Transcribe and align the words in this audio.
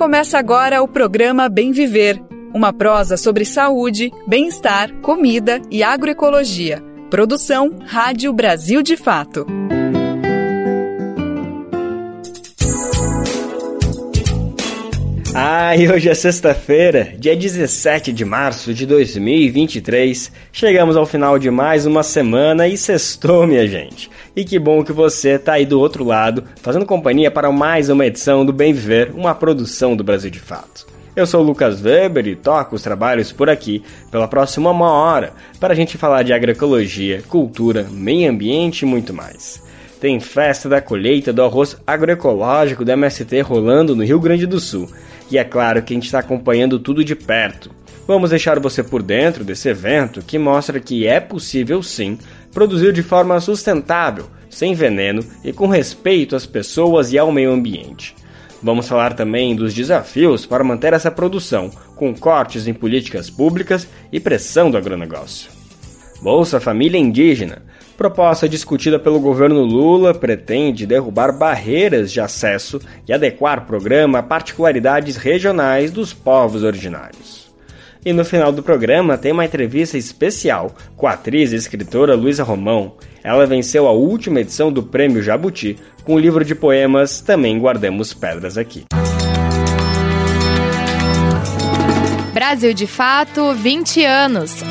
Começa 0.00 0.38
agora 0.38 0.82
o 0.82 0.88
programa 0.88 1.46
Bem 1.46 1.72
Viver, 1.72 2.18
uma 2.54 2.72
prosa 2.72 3.18
sobre 3.18 3.44
saúde, 3.44 4.10
bem-estar, 4.26 4.90
comida 5.02 5.60
e 5.70 5.82
agroecologia. 5.82 6.82
Produção 7.10 7.76
Rádio 7.84 8.32
Brasil 8.32 8.80
de 8.80 8.96
Fato. 8.96 9.46
Ah, 15.34 15.72
hoje 15.94 16.08
é 16.08 16.14
sexta-feira, 16.14 17.12
dia 17.18 17.36
17 17.36 18.10
de 18.10 18.24
março 18.24 18.72
de 18.72 18.86
2023. 18.86 20.32
Chegamos 20.50 20.96
ao 20.96 21.04
final 21.04 21.38
de 21.38 21.50
mais 21.50 21.84
uma 21.84 22.02
semana 22.02 22.66
e 22.66 22.78
sextou, 22.78 23.46
minha 23.46 23.66
gente. 23.66 24.10
E 24.34 24.44
que 24.44 24.58
bom 24.58 24.84
que 24.84 24.92
você 24.92 25.38
tá 25.38 25.54
aí 25.54 25.66
do 25.66 25.80
outro 25.80 26.04
lado, 26.04 26.44
fazendo 26.62 26.86
companhia 26.86 27.30
para 27.30 27.50
mais 27.50 27.88
uma 27.88 28.06
edição 28.06 28.46
do 28.46 28.52
Bem 28.52 28.72
Viver, 28.72 29.10
uma 29.12 29.34
produção 29.34 29.96
do 29.96 30.04
Brasil 30.04 30.30
de 30.30 30.38
Fato. 30.38 30.86
Eu 31.16 31.26
sou 31.26 31.40
o 31.40 31.44
Lucas 31.44 31.82
Weber 31.82 32.28
e 32.28 32.36
toco 32.36 32.76
os 32.76 32.82
trabalhos 32.82 33.32
por 33.32 33.50
aqui 33.50 33.82
pela 34.08 34.28
próxima 34.28 34.70
uma 34.70 34.92
hora 34.92 35.32
para 35.58 35.72
a 35.72 35.76
gente 35.76 35.98
falar 35.98 36.22
de 36.22 36.32
agroecologia, 36.32 37.22
cultura, 37.28 37.88
meio 37.90 38.30
ambiente 38.30 38.82
e 38.82 38.86
muito 38.86 39.12
mais. 39.12 39.60
Tem 40.00 40.20
festa 40.20 40.68
da 40.68 40.80
colheita 40.80 41.32
do 41.32 41.42
arroz 41.42 41.76
agroecológico 41.84 42.84
da 42.84 42.92
MST 42.92 43.40
rolando 43.40 43.96
no 43.96 44.04
Rio 44.04 44.20
Grande 44.20 44.46
do 44.46 44.60
Sul 44.60 44.88
e 45.28 45.38
é 45.38 45.44
claro 45.44 45.82
que 45.82 45.92
a 45.92 45.96
gente 45.96 46.06
está 46.06 46.20
acompanhando 46.20 46.78
tudo 46.78 47.04
de 47.04 47.16
perto. 47.16 47.70
Vamos 48.06 48.30
deixar 48.30 48.58
você 48.58 48.82
por 48.82 49.02
dentro 49.02 49.44
desse 49.44 49.68
evento 49.68 50.22
que 50.22 50.38
mostra 50.38 50.80
que 50.80 51.06
é 51.06 51.20
possível 51.20 51.82
sim 51.82 52.18
produzir 52.52 52.92
de 52.92 53.02
forma 53.02 53.40
sustentável, 53.40 54.26
sem 54.48 54.74
veneno 54.74 55.24
e 55.44 55.52
com 55.52 55.66
respeito 55.66 56.34
às 56.34 56.46
pessoas 56.46 57.12
e 57.12 57.18
ao 57.18 57.30
meio 57.30 57.52
ambiente. 57.52 58.14
Vamos 58.62 58.88
falar 58.88 59.14
também 59.14 59.56
dos 59.56 59.72
desafios 59.72 60.44
para 60.44 60.62
manter 60.62 60.92
essa 60.92 61.10
produção, 61.10 61.70
com 61.96 62.14
cortes 62.14 62.66
em 62.66 62.74
políticas 62.74 63.30
públicas 63.30 63.88
e 64.12 64.20
pressão 64.20 64.70
do 64.70 64.76
agronegócio. 64.76 65.50
Bolsa 66.20 66.60
Família 66.60 66.98
Indígena. 66.98 67.62
Proposta 67.96 68.48
discutida 68.48 68.98
pelo 68.98 69.20
governo 69.20 69.62
Lula 69.62 70.14
pretende 70.14 70.86
derrubar 70.86 71.36
barreiras 71.36 72.10
de 72.10 72.20
acesso 72.20 72.80
e 73.06 73.12
adequar 73.12 73.60
o 73.60 73.66
programa 73.66 74.18
a 74.18 74.22
particularidades 74.22 75.16
regionais 75.16 75.90
dos 75.90 76.12
povos 76.12 76.62
originários. 76.62 77.39
E 78.04 78.12
no 78.12 78.24
final 78.24 78.50
do 78.50 78.62
programa 78.62 79.18
tem 79.18 79.32
uma 79.32 79.44
entrevista 79.44 79.98
especial 79.98 80.74
com 80.96 81.06
a 81.06 81.12
atriz 81.12 81.52
e 81.52 81.56
escritora 81.56 82.14
Luísa 82.14 82.42
Romão. 82.42 82.94
Ela 83.22 83.46
venceu 83.46 83.86
a 83.86 83.92
última 83.92 84.40
edição 84.40 84.72
do 84.72 84.82
Prêmio 84.82 85.22
Jabuti 85.22 85.76
com 86.04 86.14
o 86.14 86.18
livro 86.18 86.44
de 86.44 86.54
poemas 86.54 87.20
Também 87.20 87.58
Guardemos 87.58 88.14
Pedras 88.14 88.56
Aqui. 88.56 88.84
Brasil 92.32 92.72
de 92.72 92.86
Fato, 92.86 93.52
20 93.52 94.04
anos. 94.04 94.62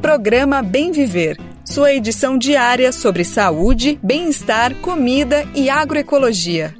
Programa 0.00 0.62
Bem 0.62 0.90
Viver, 0.90 1.36
sua 1.64 1.92
edição 1.92 2.38
diária 2.38 2.90
sobre 2.92 3.24
saúde, 3.24 3.98
bem-estar, 4.02 4.74
comida 4.76 5.44
e 5.54 5.68
agroecologia. 5.68 6.74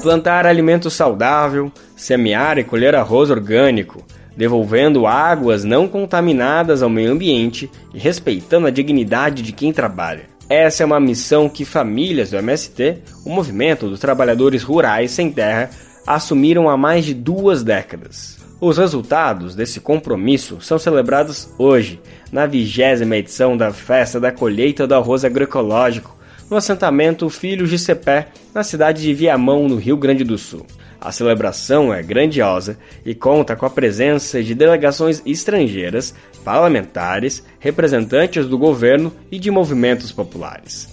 plantar 0.00 0.46
alimento 0.46 0.90
saudável, 0.90 1.70
semear 1.96 2.58
e 2.58 2.64
colher 2.64 2.94
arroz 2.94 3.30
orgânico, 3.30 4.02
devolvendo 4.36 5.06
águas 5.06 5.64
não 5.64 5.88
contaminadas 5.88 6.82
ao 6.82 6.90
meio 6.90 7.12
ambiente 7.12 7.70
e 7.94 7.98
respeitando 7.98 8.66
a 8.66 8.70
dignidade 8.70 9.42
de 9.42 9.52
quem 9.52 9.72
trabalha. 9.72 10.28
Essa 10.48 10.82
é 10.82 10.86
uma 10.86 10.98
missão 10.98 11.48
que 11.48 11.64
famílias 11.64 12.30
do 12.30 12.36
MST, 12.36 12.98
o 13.24 13.30
Movimento 13.30 13.88
dos 13.88 14.00
Trabalhadores 14.00 14.62
Rurais 14.62 15.12
Sem 15.12 15.30
Terra, 15.30 15.70
assumiram 16.06 16.68
há 16.68 16.76
mais 16.76 17.04
de 17.04 17.14
duas 17.14 17.62
décadas. 17.62 18.38
Os 18.60 18.76
resultados 18.76 19.54
desse 19.54 19.80
compromisso 19.80 20.60
são 20.60 20.78
celebrados 20.78 21.48
hoje, 21.56 22.00
na 22.32 22.46
vigésima 22.46 23.16
edição 23.16 23.56
da 23.56 23.72
Festa 23.72 24.20
da 24.20 24.32
Colheita 24.32 24.86
do 24.86 24.94
Arroz 24.94 25.24
Agroecológico, 25.24 26.16
no 26.50 26.56
assentamento 26.56 27.30
Filhos 27.30 27.70
de 27.70 27.78
Cepé, 27.78 28.28
na 28.52 28.64
cidade 28.64 29.02
de 29.02 29.14
Viamão, 29.14 29.68
no 29.68 29.76
Rio 29.76 29.96
Grande 29.96 30.24
do 30.24 30.36
Sul. 30.36 30.66
A 31.00 31.10
celebração 31.10 31.94
é 31.94 32.02
grandiosa 32.02 32.76
e 33.06 33.14
conta 33.14 33.56
com 33.56 33.64
a 33.64 33.70
presença 33.70 34.42
de 34.42 34.54
delegações 34.54 35.22
estrangeiras, 35.24 36.14
parlamentares, 36.44 37.42
representantes 37.58 38.46
do 38.46 38.58
governo 38.58 39.10
e 39.30 39.38
de 39.38 39.50
movimentos 39.50 40.12
populares. 40.12 40.86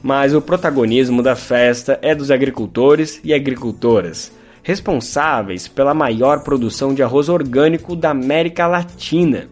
Mas 0.00 0.32
o 0.32 0.40
protagonismo 0.40 1.24
da 1.24 1.34
festa 1.34 1.98
é 2.02 2.14
dos 2.14 2.30
agricultores 2.30 3.20
e 3.24 3.34
agricultoras, 3.34 4.30
responsáveis 4.62 5.66
pela 5.66 5.92
maior 5.92 6.44
produção 6.44 6.94
de 6.94 7.02
arroz 7.02 7.28
orgânico 7.28 7.96
da 7.96 8.10
América 8.10 8.68
Latina. 8.68 9.48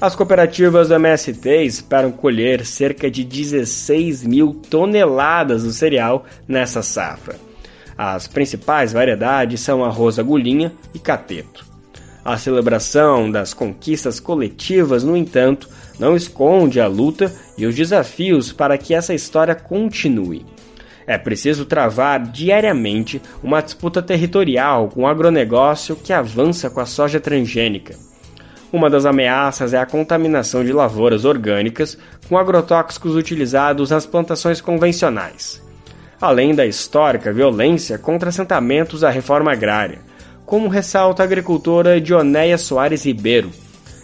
As 0.00 0.14
cooperativas 0.14 0.88
do 0.88 0.94
MST 0.94 1.64
esperam 1.64 2.12
colher 2.12 2.64
cerca 2.64 3.10
de 3.10 3.24
16 3.24 4.22
mil 4.22 4.54
toneladas 4.70 5.64
do 5.64 5.72
cereal 5.72 6.24
nessa 6.46 6.82
safra. 6.82 7.34
As 7.96 8.26
principais 8.26 8.92
variedades 8.92 9.60
são 9.60 9.84
arroz 9.84 10.18
agulhinha 10.18 10.72
e 10.92 10.98
cateto. 10.98 11.64
A 12.24 12.38
celebração 12.38 13.30
das 13.30 13.52
conquistas 13.52 14.18
coletivas, 14.18 15.04
no 15.04 15.16
entanto, 15.16 15.68
não 15.98 16.16
esconde 16.16 16.80
a 16.80 16.86
luta 16.86 17.32
e 17.56 17.66
os 17.66 17.74
desafios 17.74 18.50
para 18.50 18.78
que 18.78 18.94
essa 18.94 19.14
história 19.14 19.54
continue. 19.54 20.44
É 21.06 21.18
preciso 21.18 21.66
travar 21.66 22.18
diariamente 22.20 23.20
uma 23.42 23.60
disputa 23.60 24.02
territorial 24.02 24.88
com 24.88 25.02
o 25.02 25.06
agronegócio 25.06 25.94
que 25.96 26.12
avança 26.12 26.70
com 26.70 26.80
a 26.80 26.86
soja 26.86 27.20
transgênica. 27.20 27.94
Uma 28.72 28.90
das 28.90 29.04
ameaças 29.04 29.74
é 29.74 29.78
a 29.78 29.86
contaminação 29.86 30.64
de 30.64 30.72
lavouras 30.72 31.24
orgânicas 31.24 31.96
com 32.28 32.38
agrotóxicos 32.38 33.14
utilizados 33.14 33.90
nas 33.90 34.06
plantações 34.06 34.60
convencionais, 34.60 35.62
além 36.24 36.54
da 36.54 36.64
histórica 36.64 37.32
violência 37.32 37.98
contra 37.98 38.30
assentamentos 38.30 39.00
da 39.00 39.10
reforma 39.10 39.52
agrária, 39.52 40.00
como 40.46 40.68
ressalta 40.68 41.22
a 41.22 41.24
agricultora 41.24 42.00
Dionéia 42.00 42.56
Soares 42.56 43.04
Ribeiro. 43.04 43.50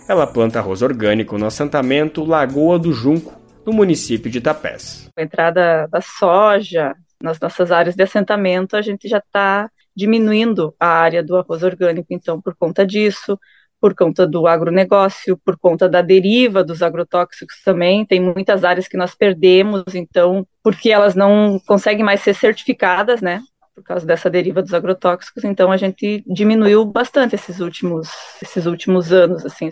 Ela 0.06 0.26
planta 0.26 0.58
arroz 0.58 0.82
orgânico 0.82 1.38
no 1.38 1.46
assentamento 1.46 2.24
Lagoa 2.24 2.78
do 2.78 2.92
Junco, 2.92 3.32
no 3.64 3.72
município 3.72 4.30
de 4.30 4.38
Itapés. 4.38 5.08
Com 5.14 5.20
a 5.20 5.24
entrada 5.24 5.86
da 5.90 6.00
soja 6.02 6.94
nas 7.22 7.40
nossas 7.40 7.72
áreas 7.72 7.94
de 7.94 8.02
assentamento, 8.02 8.76
a 8.76 8.82
gente 8.82 9.08
já 9.08 9.18
está 9.18 9.70
diminuindo 9.96 10.74
a 10.78 10.88
área 10.88 11.22
do 11.22 11.36
arroz 11.36 11.62
orgânico, 11.62 12.08
então, 12.10 12.40
por 12.40 12.54
conta 12.54 12.86
disso, 12.86 13.38
por 13.80 13.94
conta 13.94 14.26
do 14.26 14.46
agronegócio, 14.46 15.38
por 15.44 15.56
conta 15.58 15.88
da 15.88 16.02
deriva 16.02 16.62
dos 16.62 16.82
agrotóxicos 16.82 17.62
também. 17.64 18.04
Tem 18.04 18.20
muitas 18.20 18.64
áreas 18.64 18.86
que 18.86 18.96
nós 18.96 19.14
perdemos, 19.14 19.82
então, 19.94 20.46
porque 20.62 20.90
elas 20.90 21.14
não 21.14 21.60
conseguem 21.66 22.04
mais 22.04 22.20
ser 22.20 22.34
certificadas, 22.34 23.20
né? 23.20 23.42
por 23.80 23.84
causa 23.84 24.04
dessa 24.04 24.28
deriva 24.28 24.60
dos 24.60 24.74
agrotóxicos, 24.74 25.42
então 25.42 25.72
a 25.72 25.76
gente 25.78 26.22
diminuiu 26.26 26.84
bastante 26.84 27.34
esses 27.34 27.60
últimos, 27.60 28.10
esses 28.42 28.66
últimos 28.66 29.10
anos, 29.10 29.46
assim. 29.46 29.70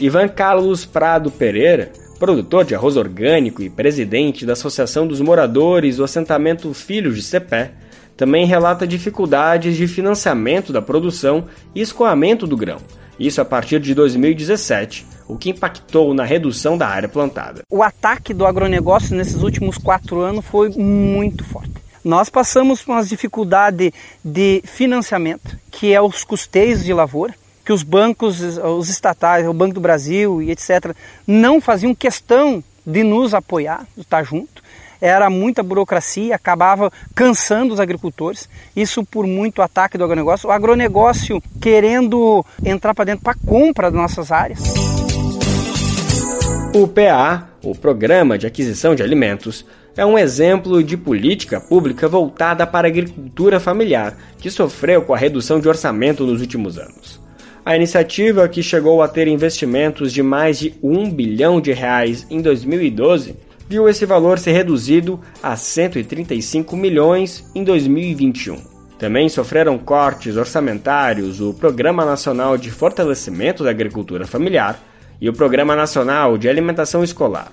Ivan 0.00 0.28
Carlos 0.28 0.86
Prado 0.86 1.30
Pereira, 1.30 1.92
produtor 2.18 2.64
de 2.64 2.74
arroz 2.74 2.96
orgânico 2.96 3.62
e 3.62 3.68
presidente 3.68 4.46
da 4.46 4.54
Associação 4.54 5.06
dos 5.06 5.20
Moradores 5.20 5.98
do 5.98 6.04
Assentamento 6.04 6.72
Filhos 6.72 7.16
de 7.16 7.22
Cepé, 7.22 7.72
também 8.20 8.44
relata 8.44 8.86
dificuldades 8.86 9.78
de 9.78 9.88
financiamento 9.88 10.74
da 10.74 10.82
produção 10.82 11.46
e 11.74 11.80
escoamento 11.80 12.46
do 12.46 12.54
grão, 12.54 12.76
isso 13.18 13.40
a 13.40 13.46
partir 13.46 13.80
de 13.80 13.94
2017, 13.94 15.06
o 15.26 15.38
que 15.38 15.48
impactou 15.48 16.12
na 16.12 16.22
redução 16.22 16.76
da 16.76 16.86
área 16.86 17.08
plantada. 17.08 17.62
O 17.72 17.82
ataque 17.82 18.34
do 18.34 18.44
agronegócio 18.44 19.16
nesses 19.16 19.42
últimos 19.42 19.78
quatro 19.78 20.20
anos 20.20 20.44
foi 20.44 20.68
muito 20.68 21.42
forte. 21.44 21.72
Nós 22.04 22.28
passamos 22.28 22.82
por 22.82 22.92
uma 22.92 23.02
dificuldade 23.02 23.90
de 24.22 24.60
financiamento, 24.66 25.56
que 25.70 25.94
é 25.94 26.02
os 26.02 26.22
custeios 26.22 26.84
de 26.84 26.92
lavoura, 26.92 27.34
que 27.64 27.72
os 27.72 27.82
bancos, 27.82 28.42
os 28.58 28.90
estatais, 28.90 29.48
o 29.48 29.54
Banco 29.54 29.72
do 29.72 29.80
Brasil 29.80 30.42
e 30.42 30.50
etc., 30.50 30.94
não 31.26 31.58
faziam 31.58 31.94
questão 31.94 32.62
de 32.84 33.02
nos 33.02 33.32
apoiar, 33.32 33.86
de 33.96 34.02
estar 34.02 34.22
junto. 34.24 34.62
Era 35.00 35.30
muita 35.30 35.62
burocracia, 35.62 36.34
acabava 36.34 36.92
cansando 37.14 37.72
os 37.72 37.80
agricultores. 37.80 38.48
Isso 38.76 39.04
por 39.04 39.26
muito 39.26 39.62
ataque 39.62 39.96
do 39.96 40.04
agronegócio. 40.04 40.48
O 40.48 40.52
agronegócio 40.52 41.42
querendo 41.60 42.44
entrar 42.64 42.94
para 42.94 43.06
dentro 43.06 43.24
para 43.24 43.38
compra 43.46 43.90
das 43.90 44.00
nossas 44.00 44.30
áreas. 44.30 44.60
O 46.72 46.86
PA, 46.86 47.50
o 47.64 47.74
Programa 47.74 48.38
de 48.38 48.46
Aquisição 48.46 48.94
de 48.94 49.02
Alimentos, 49.02 49.66
é 49.96 50.06
um 50.06 50.16
exemplo 50.16 50.82
de 50.84 50.96
política 50.96 51.60
pública 51.60 52.06
voltada 52.06 52.66
para 52.66 52.86
a 52.86 52.90
agricultura 52.90 53.58
familiar, 53.58 54.16
que 54.38 54.50
sofreu 54.50 55.02
com 55.02 55.12
a 55.12 55.18
redução 55.18 55.58
de 55.58 55.68
orçamento 55.68 56.24
nos 56.24 56.40
últimos 56.40 56.78
anos. 56.78 57.20
A 57.64 57.76
iniciativa, 57.76 58.48
que 58.48 58.62
chegou 58.62 59.02
a 59.02 59.08
ter 59.08 59.28
investimentos 59.28 60.12
de 60.12 60.22
mais 60.22 60.58
de 60.58 60.74
um 60.82 61.10
bilhão 61.10 61.60
de 61.60 61.72
reais 61.72 62.26
em 62.30 62.40
2012, 62.40 63.34
viu 63.70 63.88
esse 63.88 64.04
valor 64.04 64.36
ser 64.40 64.50
reduzido 64.50 65.20
a 65.40 65.54
135 65.54 66.76
milhões 66.76 67.48
em 67.54 67.62
2021. 67.62 68.56
Também 68.98 69.28
sofreram 69.28 69.78
cortes 69.78 70.36
orçamentários 70.36 71.40
o 71.40 71.54
Programa 71.54 72.04
Nacional 72.04 72.58
de 72.58 72.68
Fortalecimento 72.68 73.62
da 73.62 73.70
Agricultura 73.70 74.26
Familiar 74.26 74.76
e 75.20 75.28
o 75.28 75.32
Programa 75.32 75.76
Nacional 75.76 76.36
de 76.36 76.48
Alimentação 76.48 77.04
Escolar. 77.04 77.52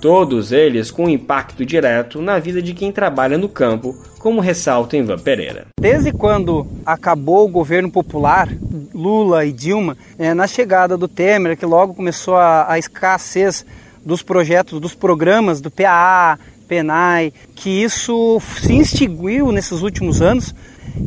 Todos 0.00 0.52
eles 0.52 0.90
com 0.90 1.06
impacto 1.06 1.66
direto 1.66 2.22
na 2.22 2.38
vida 2.38 2.62
de 2.62 2.72
quem 2.72 2.90
trabalha 2.90 3.36
no 3.36 3.48
campo, 3.48 3.94
como 4.18 4.40
ressalta 4.40 4.96
Ivan 4.96 5.18
Pereira. 5.18 5.66
Desde 5.78 6.12
quando 6.12 6.66
acabou 6.84 7.44
o 7.44 7.52
governo 7.52 7.90
popular, 7.90 8.48
Lula 8.94 9.44
e 9.44 9.52
Dilma, 9.52 9.98
é, 10.18 10.32
na 10.32 10.46
chegada 10.46 10.96
do 10.96 11.06
Temer, 11.06 11.58
que 11.58 11.66
logo 11.66 11.92
começou 11.92 12.36
a, 12.36 12.72
a 12.72 12.78
escassez 12.78 13.66
dos 14.04 14.22
projetos, 14.22 14.80
dos 14.80 14.94
programas 14.94 15.60
do 15.60 15.70
PAA, 15.70 16.38
PENAI, 16.66 17.32
que 17.54 17.70
isso 17.82 18.40
se 18.60 18.74
extinguiu 18.74 19.52
nesses 19.52 19.82
últimos 19.82 20.22
anos. 20.22 20.54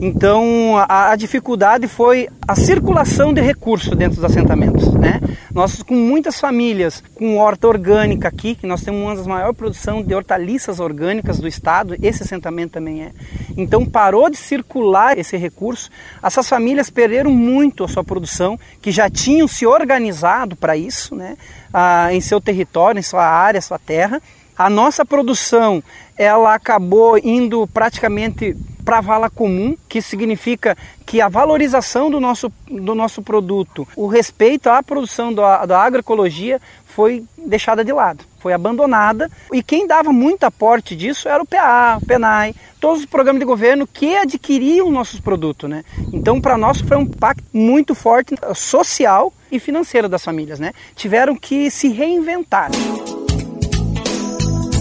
Então 0.02 0.78
a, 0.78 1.12
a 1.12 1.16
dificuldade 1.16 1.88
foi 1.88 2.28
a 2.48 2.56
circulação 2.56 3.34
de 3.34 3.42
recursos 3.42 3.96
dentro 3.96 4.16
dos 4.16 4.24
assentamentos, 4.24 4.94
né? 4.94 5.22
Nós, 5.54 5.82
com 5.82 5.96
muitas 5.96 6.38
famílias 6.38 7.02
com 7.16 7.38
horta 7.38 7.68
orgânica 7.68 8.28
aqui, 8.28 8.56
que 8.56 8.68
nós 8.68 8.84
temos 8.84 9.02
uma 9.02 9.16
das 9.16 9.26
maiores 9.26 9.56
produções 9.56 10.06
de 10.06 10.14
hortaliças 10.14 10.82
orgânicas 10.82 11.40
do 11.40 11.48
estado, 11.48 11.96
esse 12.02 12.24
assentamento 12.24 12.74
também 12.74 13.04
é. 13.04 13.12
Então 13.56 13.86
parou 13.86 14.30
de 14.30 14.36
circular 14.36 15.18
esse 15.18 15.38
recurso. 15.38 15.90
Essas 16.22 16.50
famílias 16.50 16.90
perderam 16.90 17.32
muito 17.32 17.86
a 17.86 17.88
sua 17.88 18.04
produção, 18.04 18.60
que 18.82 18.92
já 18.92 19.10
tinham 19.10 19.48
se 19.48 19.66
organizado 19.66 20.58
para 20.58 20.76
isso, 20.76 21.16
né? 21.16 21.38
Ah, 21.74 22.14
em 22.14 22.20
seu 22.20 22.42
território, 22.42 23.00
em 23.00 23.04
sua 23.04 23.26
área, 23.26 23.62
sua 23.62 23.80
terra. 23.80 24.22
A 24.58 24.70
nossa 24.70 25.06
produção, 25.06 25.82
ela 26.18 26.54
acabou 26.54 27.18
indo 27.18 27.66
praticamente 27.68 28.56
para 28.86 29.00
a 29.00 29.02
vala 29.02 29.30
comum, 29.30 29.76
que 29.90 30.02
significa 30.02 30.78
que 31.06 31.20
a 31.20 31.28
valorização 31.28 32.12
do 32.12 32.20
nosso, 32.20 32.54
do 32.70 32.94
nosso 32.94 33.22
produto, 33.24 33.88
o 33.96 34.06
respeito 34.06 34.70
à 34.70 34.84
produção 34.84 35.34
da, 35.34 35.66
da 35.66 35.82
agroecologia 35.82 36.62
foi 36.86 37.26
deixada 37.38 37.84
de 37.84 37.92
lado, 37.92 38.24
foi 38.40 38.54
abandonada. 38.54 39.30
E 39.52 39.62
quem 39.62 39.86
dava 39.86 40.14
muito 40.14 40.46
aporte 40.46 40.96
disso 40.96 41.28
era 41.28 41.44
o 41.44 41.46
PA, 41.46 42.00
o 42.02 42.06
PENAI, 42.06 42.56
todos 42.80 43.02
os 43.02 43.06
programas 43.06 43.40
de 43.40 43.46
governo 43.46 43.86
que 43.86 44.16
adquiriam 44.16 44.90
nossos 44.90 45.20
produtos. 45.20 45.70
Né? 45.70 45.84
Então, 46.14 46.40
para 46.40 46.58
nós 46.58 46.80
foi 46.80 46.96
um 46.96 47.02
impacto 47.02 47.44
muito 47.52 47.94
forte 47.94 48.36
social 48.54 49.34
e 49.52 49.60
financeiro 49.60 50.08
das 50.08 50.24
famílias. 50.24 50.58
Né? 50.58 50.72
Tiveram 50.96 51.36
que 51.36 51.70
se 51.70 51.90
reinventar. 51.90 52.72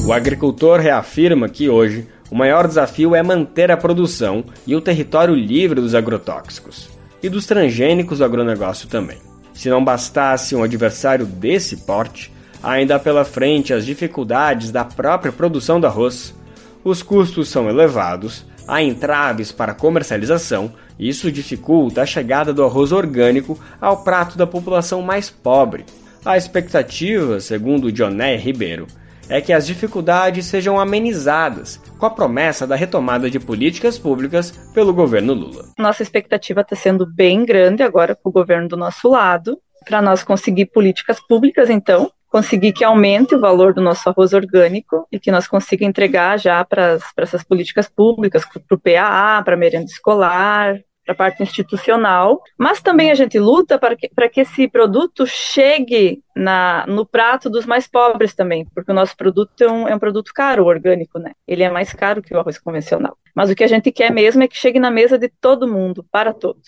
O 0.07 0.13
agricultor 0.13 0.79
reafirma 0.79 1.49
que 1.49 1.69
hoje 1.69 2.07
o 2.35 2.37
maior 2.37 2.67
desafio 2.67 3.15
é 3.15 3.23
manter 3.23 3.71
a 3.71 3.77
produção 3.77 4.43
e 4.67 4.75
o 4.75 4.81
território 4.81 5.37
livre 5.37 5.81
dos 5.81 5.95
agrotóxicos 5.95 6.91
e 7.23 7.29
dos 7.29 7.47
transgênicos 7.47 8.19
do 8.19 8.25
agronegócio 8.25 8.89
também. 8.89 9.19
Se 9.53 9.71
não 9.71 9.85
bastasse 9.85 10.57
um 10.57 10.65
adversário 10.65 11.27
desse 11.27 11.77
porte, 11.77 12.33
ainda 12.61 12.99
pela 12.99 13.25
frente 13.25 13.73
as 13.73 13.87
dificuldades 13.87 14.73
da 14.73 14.85
própria 14.85 15.31
produção 15.31 15.79
do 15.79 15.87
arroz. 15.87 16.35
Os 16.83 17.05
custos 17.05 17.49
são 17.49 17.69
elevados, 17.69 18.45
há 18.67 18.83
entraves 18.83 19.53
para 19.53 19.73
comercialização, 19.73 20.73
e 20.99 21.09
isso 21.09 21.31
dificulta 21.31 22.03
a 22.03 22.07
chegada 22.07 22.53
do 22.53 22.65
arroz 22.65 22.91
orgânico 22.91 23.57
ao 23.81 24.03
prato 24.03 24.37
da 24.37 24.45
população 24.45 25.03
mais 25.03 25.31
pobre. 25.31 25.85
A 26.25 26.37
expectativa, 26.37 27.39
segundo 27.39 27.93
Dioné 27.93 28.35
Ribeiro, 28.35 28.89
é 29.29 29.41
que 29.41 29.53
as 29.53 29.67
dificuldades 29.67 30.47
sejam 30.47 30.79
amenizadas, 30.79 31.81
com 31.99 32.07
a 32.07 32.11
promessa 32.11 32.67
da 32.67 32.77
retomada 32.77 33.31
de 33.31 33.41
políticas 33.41 33.99
públicas 33.99 34.51
pelo 34.73 34.93
governo 34.93 35.33
Lula. 35.33 35.67
Nossa 35.79 36.03
expectativa 36.03 36.61
está 36.61 36.77
sendo 36.77 37.07
bem 37.07 37.45
grande 37.45 37.83
agora 37.83 38.15
com 38.15 38.29
o 38.29 38.33
governo 38.33 38.69
do 38.69 38.77
nosso 38.77 39.09
lado, 39.09 39.59
para 39.85 40.01
nós 40.01 40.23
conseguir 40.23 40.67
políticas 40.67 41.21
públicas, 41.21 41.69
então, 41.69 42.11
conseguir 42.31 42.73
que 42.73 42.83
aumente 42.83 43.35
o 43.35 43.41
valor 43.41 43.73
do 43.73 43.81
nosso 43.81 44.09
arroz 44.09 44.33
orgânico 44.33 45.07
e 45.13 45.21
que 45.21 45.31
nós 45.31 45.47
consiga 45.47 45.85
entregar 45.85 46.39
já 46.39 46.65
para 46.65 46.99
essas 47.19 47.45
políticas 47.45 47.89
públicas, 47.89 48.45
para 48.45 48.75
o 48.75 48.81
PAA, 48.81 49.43
para 49.45 49.57
merenda 49.57 49.87
escolar, 49.87 50.81
para 51.05 51.13
a 51.13 51.17
parte 51.17 51.43
institucional, 51.43 52.41
mas 52.59 52.81
também 52.81 53.11
a 53.11 53.15
gente 53.15 53.39
luta 53.39 53.79
para 53.79 53.95
que, 53.95 54.09
para 54.09 54.29
que 54.29 54.41
esse 54.41 54.67
produto 54.69 55.27
chegue 55.27 56.23
na, 56.35 56.85
no 56.87 57.05
prato 57.05 57.51
dos 57.51 57.67
mais 57.67 57.87
pobres 57.87 58.35
também, 58.35 58.67
porque 58.75 58.91
o 58.91 58.95
nosso 58.95 59.17
produto 59.17 59.63
é 59.63 59.71
um, 59.71 59.89
é 59.89 59.95
um 59.95 59.99
produto 59.99 60.33
caro, 60.35 60.65
orgânico, 60.65 61.19
né? 61.19 61.33
Ele 61.47 61.63
é 61.63 61.71
mais 61.71 61.93
caro 61.93 62.23
que 62.23 62.35
o 62.35 62.39
arroz 62.39 62.59
convencional. 62.59 63.17
Mas 63.35 63.51
o 63.51 63.55
que 63.55 63.65
a 63.65 63.69
gente 63.69 63.93
quer 63.93 64.11
mesmo 64.11 64.43
é 64.43 64.49
que 64.49 64.57
chegue 64.57 64.79
na 64.79 64.91
mesa 64.91 65.19
de 65.19 65.29
todo 65.29 65.69
mundo, 65.69 66.05
para 66.11 66.33
todos. 66.33 66.63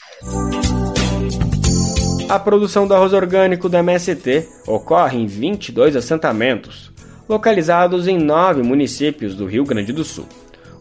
A 2.28 2.38
produção 2.40 2.88
do 2.88 2.94
arroz 2.94 3.12
orgânico 3.12 3.68
do 3.68 3.76
MST 3.76 4.48
ocorre 4.66 5.18
em 5.18 5.26
22 5.26 5.94
assentamentos, 5.94 6.92
localizados 7.28 8.08
em 8.08 8.18
nove 8.18 8.62
municípios 8.62 9.34
do 9.34 9.46
Rio 9.46 9.64
Grande 9.64 9.92
do 9.92 10.04
Sul. 10.04 10.26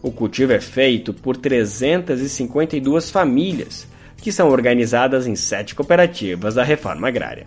O 0.06 0.12
cultivo 0.12 0.52
é 0.52 0.60
feito 0.60 1.12
por 1.12 1.36
352 1.36 3.10
famílias, 3.10 3.88
que 4.18 4.30
são 4.30 4.48
organizadas 4.48 5.26
em 5.26 5.34
sete 5.34 5.74
cooperativas 5.74 6.54
da 6.54 6.62
reforma 6.62 7.08
agrária. 7.08 7.44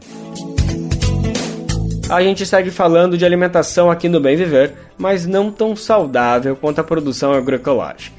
A 2.10 2.22
gente 2.22 2.46
segue 2.46 2.70
falando 2.70 3.18
de 3.18 3.25
alimentação 3.25 3.89
aqui 3.89 4.10
no 4.10 4.20
Bem 4.20 4.36
Viver, 4.36 4.74
mas 4.98 5.25
não 5.25 5.50
tão 5.50 5.74
saudável 5.74 6.54
quanto 6.54 6.82
a 6.82 6.84
produção 6.84 7.32
agroecológica. 7.32 8.18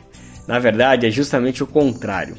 Na 0.48 0.58
verdade, 0.58 1.06
é 1.06 1.10
justamente 1.10 1.62
o 1.62 1.66
contrário. 1.66 2.34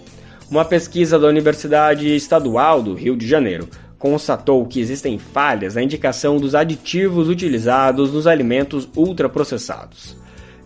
Uma 0.50 0.66
pesquisa 0.66 1.20
da 1.20 1.28
Universidade 1.28 2.16
Estadual 2.16 2.82
do 2.82 2.96
Rio 2.96 3.16
de 3.16 3.28
Janeiro 3.28 3.70
constatou 4.00 4.66
que 4.66 4.80
existem 4.80 5.20
falhas 5.20 5.76
na 5.76 5.84
indicação 5.84 6.38
dos 6.38 6.56
aditivos 6.56 7.30
utilizados 7.30 8.12
nos 8.12 8.26
alimentos 8.26 8.90
ultraprocessados. 8.96 10.20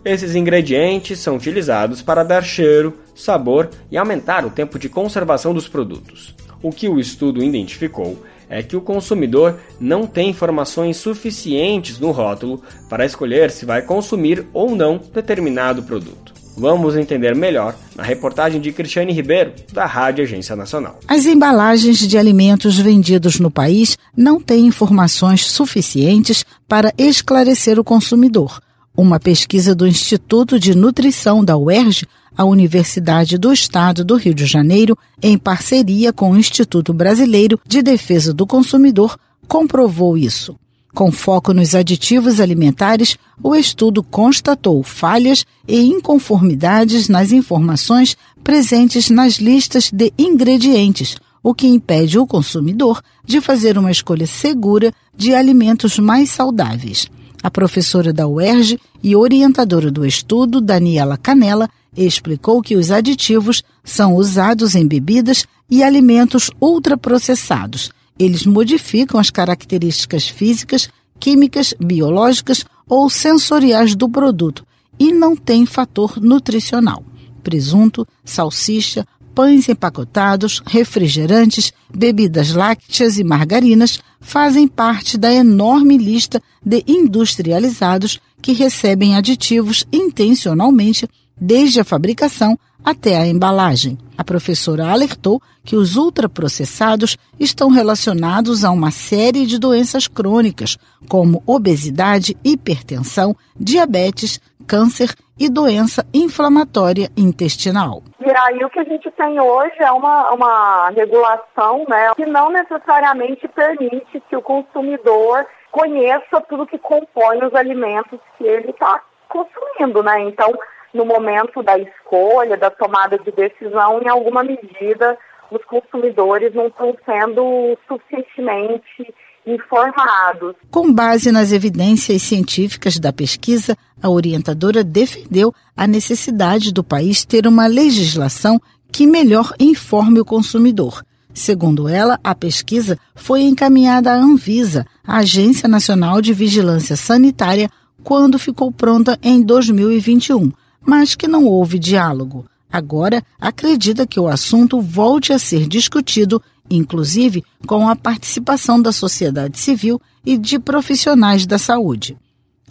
Esses 0.06 0.36
ingredientes 0.36 1.18
são 1.18 1.34
utilizados 1.34 2.00
para 2.00 2.22
dar 2.22 2.44
cheiro, 2.44 2.96
sabor 3.12 3.68
e 3.90 3.98
aumentar 3.98 4.46
o 4.46 4.50
tempo 4.50 4.78
de 4.78 4.88
conservação 4.88 5.52
dos 5.52 5.66
produtos. 5.66 6.32
O 6.62 6.70
que 6.70 6.88
o 6.88 7.00
estudo 7.00 7.42
identificou 7.42 8.22
é 8.48 8.62
que 8.62 8.76
o 8.76 8.80
consumidor 8.80 9.58
não 9.80 10.06
tem 10.06 10.30
informações 10.30 10.96
suficientes 10.96 11.98
no 11.98 12.12
rótulo 12.12 12.62
para 12.88 13.04
escolher 13.04 13.50
se 13.50 13.66
vai 13.66 13.82
consumir 13.82 14.46
ou 14.52 14.76
não 14.76 15.00
determinado 15.12 15.82
produto. 15.82 16.32
Vamos 16.56 16.96
entender 16.96 17.34
melhor 17.34 17.74
na 17.96 18.04
reportagem 18.04 18.60
de 18.60 18.70
Cristiane 18.70 19.12
Ribeiro, 19.12 19.54
da 19.72 19.86
Rádio 19.86 20.22
Agência 20.22 20.54
Nacional. 20.54 21.00
As 21.08 21.26
embalagens 21.26 21.98
de 21.98 22.16
alimentos 22.16 22.78
vendidos 22.78 23.40
no 23.40 23.50
país 23.50 23.98
não 24.16 24.40
têm 24.40 24.66
informações 24.66 25.50
suficientes 25.50 26.44
para 26.68 26.94
esclarecer 26.96 27.80
o 27.80 27.84
consumidor 27.84 28.60
Uma 28.96 29.20
pesquisa 29.20 29.74
do 29.74 29.86
Instituto 29.86 30.58
de 30.58 30.74
Nutrição 30.74 31.44
da 31.44 31.54
UERJ, 31.54 32.06
a 32.34 32.44
Universidade 32.44 33.36
do 33.36 33.52
Estado 33.52 34.02
do 34.02 34.16
Rio 34.16 34.32
de 34.32 34.46
Janeiro, 34.46 34.96
em 35.22 35.36
parceria 35.36 36.14
com 36.14 36.30
o 36.30 36.38
Instituto 36.38 36.94
Brasileiro 36.94 37.60
de 37.66 37.82
Defesa 37.82 38.32
do 38.32 38.46
Consumidor, 38.46 39.18
comprovou 39.46 40.16
isso. 40.16 40.56
Com 40.94 41.12
foco 41.12 41.52
nos 41.52 41.74
aditivos 41.74 42.40
alimentares, 42.40 43.18
o 43.42 43.54
estudo 43.54 44.02
constatou 44.02 44.82
falhas 44.82 45.44
e 45.68 45.78
inconformidades 45.78 47.06
nas 47.06 47.32
informações 47.32 48.16
presentes 48.42 49.10
nas 49.10 49.34
listas 49.34 49.90
de 49.92 50.10
ingredientes, 50.16 51.16
o 51.42 51.52
que 51.52 51.66
impede 51.66 52.18
o 52.18 52.26
consumidor 52.26 53.02
de 53.26 53.42
fazer 53.42 53.76
uma 53.76 53.90
escolha 53.90 54.26
segura 54.26 54.90
de 55.14 55.34
alimentos 55.34 55.98
mais 55.98 56.30
saudáveis. 56.30 57.10
A 57.42 57.50
professora 57.50 58.12
da 58.12 58.26
UERJ 58.26 58.80
e 59.02 59.14
orientadora 59.14 59.90
do 59.90 60.04
estudo, 60.06 60.60
Daniela 60.60 61.16
Canela, 61.16 61.68
explicou 61.96 62.62
que 62.62 62.76
os 62.76 62.90
aditivos 62.90 63.62
são 63.82 64.14
usados 64.14 64.74
em 64.74 64.86
bebidas 64.86 65.46
e 65.70 65.82
alimentos 65.82 66.50
ultraprocessados. 66.60 67.90
Eles 68.18 68.46
modificam 68.46 69.18
as 69.18 69.30
características 69.30 70.28
físicas, 70.28 70.88
químicas, 71.18 71.74
biológicas 71.78 72.64
ou 72.88 73.08
sensoriais 73.10 73.94
do 73.94 74.08
produto 74.08 74.66
e 74.98 75.12
não 75.12 75.36
têm 75.36 75.66
fator 75.66 76.20
nutricional. 76.20 77.04
Presunto, 77.42 78.06
salsicha, 78.24 79.06
pães 79.36 79.68
empacotados, 79.68 80.62
refrigerantes, 80.64 81.70
bebidas 81.94 82.54
lácteas 82.54 83.18
e 83.18 83.22
margarinas 83.22 84.00
fazem 84.18 84.66
parte 84.66 85.18
da 85.18 85.30
enorme 85.30 85.98
lista 85.98 86.42
de 86.64 86.82
industrializados 86.88 88.18
que 88.40 88.54
recebem 88.54 89.14
aditivos 89.14 89.86
intencionalmente 89.92 91.06
desde 91.38 91.78
a 91.78 91.84
fabricação 91.84 92.58
até 92.82 93.18
a 93.18 93.26
embalagem. 93.26 93.98
A 94.16 94.24
professora 94.24 94.88
alertou 94.88 95.42
que 95.62 95.76
os 95.76 95.96
ultraprocessados 95.96 97.18
estão 97.38 97.68
relacionados 97.68 98.64
a 98.64 98.70
uma 98.70 98.90
série 98.90 99.44
de 99.44 99.58
doenças 99.58 100.08
crônicas, 100.08 100.78
como 101.08 101.42
obesidade, 101.44 102.34
hipertensão, 102.42 103.36
diabetes, 103.58 104.40
câncer 104.66 105.14
e 105.38 105.48
doença 105.48 106.04
inflamatória 106.12 107.08
intestinal. 107.16 108.02
E 108.20 108.30
aí 108.30 108.64
o 108.64 108.70
que 108.70 108.80
a 108.80 108.84
gente 108.84 109.10
tem 109.12 109.38
hoje 109.40 109.76
é 109.78 109.90
uma, 109.92 110.32
uma 110.32 110.90
regulação 110.90 111.84
né, 111.88 112.12
que 112.16 112.26
não 112.26 112.50
necessariamente 112.50 113.46
permite 113.48 114.22
que 114.28 114.36
o 114.36 114.42
consumidor 114.42 115.46
conheça 115.70 116.40
tudo 116.48 116.66
que 116.66 116.78
compõe 116.78 117.44
os 117.44 117.54
alimentos 117.54 118.18
que 118.38 118.44
ele 118.44 118.70
está 118.70 119.02
consumindo, 119.28 120.02
né? 120.02 120.22
Então, 120.22 120.52
no 120.94 121.04
momento 121.04 121.62
da 121.62 121.78
escolha, 121.78 122.56
da 122.56 122.70
tomada 122.70 123.18
de 123.18 123.30
decisão, 123.30 124.00
em 124.02 124.08
alguma 124.08 124.42
medida, 124.42 125.18
os 125.50 125.62
consumidores 125.64 126.54
não 126.54 126.68
estão 126.68 126.96
sendo 127.04 127.76
suficientemente 127.86 129.14
informados. 129.46 130.54
Com 130.70 130.92
base 130.92 131.30
nas 131.30 131.52
evidências 131.52 132.22
científicas 132.22 132.98
da 132.98 133.12
pesquisa, 133.12 133.76
a 134.02 134.10
orientadora 134.10 134.82
defendeu 134.82 135.54
a 135.76 135.86
necessidade 135.86 136.72
do 136.72 136.82
país 136.82 137.24
ter 137.24 137.46
uma 137.46 137.66
legislação 137.66 138.60
que 138.90 139.06
melhor 139.06 139.54
informe 139.58 140.20
o 140.20 140.24
consumidor. 140.24 141.04
Segundo 141.32 141.88
ela, 141.88 142.18
a 142.24 142.34
pesquisa 142.34 142.98
foi 143.14 143.42
encaminhada 143.42 144.10
à 144.10 144.16
Anvisa, 144.16 144.86
a 145.06 145.18
Agência 145.18 145.68
Nacional 145.68 146.22
de 146.22 146.32
Vigilância 146.32 146.96
Sanitária, 146.96 147.70
quando 148.02 148.38
ficou 148.38 148.72
pronta 148.72 149.18
em 149.22 149.42
2021, 149.42 150.50
mas 150.80 151.14
que 151.14 151.28
não 151.28 151.44
houve 151.44 151.78
diálogo. 151.78 152.46
Agora, 152.72 153.22
acredita 153.40 154.06
que 154.06 154.18
o 154.18 154.28
assunto 154.28 154.80
volte 154.80 155.32
a 155.32 155.38
ser 155.38 155.66
discutido 155.66 156.42
inclusive 156.70 157.42
com 157.66 157.88
a 157.88 157.96
participação 157.96 158.80
da 158.80 158.92
sociedade 158.92 159.58
civil 159.58 160.00
e 160.24 160.36
de 160.36 160.58
profissionais 160.58 161.46
da 161.46 161.58
saúde. 161.58 162.16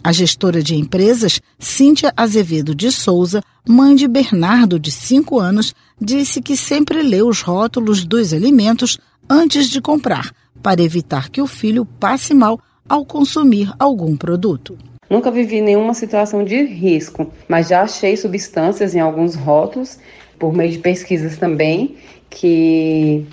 A 0.02 0.12
gestora 0.12 0.62
de 0.62 0.76
empresas, 0.76 1.40
Cíntia 1.58 2.12
Azevedo 2.16 2.74
de 2.74 2.92
Souza, 2.92 3.42
mãe 3.68 3.96
de 3.96 4.06
Bernardo, 4.06 4.78
de 4.78 4.90
5 4.90 5.38
anos, 5.38 5.74
disse 6.00 6.40
que 6.40 6.56
sempre 6.56 7.02
lê 7.02 7.22
os 7.22 7.42
rótulos 7.42 8.04
dos 8.04 8.32
alimentos 8.32 8.98
antes 9.28 9.68
de 9.68 9.80
comprar, 9.80 10.32
para 10.62 10.82
evitar 10.82 11.28
que 11.28 11.42
o 11.42 11.46
filho 11.46 11.84
passe 11.84 12.34
mal 12.34 12.60
ao 12.88 13.04
consumir 13.04 13.72
algum 13.78 14.16
produto. 14.16 14.78
Nunca 15.08 15.30
vivi 15.30 15.60
nenhuma 15.60 15.94
situação 15.94 16.44
de 16.44 16.62
risco, 16.64 17.32
mas 17.48 17.68
já 17.68 17.82
achei 17.82 18.16
substâncias 18.16 18.94
em 18.94 19.00
alguns 19.00 19.34
rótulos, 19.34 19.98
por 20.38 20.52
meio 20.52 20.70
de 20.70 20.78
pesquisas 20.78 21.36
também, 21.36 21.96
que 22.28 23.24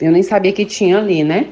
eu 0.00 0.12
nem 0.12 0.22
sabia 0.22 0.52
que 0.52 0.64
tinha 0.64 0.98
ali, 0.98 1.24
né? 1.24 1.48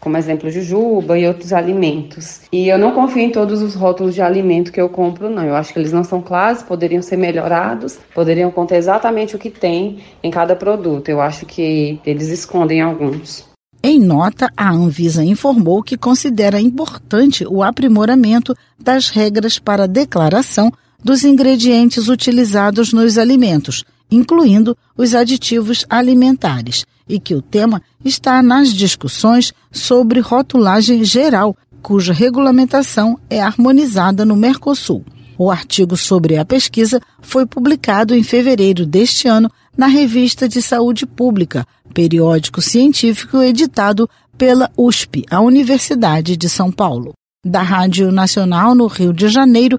Como 0.00 0.18
exemplo, 0.18 0.50
jujuba 0.50 1.18
e 1.18 1.26
outros 1.26 1.52
alimentos. 1.52 2.42
E 2.52 2.68
eu 2.68 2.78
não 2.78 2.92
confio 2.92 3.22
em 3.22 3.30
todos 3.30 3.62
os 3.62 3.74
rótulos 3.74 4.14
de 4.14 4.20
alimento 4.20 4.70
que 4.70 4.80
eu 4.80 4.88
compro, 4.88 5.30
não. 5.30 5.44
Eu 5.44 5.56
acho 5.56 5.72
que 5.72 5.78
eles 5.78 5.92
não 5.92 6.04
são 6.04 6.20
claros, 6.20 6.62
poderiam 6.62 7.00
ser 7.00 7.16
melhorados, 7.16 7.98
poderiam 8.14 8.50
conter 8.50 8.76
exatamente 8.76 9.34
o 9.34 9.38
que 9.38 9.48
tem 9.48 10.00
em 10.22 10.30
cada 10.30 10.54
produto. 10.54 11.08
Eu 11.08 11.22
acho 11.22 11.46
que 11.46 11.98
eles 12.04 12.28
escondem 12.28 12.82
alguns. 12.82 13.48
Em 13.86 13.98
nota, 13.98 14.50
a 14.56 14.70
Anvisa 14.70 15.22
informou 15.22 15.82
que 15.82 15.96
considera 15.96 16.58
importante 16.58 17.46
o 17.46 17.62
aprimoramento 17.62 18.54
das 18.78 19.10
regras 19.10 19.58
para 19.58 19.86
declaração 19.86 20.72
dos 21.02 21.22
ingredientes 21.22 22.08
utilizados 22.08 22.94
nos 22.94 23.18
alimentos, 23.18 23.84
incluindo 24.10 24.74
os 24.96 25.14
aditivos 25.14 25.84
alimentares, 25.90 26.86
e 27.08 27.18
que 27.18 27.34
o 27.34 27.42
tema 27.42 27.82
está 28.04 28.42
nas 28.42 28.72
discussões 28.72 29.52
sobre 29.70 30.20
rotulagem 30.20 31.04
geral, 31.04 31.56
cuja 31.82 32.12
regulamentação 32.12 33.18
é 33.28 33.40
harmonizada 33.40 34.24
no 34.24 34.36
Mercosul. 34.36 35.04
O 35.36 35.50
artigo 35.50 35.96
sobre 35.96 36.36
a 36.36 36.44
pesquisa 36.44 37.00
foi 37.20 37.44
publicado 37.44 38.14
em 38.14 38.22
fevereiro 38.22 38.86
deste 38.86 39.26
ano 39.26 39.50
na 39.76 39.86
Revista 39.86 40.48
de 40.48 40.62
Saúde 40.62 41.04
Pública, 41.04 41.66
periódico 41.92 42.62
científico 42.62 43.42
editado 43.42 44.08
pela 44.38 44.70
USP, 44.76 45.24
a 45.30 45.40
Universidade 45.40 46.36
de 46.36 46.48
São 46.48 46.70
Paulo. 46.70 47.12
Da 47.44 47.62
Rádio 47.62 48.10
Nacional 48.10 48.74
no 48.74 48.86
Rio 48.86 49.12
de 49.12 49.28
Janeiro, 49.28 49.78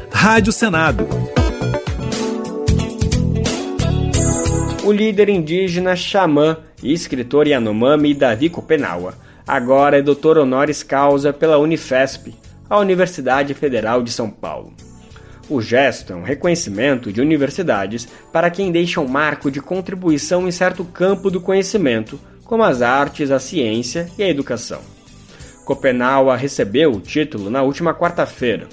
Rádio 0.09 0.53
Senado. 0.53 1.05
O 4.83 4.91
líder 4.91 5.29
indígena 5.29 5.95
xamã 5.95 6.57
e 6.81 6.93
escritor 6.93 7.45
Yanomami 7.45 8.13
Davi 8.13 8.49
Kopenawa 8.49 9.13
agora 9.45 9.99
é 9.99 10.01
doutor 10.01 10.37
honoris 10.37 10.81
causa 10.81 11.33
pela 11.33 11.57
Unifesp, 11.57 12.33
a 12.69 12.79
Universidade 12.79 13.53
Federal 13.53 14.01
de 14.01 14.11
São 14.11 14.29
Paulo. 14.29 14.73
O 15.49 15.61
gesto 15.61 16.13
é 16.13 16.15
um 16.15 16.23
reconhecimento 16.23 17.11
de 17.11 17.19
universidades 17.19 18.07
para 18.31 18.49
quem 18.49 18.71
deixa 18.71 19.01
um 19.01 19.07
marco 19.07 19.51
de 19.51 19.59
contribuição 19.59 20.47
em 20.47 20.51
certo 20.51 20.85
campo 20.85 21.29
do 21.29 21.41
conhecimento, 21.41 22.19
como 22.45 22.63
as 22.63 22.81
artes, 22.81 23.29
a 23.29 23.39
ciência 23.39 24.09
e 24.17 24.23
a 24.23 24.29
educação. 24.29 24.79
Copenaua 25.65 26.35
recebeu 26.35 26.91
o 26.91 26.99
título 26.99 27.49
na 27.49 27.61
última 27.61 27.93
quarta-feira. 27.93 28.67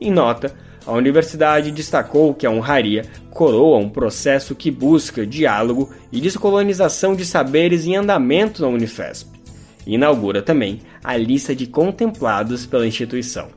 Em 0.00 0.10
nota, 0.10 0.54
a 0.88 0.92
universidade 0.92 1.70
destacou 1.70 2.32
que 2.32 2.46
a 2.46 2.50
honraria 2.50 3.04
coroa 3.28 3.76
um 3.76 3.90
processo 3.90 4.54
que 4.54 4.70
busca 4.70 5.26
diálogo 5.26 5.90
e 6.10 6.18
descolonização 6.18 7.14
de 7.14 7.26
saberes 7.26 7.84
em 7.84 7.94
andamento 7.94 8.62
na 8.62 8.68
Unifesp. 8.68 9.28
E 9.86 9.96
inaugura 9.96 10.40
também 10.40 10.80
a 11.04 11.14
lista 11.14 11.54
de 11.54 11.66
contemplados 11.66 12.64
pela 12.64 12.86
instituição. 12.86 13.48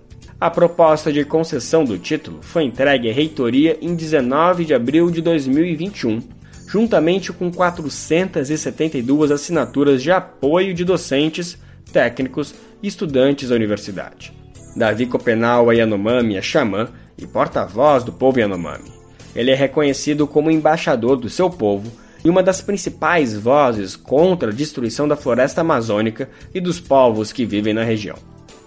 A 0.42 0.50
proposta 0.50 1.10
de 1.10 1.24
concessão 1.24 1.86
do 1.86 1.98
título 1.98 2.40
foi 2.42 2.66
entregue 2.66 3.10
à 3.10 3.14
reitoria 3.14 3.78
em 3.82 3.96
19 3.96 4.66
de 4.66 4.74
abril 4.74 5.10
de 5.10 5.22
2021, 5.22 6.20
juntamente 6.68 7.32
com 7.32 7.50
472 7.50 9.32
assinaturas 9.32 10.04
de 10.04 10.12
apoio 10.12 10.74
de 10.74 10.84
docentes, 10.84 11.58
técnicos 11.94 12.54
e 12.84 12.88
estudantes 12.90 13.48
da 13.48 13.56
universidade. 13.56 14.34
Davi 14.76 15.06
Copenau 15.06 15.72
Yanomami 15.72 16.36
é 16.36 16.42
xamã 16.42 16.90
e 17.22 17.28
porta-voz 17.28 18.04
do 18.04 18.12
povo 18.12 18.40
Yanomami. 18.40 18.92
Ele 19.36 19.52
é 19.52 19.56
reconhecido 19.56 20.28
como 20.28 20.52
embaixador 20.52 21.16
do 21.16 21.30
seu 21.30 21.50
povo 21.50 21.90
e 22.24 22.30
uma 22.30 22.44
das 22.44 22.62
principais 22.62 23.38
vozes 23.38 23.96
contra 23.96 24.52
a 24.52 24.54
destruição 24.54 25.08
da 25.08 25.16
floresta 25.16 25.62
amazônica 25.62 26.30
e 26.54 26.60
dos 26.60 26.80
povos 26.80 27.32
que 27.32 27.46
vivem 27.46 27.74
na 27.74 27.84
região. 27.84 28.18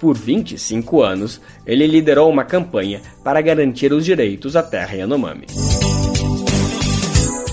Por 0.00 0.16
25 0.16 1.02
anos, 1.02 1.40
ele 1.66 1.86
liderou 1.86 2.30
uma 2.30 2.44
campanha 2.44 3.00
para 3.22 3.40
garantir 3.40 3.92
os 3.92 4.04
direitos 4.04 4.56
à 4.56 4.62
terra 4.62 4.94
Yanomami. 4.94 5.46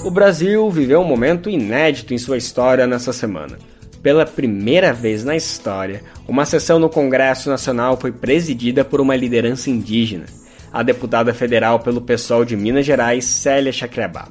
O 0.04 0.10
Brasil 0.10 0.70
viveu 0.72 1.02
um 1.02 1.06
momento 1.06 1.50
inédito 1.50 2.14
em 2.14 2.18
sua 2.18 2.38
história 2.38 2.88
nessa 2.88 3.14
semana. 3.14 3.58
Pela 4.02 4.26
primeira 4.26 4.92
vez 4.92 5.24
na 5.24 5.36
história, 5.36 6.02
uma 6.28 6.44
sessão 6.44 6.80
no 6.80 6.90
Congresso 6.90 7.50
Nacional 7.50 7.96
foi 7.98 8.12
presidida 8.12 8.84
por 8.84 9.00
uma 9.00 9.16
liderança 9.16 9.70
indígena, 9.70 10.26
a 10.72 10.84
deputada 10.84 11.34
federal 11.34 11.80
pelo 11.80 12.02
PSOL 12.02 12.46
de 12.46 12.56
Minas 12.56 12.86
Gerais, 12.86 13.26
Célia 13.26 13.72
Chacriabá. 13.72 14.28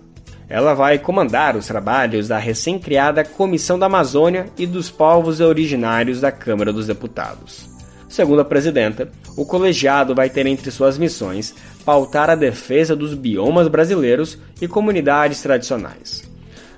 Ela 0.48 0.74
vai 0.74 0.98
comandar 0.98 1.56
os 1.56 1.66
trabalhos 1.66 2.26
da 2.26 2.38
recém-criada 2.38 3.24
Comissão 3.24 3.78
da 3.78 3.86
Amazônia 3.86 4.46
e 4.58 4.66
dos 4.66 4.90
Povos 4.90 5.40
Originários 5.40 6.20
da 6.20 6.32
Câmara 6.32 6.72
dos 6.72 6.88
Deputados. 6.88 7.68
Segundo 8.08 8.40
a 8.40 8.44
presidenta, 8.44 9.08
o 9.36 9.46
colegiado 9.46 10.12
vai 10.12 10.28
ter 10.28 10.44
entre 10.46 10.72
suas 10.72 10.98
missões 10.98 11.54
pautar 11.84 12.28
a 12.28 12.34
defesa 12.34 12.96
dos 12.96 13.14
biomas 13.14 13.68
brasileiros 13.68 14.36
e 14.60 14.66
comunidades 14.66 15.40
tradicionais. 15.40 16.28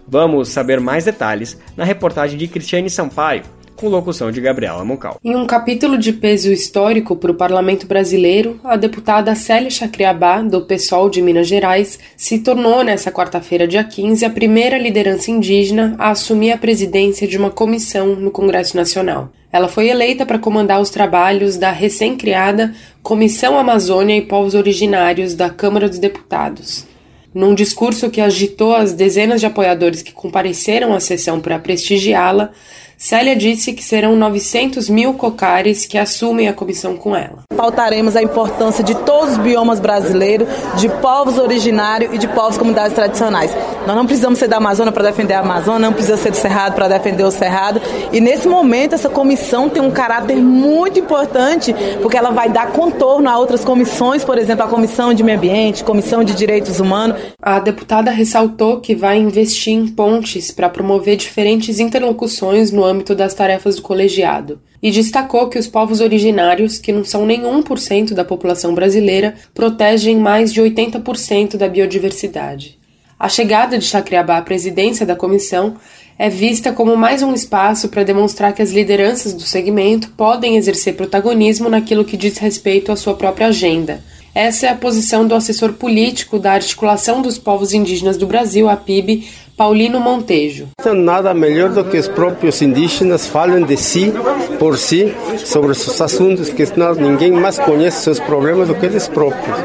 Vamos 0.07 0.50
saber 0.50 0.78
mais 0.78 1.07
detalhes 1.07 1.59
na 1.75 1.85
reportagem 1.85 2.37
de 2.38 2.49
Cristiane 2.49 2.90
Sampaio, 2.90 3.45
com 3.83 3.89
locução 3.89 4.31
de 4.31 4.41
Gabriela 4.41 4.85
Moncal. 4.85 5.19
Em 5.25 5.35
um 5.35 5.45
capítulo 5.45 5.99
de 5.99 6.12
peso 6.12 6.53
histórico 6.53 7.17
para 7.17 7.33
o 7.33 7.35
parlamento 7.35 7.85
brasileiro, 7.85 8.61
a 8.62 8.77
deputada 8.77 9.35
Célia 9.35 9.71
Chacriabá, 9.71 10.41
do 10.41 10.61
PSOL 10.61 11.11
de 11.11 11.21
Minas 11.21 11.49
Gerais, 11.49 11.99
se 12.17 12.39
tornou 12.39 12.85
nesta 12.85 13.11
quarta-feira, 13.11 13.67
dia 13.67 13.83
15, 13.83 14.25
a 14.25 14.31
primeira 14.31 14.79
liderança 14.79 15.33
indígena 15.33 15.97
a 15.99 16.11
assumir 16.11 16.53
a 16.53 16.57
presidência 16.57 17.27
de 17.27 17.37
uma 17.37 17.51
comissão 17.51 18.15
no 18.15 18.31
Congresso 18.31 18.77
Nacional. 18.77 19.33
Ela 19.53 19.67
foi 19.67 19.89
eleita 19.89 20.25
para 20.25 20.39
comandar 20.39 20.81
os 20.81 20.89
trabalhos 20.89 21.57
da 21.57 21.73
recém-criada 21.73 22.73
Comissão 23.03 23.59
Amazônia 23.59 24.17
e 24.17 24.23
Povos 24.23 24.55
Originários 24.55 25.35
da 25.35 25.51
Câmara 25.51 25.89
dos 25.89 25.99
Deputados. 25.99 26.87
Num 27.35 27.53
discurso 27.53 28.11
que 28.11 28.21
agitou 28.21 28.77
as 28.77 28.93
dezenas 28.93 29.41
de 29.41 29.47
apoiadores 29.47 30.03
que 30.03 30.12
compareceram 30.12 30.93
à 30.93 31.01
sessão 31.01 31.41
para 31.41 31.59
prestigiá-la, 31.59 32.53
Célia 33.02 33.35
disse 33.35 33.73
que 33.73 33.82
serão 33.82 34.14
900 34.14 34.88
mil 34.88 35.14
cocares 35.14 35.85
que 35.85 35.99
assumem 35.99 36.47
a 36.47 36.52
comissão 36.52 36.97
com 36.97 37.16
ela. 37.16 37.40
Pautaremos 37.56 38.14
a 38.14 38.23
importância 38.23 38.85
de 38.85 38.94
todos 38.94 39.32
os 39.32 39.38
biomas 39.38 39.80
brasileiros, 39.80 40.47
de 40.76 40.88
povos 40.88 41.37
originários 41.37 42.14
e 42.14 42.18
de 42.18 42.28
povos 42.28 42.56
comunidades 42.56 42.94
tradicionais. 42.94 43.50
Nós 43.88 43.97
não 43.97 44.06
precisamos 44.06 44.38
ser 44.38 44.47
da 44.47 44.59
Amazônia 44.59 44.92
para 44.92 45.02
defender 45.02 45.35
a 45.35 45.40
Amazônia, 45.40 45.80
não 45.80 45.92
precisa 45.92 46.16
ser 46.16 46.30
do 46.30 46.37
Cerrado 46.37 46.76
para 46.76 46.87
defender 46.87 47.25
o 47.25 47.32
Cerrado. 47.32 47.82
E 48.12 48.21
nesse 48.21 48.47
momento, 48.47 48.94
essa 48.94 49.09
comissão 49.09 49.68
tem 49.68 49.82
um 49.82 49.90
caráter 49.90 50.37
muito 50.37 51.00
importante, 51.00 51.75
porque 52.00 52.16
ela 52.16 52.30
vai 52.30 52.50
dar 52.50 52.68
contorno 52.68 53.28
a 53.28 53.37
outras 53.37 53.64
comissões, 53.64 54.23
por 54.23 54.38
exemplo, 54.38 54.64
a 54.64 54.68
Comissão 54.68 55.12
de 55.12 55.25
Meio 55.25 55.38
Ambiente, 55.38 55.82
Comissão 55.82 56.23
de 56.23 56.35
Direitos 56.35 56.78
Humanos. 56.78 57.16
A 57.42 57.59
deputada 57.59 58.12
ressaltou 58.12 58.78
que 58.78 58.94
vai 58.94 59.18
investir 59.18 59.75
em 59.75 59.88
pontes 59.88 60.52
para 60.52 60.68
promover 60.68 61.16
diferentes 61.16 61.80
interlocuções 61.80 62.71
no 62.71 62.85
âmbito 62.85 62.91
das 63.14 63.34
tarefas 63.34 63.76
do 63.76 63.82
colegiado, 63.82 64.61
e 64.82 64.90
destacou 64.90 65.49
que 65.49 65.58
os 65.58 65.66
povos 65.66 66.00
originários, 66.00 66.78
que 66.78 66.92
não 66.92 67.04
são 67.04 67.25
nem 67.25 67.42
1% 67.42 68.12
da 68.12 68.25
população 68.25 68.75
brasileira, 68.75 69.34
protegem 69.54 70.16
mais 70.16 70.52
de 70.52 70.61
80% 70.61 71.56
da 71.56 71.68
biodiversidade. 71.68 72.78
A 73.18 73.28
chegada 73.28 73.78
de 73.78 73.84
Chacriabá 73.84 74.38
à 74.38 74.42
presidência 74.42 75.06
da 75.06 75.14
comissão 75.14 75.76
é 76.18 76.28
vista 76.28 76.72
como 76.72 76.96
mais 76.96 77.22
um 77.22 77.33
espaço 77.33 77.88
para 77.88 78.02
demonstrar 78.02 78.52
que 78.52 78.62
as 78.62 78.72
lideranças 78.72 79.33
do 79.33 79.42
segmento 79.42 80.11
podem 80.16 80.57
exercer 80.57 80.94
protagonismo 80.94 81.68
naquilo 81.68 82.05
que 82.05 82.16
diz 82.16 82.38
respeito 82.38 82.90
à 82.90 82.96
sua 82.96 83.14
própria 83.14 83.46
agenda. 83.46 84.02
Essa 84.35 84.66
é 84.66 84.70
a 84.70 84.74
posição 84.74 85.26
do 85.26 85.35
assessor 85.35 85.74
político 85.74 86.38
da 86.38 86.52
Articulação 86.52 87.20
dos 87.20 87.38
Povos 87.38 87.74
Indígenas 87.74 88.16
do 88.16 88.26
Brasil, 88.26 88.68
a 88.68 88.76
PIB, 88.76 89.28
Paulino 89.57 90.01
Montejo. 90.01 90.69
Nada 90.95 91.35
melhor 91.35 91.71
do 91.71 91.85
que 91.85 91.99
os 91.99 92.09
próprios 92.09 92.61
indígenas 92.62 93.27
falem 93.27 93.65
de 93.65 93.77
si, 93.77 94.12
por 94.59 94.77
si, 94.79 95.15
sobre 95.38 95.75
seus 95.75 96.01
assuntos, 96.01 96.49
que 96.49 96.65
ninguém 96.99 97.33
mais 97.33 97.59
conhece 97.59 98.03
seus 98.03 98.19
problemas 98.19 98.69
do 98.69 98.75
que 98.75 98.87
eles 98.87 99.09
próprios. 99.09 99.59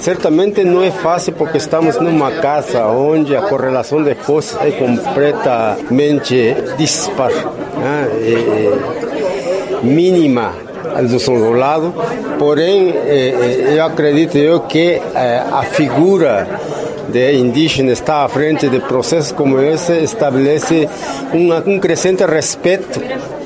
Certamente 0.00 0.64
não 0.64 0.82
é 0.82 0.90
fácil 0.90 1.32
porque 1.34 1.58
estamos 1.58 1.96
numa 2.00 2.32
casa 2.32 2.86
onde 2.88 3.36
a 3.36 3.42
correlação 3.42 4.02
de 4.02 4.16
forças 4.16 4.60
é 4.60 4.72
completamente 4.72 6.56
dispar, 6.76 7.30
né? 7.30 8.08
é, 8.20 8.32
é 8.32 9.84
mínima 9.84 10.52
do 11.08 11.20
seu 11.20 11.52
lado. 11.52 11.94
Porém, 12.36 12.90
é, 12.90 13.76
eu 13.76 13.84
acredito 13.84 14.36
eu 14.36 14.60
que 14.60 15.00
a 15.52 15.62
figura 15.62 16.60
de 17.10 17.34
indígena 17.34 17.92
está 17.92 18.24
à 18.24 18.28
frente 18.28 18.68
de 18.68 18.80
processos 18.80 19.32
como 19.32 19.60
esse 19.60 19.92
estabelece 20.02 20.88
um, 21.32 21.74
um 21.74 21.78
crescente 21.80 22.24
respeito 22.24 23.00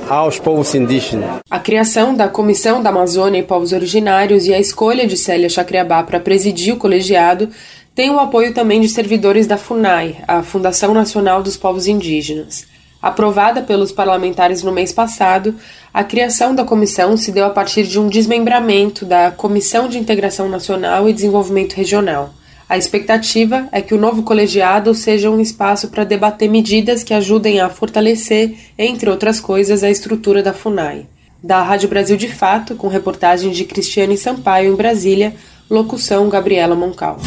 aos 0.09 0.39
povos 0.39 0.75
indígenas. 0.75 1.41
A 1.51 1.59
criação 1.59 2.15
da 2.15 2.29
Comissão 2.29 2.83
da 2.83 2.91
Amazônia 2.91 3.41
e 3.41 3.43
Povos 3.43 3.73
Originários 3.73 4.47
e 4.47 4.55
a 4.55 4.61
escolha 4.61 5.07
de 5.07 5.17
Célia 5.17 5.49
Chacriabá 5.49 6.03
para 6.03 6.21
presidir 6.21 6.75
o 6.75 6.79
colegiado 6.79 7.49
tem 7.95 8.11
o 8.11 8.21
apoio 8.21 8.53
também 8.53 8.81
de 8.81 8.89
servidores 8.89 9.47
da 9.47 9.57
FUNAI, 9.57 10.17
a 10.29 10.43
Fundação 10.43 10.93
Nacional 10.93 11.43
dos 11.43 11.57
Povos 11.57 11.87
Indígenas. 11.87 12.67
Aprovada 13.01 13.63
pelos 13.63 13.93
parlamentares 13.93 14.63
no 14.63 14.73
mês 14.73 14.93
passado, 14.93 15.55
a 15.95 16.03
criação 16.03 16.55
da 16.55 16.65
comissão 16.65 17.17
se 17.17 17.31
deu 17.31 17.45
a 17.45 17.51
partir 17.51 17.85
de 17.85 17.99
um 17.99 18.09
desmembramento 18.09 19.05
da 19.05 19.31
Comissão 19.31 19.89
de 19.89 19.99
Integração 19.99 20.49
Nacional 20.49 21.09
e 21.09 21.13
Desenvolvimento 21.13 21.75
Regional. 21.75 22.35
A 22.69 22.77
expectativa 22.77 23.69
é 23.71 23.81
que 23.81 23.95
o 23.95 23.99
novo 23.99 24.25
colegiado 24.25 24.93
seja 24.93 25.31
um 25.31 25.41
espaço 25.41 25.87
para 25.89 26.03
debater 26.03 26.51
medidas 26.51 27.05
que 27.05 27.15
ajudem 27.15 27.61
a 27.61 27.69
fortalecer, 27.69 28.57
entre 28.77 29.09
outras 29.09 29.39
coisas, 29.39 29.85
a 29.85 29.91
estrutura 29.91 30.43
da 30.43 30.53
FUNAI. 30.53 31.07
Da 31.41 31.63
Rádio 31.63 31.89
Brasil 31.89 32.17
de 32.17 32.27
Fato, 32.27 32.75
com 32.75 32.89
reportagem 32.89 33.53
de 33.53 33.65
Cristiane 33.65 34.19
Sampaio 34.19 34.73
em 34.73 34.77
Brasília, 34.77 35.37
locução 35.71 36.29
Gabriela 36.29 36.75
Moncal. 36.75 37.21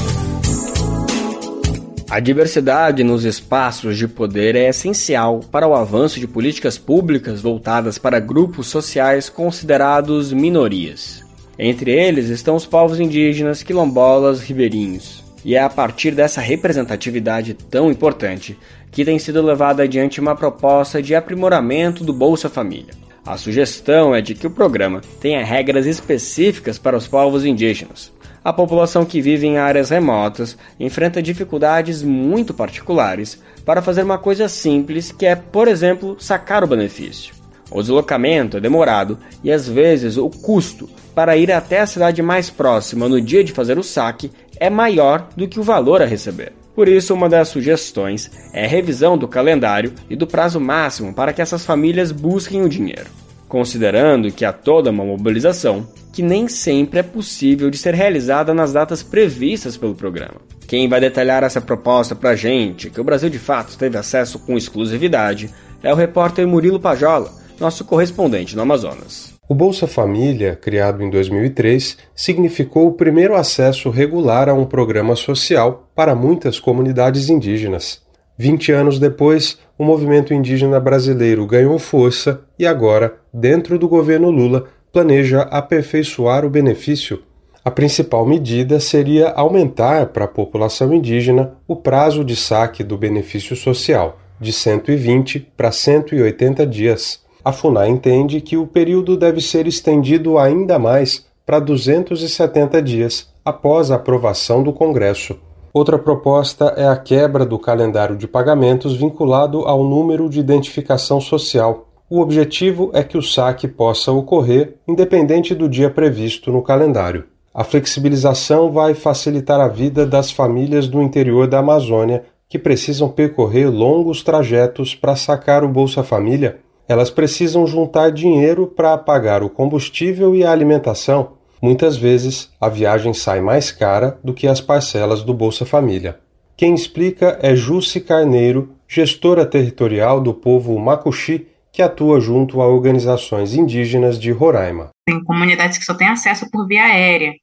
A 2.10 2.20
diversidade 2.20 3.02
nos 3.02 3.24
espaços 3.24 3.98
de 3.98 4.10
poder 4.10 4.58
é 4.58 4.68
essencial 4.68 5.40
para 5.50 5.66
o 5.66 5.74
avanço 5.74 6.20
de 6.20 6.28
políticas 6.28 6.78
públicas 6.78 7.40
voltadas 7.40 7.98
para 7.98 8.20
grupos 8.20 8.68
sociais 8.68 9.30
considerados 9.30 10.34
minorias. 10.34 11.24
Entre 11.58 11.92
eles 11.92 12.28
estão 12.28 12.58
os 12.58 12.66
povos 12.66 13.00
indígenas, 13.00 13.64
quilombolas, 13.64 14.42
ribeirinhos. 14.42 15.29
E 15.44 15.56
é 15.56 15.60
a 15.60 15.70
partir 15.70 16.12
dessa 16.12 16.42
representatividade 16.42 17.54
tão 17.54 17.90
importante 17.90 18.58
que 18.92 19.06
tem 19.06 19.18
sido 19.20 19.42
levada 19.42 19.84
adiante 19.84 20.20
uma 20.20 20.36
proposta 20.36 21.02
de 21.02 21.16
aprimoramento 21.16 22.04
do 22.04 22.14
Bolsa 22.14 22.50
Família. 22.50 22.94
A 23.26 23.38
sugestão 23.38 24.16
é 24.16 24.22
de 24.22 24.34
que 24.34 24.48
o 24.48 24.52
programa 24.52 25.02
tenha 25.22 25.44
regras 25.44 25.86
específicas 25.86 26.80
para 26.80 26.98
os 26.98 27.08
povos 27.08 27.46
indígenas. 27.46 28.12
A 28.44 28.54
população 28.54 29.06
que 29.06 29.22
vive 29.22 29.46
em 29.46 29.58
áreas 29.58 29.90
remotas 29.90 30.58
enfrenta 30.80 31.22
dificuldades 31.22 32.02
muito 32.02 32.54
particulares 32.54 33.40
para 33.66 33.82
fazer 33.82 34.04
uma 34.04 34.18
coisa 34.18 34.48
simples 34.48 35.12
que 35.12 35.26
é, 35.26 35.36
por 35.36 35.68
exemplo, 35.68 36.16
sacar 36.20 36.64
o 36.64 36.68
benefício. 36.68 37.34
O 37.70 37.82
deslocamento 37.82 38.58
é 38.58 38.60
demorado 38.60 39.20
e 39.44 39.52
às 39.52 39.68
vezes 39.68 40.18
o 40.18 40.30
custo 40.30 40.90
para 41.14 41.38
ir 41.38 41.52
até 41.52 41.82
a 41.82 41.86
cidade 41.86 42.22
mais 42.22 42.50
próxima 42.50 43.08
no 43.08 43.22
dia 43.22 43.44
de 43.44 43.52
fazer 43.52 43.78
o 43.78 43.84
saque 43.84 44.32
é 44.60 44.70
maior 44.70 45.30
do 45.36 45.48
que 45.48 45.60
o 45.60 45.64
valor 45.64 46.02
a 46.02 46.06
receber. 46.06 46.54
Por 46.76 46.88
isso, 46.88 47.14
uma 47.14 47.28
das 47.28 47.50
sugestões 47.50 48.32
é 48.54 48.66
revisão 48.66 49.18
do 49.18 49.28
calendário 49.28 49.94
e 50.10 50.16
do 50.16 50.28
prazo 50.28 50.60
máximo 50.60 51.14
para 51.14 51.34
que 51.34 51.42
essas 51.42 51.66
famílias 51.66 52.12
busquem 52.12 52.62
o 52.62 52.70
dinheiro, 52.70 53.10
considerando 53.48 54.32
que 54.32 54.46
há 54.46 54.54
toda 54.54 54.92
uma 54.92 55.04
mobilização 55.04 55.88
que 56.14 56.22
nem 56.22 56.48
sempre 56.48 57.00
é 57.00 57.04
possível 57.04 57.70
de 57.70 57.78
ser 57.78 57.94
realizada 57.94 58.54
nas 58.54 58.74
datas 58.74 59.04
previstas 59.04 59.78
pelo 59.78 59.96
programa. 59.96 60.42
Quem 60.68 60.88
vai 60.88 61.00
detalhar 61.00 61.44
essa 61.44 61.60
proposta 61.60 62.16
para 62.16 62.32
a 62.32 62.36
gente, 62.36 62.90
que 62.90 63.02
o 63.02 63.04
Brasil 63.04 63.30
de 63.30 63.40
fato 63.40 63.78
teve 63.78 63.98
acesso 63.98 64.40
com 64.40 64.58
exclusividade, 64.58 65.50
é 65.82 65.92
o 65.92 65.96
repórter 65.96 66.48
Murilo 66.48 66.80
Pajola, 66.80 67.34
nosso 67.60 67.84
correspondente 67.86 68.56
no 68.56 68.62
Amazonas. 68.62 69.39
O 69.52 69.56
Bolsa 69.56 69.88
Família, 69.88 70.56
criado 70.56 71.02
em 71.02 71.10
2003, 71.10 71.98
significou 72.14 72.86
o 72.86 72.94
primeiro 72.94 73.36
acesso 73.36 73.90
regular 73.90 74.48
a 74.48 74.54
um 74.54 74.64
programa 74.64 75.16
social 75.16 75.90
para 75.96 76.14
muitas 76.14 76.60
comunidades 76.60 77.30
indígenas. 77.30 78.00
Vinte 78.38 78.72
anos 78.72 79.00
depois, 79.00 79.58
o 79.76 79.84
movimento 79.84 80.36
indígena 80.36 80.80
brasileiro 80.80 81.48
ganhou 81.48 81.80
força 81.80 82.42
e 82.60 82.68
agora, 82.68 83.16
dentro 83.34 83.80
do 83.80 83.90
governo 83.90 84.30
Lula, 84.30 84.66
planeja 84.94 85.42
aperfeiçoar 85.42 86.46
o 86.46 86.50
benefício. 86.50 87.24
A 87.66 87.72
principal 87.72 88.28
medida 88.28 88.80
seria 88.80 89.30
aumentar 89.30 90.06
para 90.10 90.26
a 90.26 90.28
população 90.28 90.94
indígena 90.94 91.56
o 91.68 91.76
prazo 91.76 92.24
de 92.24 92.36
saque 92.36 92.84
do 92.84 93.00
benefício 93.00 93.56
social, 93.56 94.20
de 94.40 94.54
120 94.54 95.40
para 95.58 95.72
180 95.72 96.68
dias. 96.68 97.28
A 97.50 97.52
FUNAI 97.52 97.90
entende 97.90 98.42
que 98.42 98.56
o 98.56 98.68
período 98.68 99.18
deve 99.18 99.42
ser 99.42 99.66
estendido 99.66 100.38
ainda 100.38 100.78
mais 100.78 101.26
para 101.48 101.60
270 101.60 102.80
dias 102.80 103.28
após 103.44 103.90
a 103.90 103.96
aprovação 103.96 104.62
do 104.62 104.72
Congresso. 104.72 105.36
Outra 105.74 105.98
proposta 105.98 106.76
é 106.78 106.88
a 106.88 106.96
quebra 106.96 107.48
do 107.48 107.58
calendário 107.58 108.16
de 108.16 108.28
pagamentos 108.28 108.96
vinculado 108.96 109.62
ao 109.66 109.84
número 109.84 110.30
de 110.30 110.40
identificação 110.40 111.20
social. 111.20 111.88
O 112.08 112.20
objetivo 112.22 112.92
é 112.94 113.02
que 113.02 113.18
o 113.18 113.24
saque 113.24 113.68
possa 113.68 114.12
ocorrer 114.12 114.76
independente 114.88 115.56
do 115.56 115.68
dia 115.68 115.90
previsto 115.90 116.52
no 116.52 116.62
calendário. 116.62 117.24
A 117.52 117.64
flexibilização 117.64 118.72
vai 118.72 118.94
facilitar 118.94 119.60
a 119.60 119.68
vida 119.68 120.06
das 120.06 120.30
famílias 120.30 120.88
do 120.88 121.02
interior 121.02 121.48
da 121.48 121.58
Amazônia 121.58 122.26
que 122.48 122.60
precisam 122.60 123.10
percorrer 123.10 123.72
longos 123.72 124.22
trajetos 124.22 124.94
para 124.94 125.16
sacar 125.16 125.64
o 125.64 125.68
Bolsa 125.68 126.04
Família. 126.04 126.60
Elas 126.90 127.12
precisam 127.12 127.68
juntar 127.68 128.12
dinheiro 128.12 128.66
para 128.66 128.98
pagar 128.98 129.44
o 129.44 129.50
combustível 129.50 130.36
e 130.36 130.44
a 130.44 130.52
alimentação. 130.52 131.34
Muitas 131.62 131.96
vezes 131.96 132.52
a 132.60 132.68
viagem 132.68 133.14
sai 133.14 133.40
mais 133.42 133.72
cara 133.72 134.20
do 134.24 134.34
que 134.34 134.48
as 134.48 134.60
parcelas 134.60 135.22
do 135.22 135.32
Bolsa 135.32 135.68
Família. 135.68 136.20
Quem 136.58 136.74
explica 136.74 137.38
é 137.44 137.56
Jussi 137.56 138.02
Carneiro, 138.02 138.76
gestora 138.88 139.46
territorial 139.46 140.20
do 140.20 140.34
povo 140.34 140.80
Macuxi, 140.80 141.46
que 141.72 141.84
atua 141.84 142.20
junto 142.20 142.60
a 142.60 142.68
organizações 142.68 143.54
indígenas 143.54 144.20
de 144.20 144.32
Roraima. 144.32 144.90
Tem 145.06 145.24
comunidades 145.24 145.78
que 145.78 145.86
só 145.86 145.94
têm 145.94 146.08
acesso 146.08 146.50
por 146.50 146.66
via 146.66 146.86
aérea. 146.86 147.34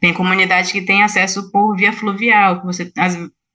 Tem 0.00 0.12
comunidade 0.12 0.72
que 0.72 0.82
tem 0.82 1.04
acesso 1.04 1.48
por 1.52 1.76
via 1.76 1.92
fluvial, 1.92 2.60
você, 2.64 2.90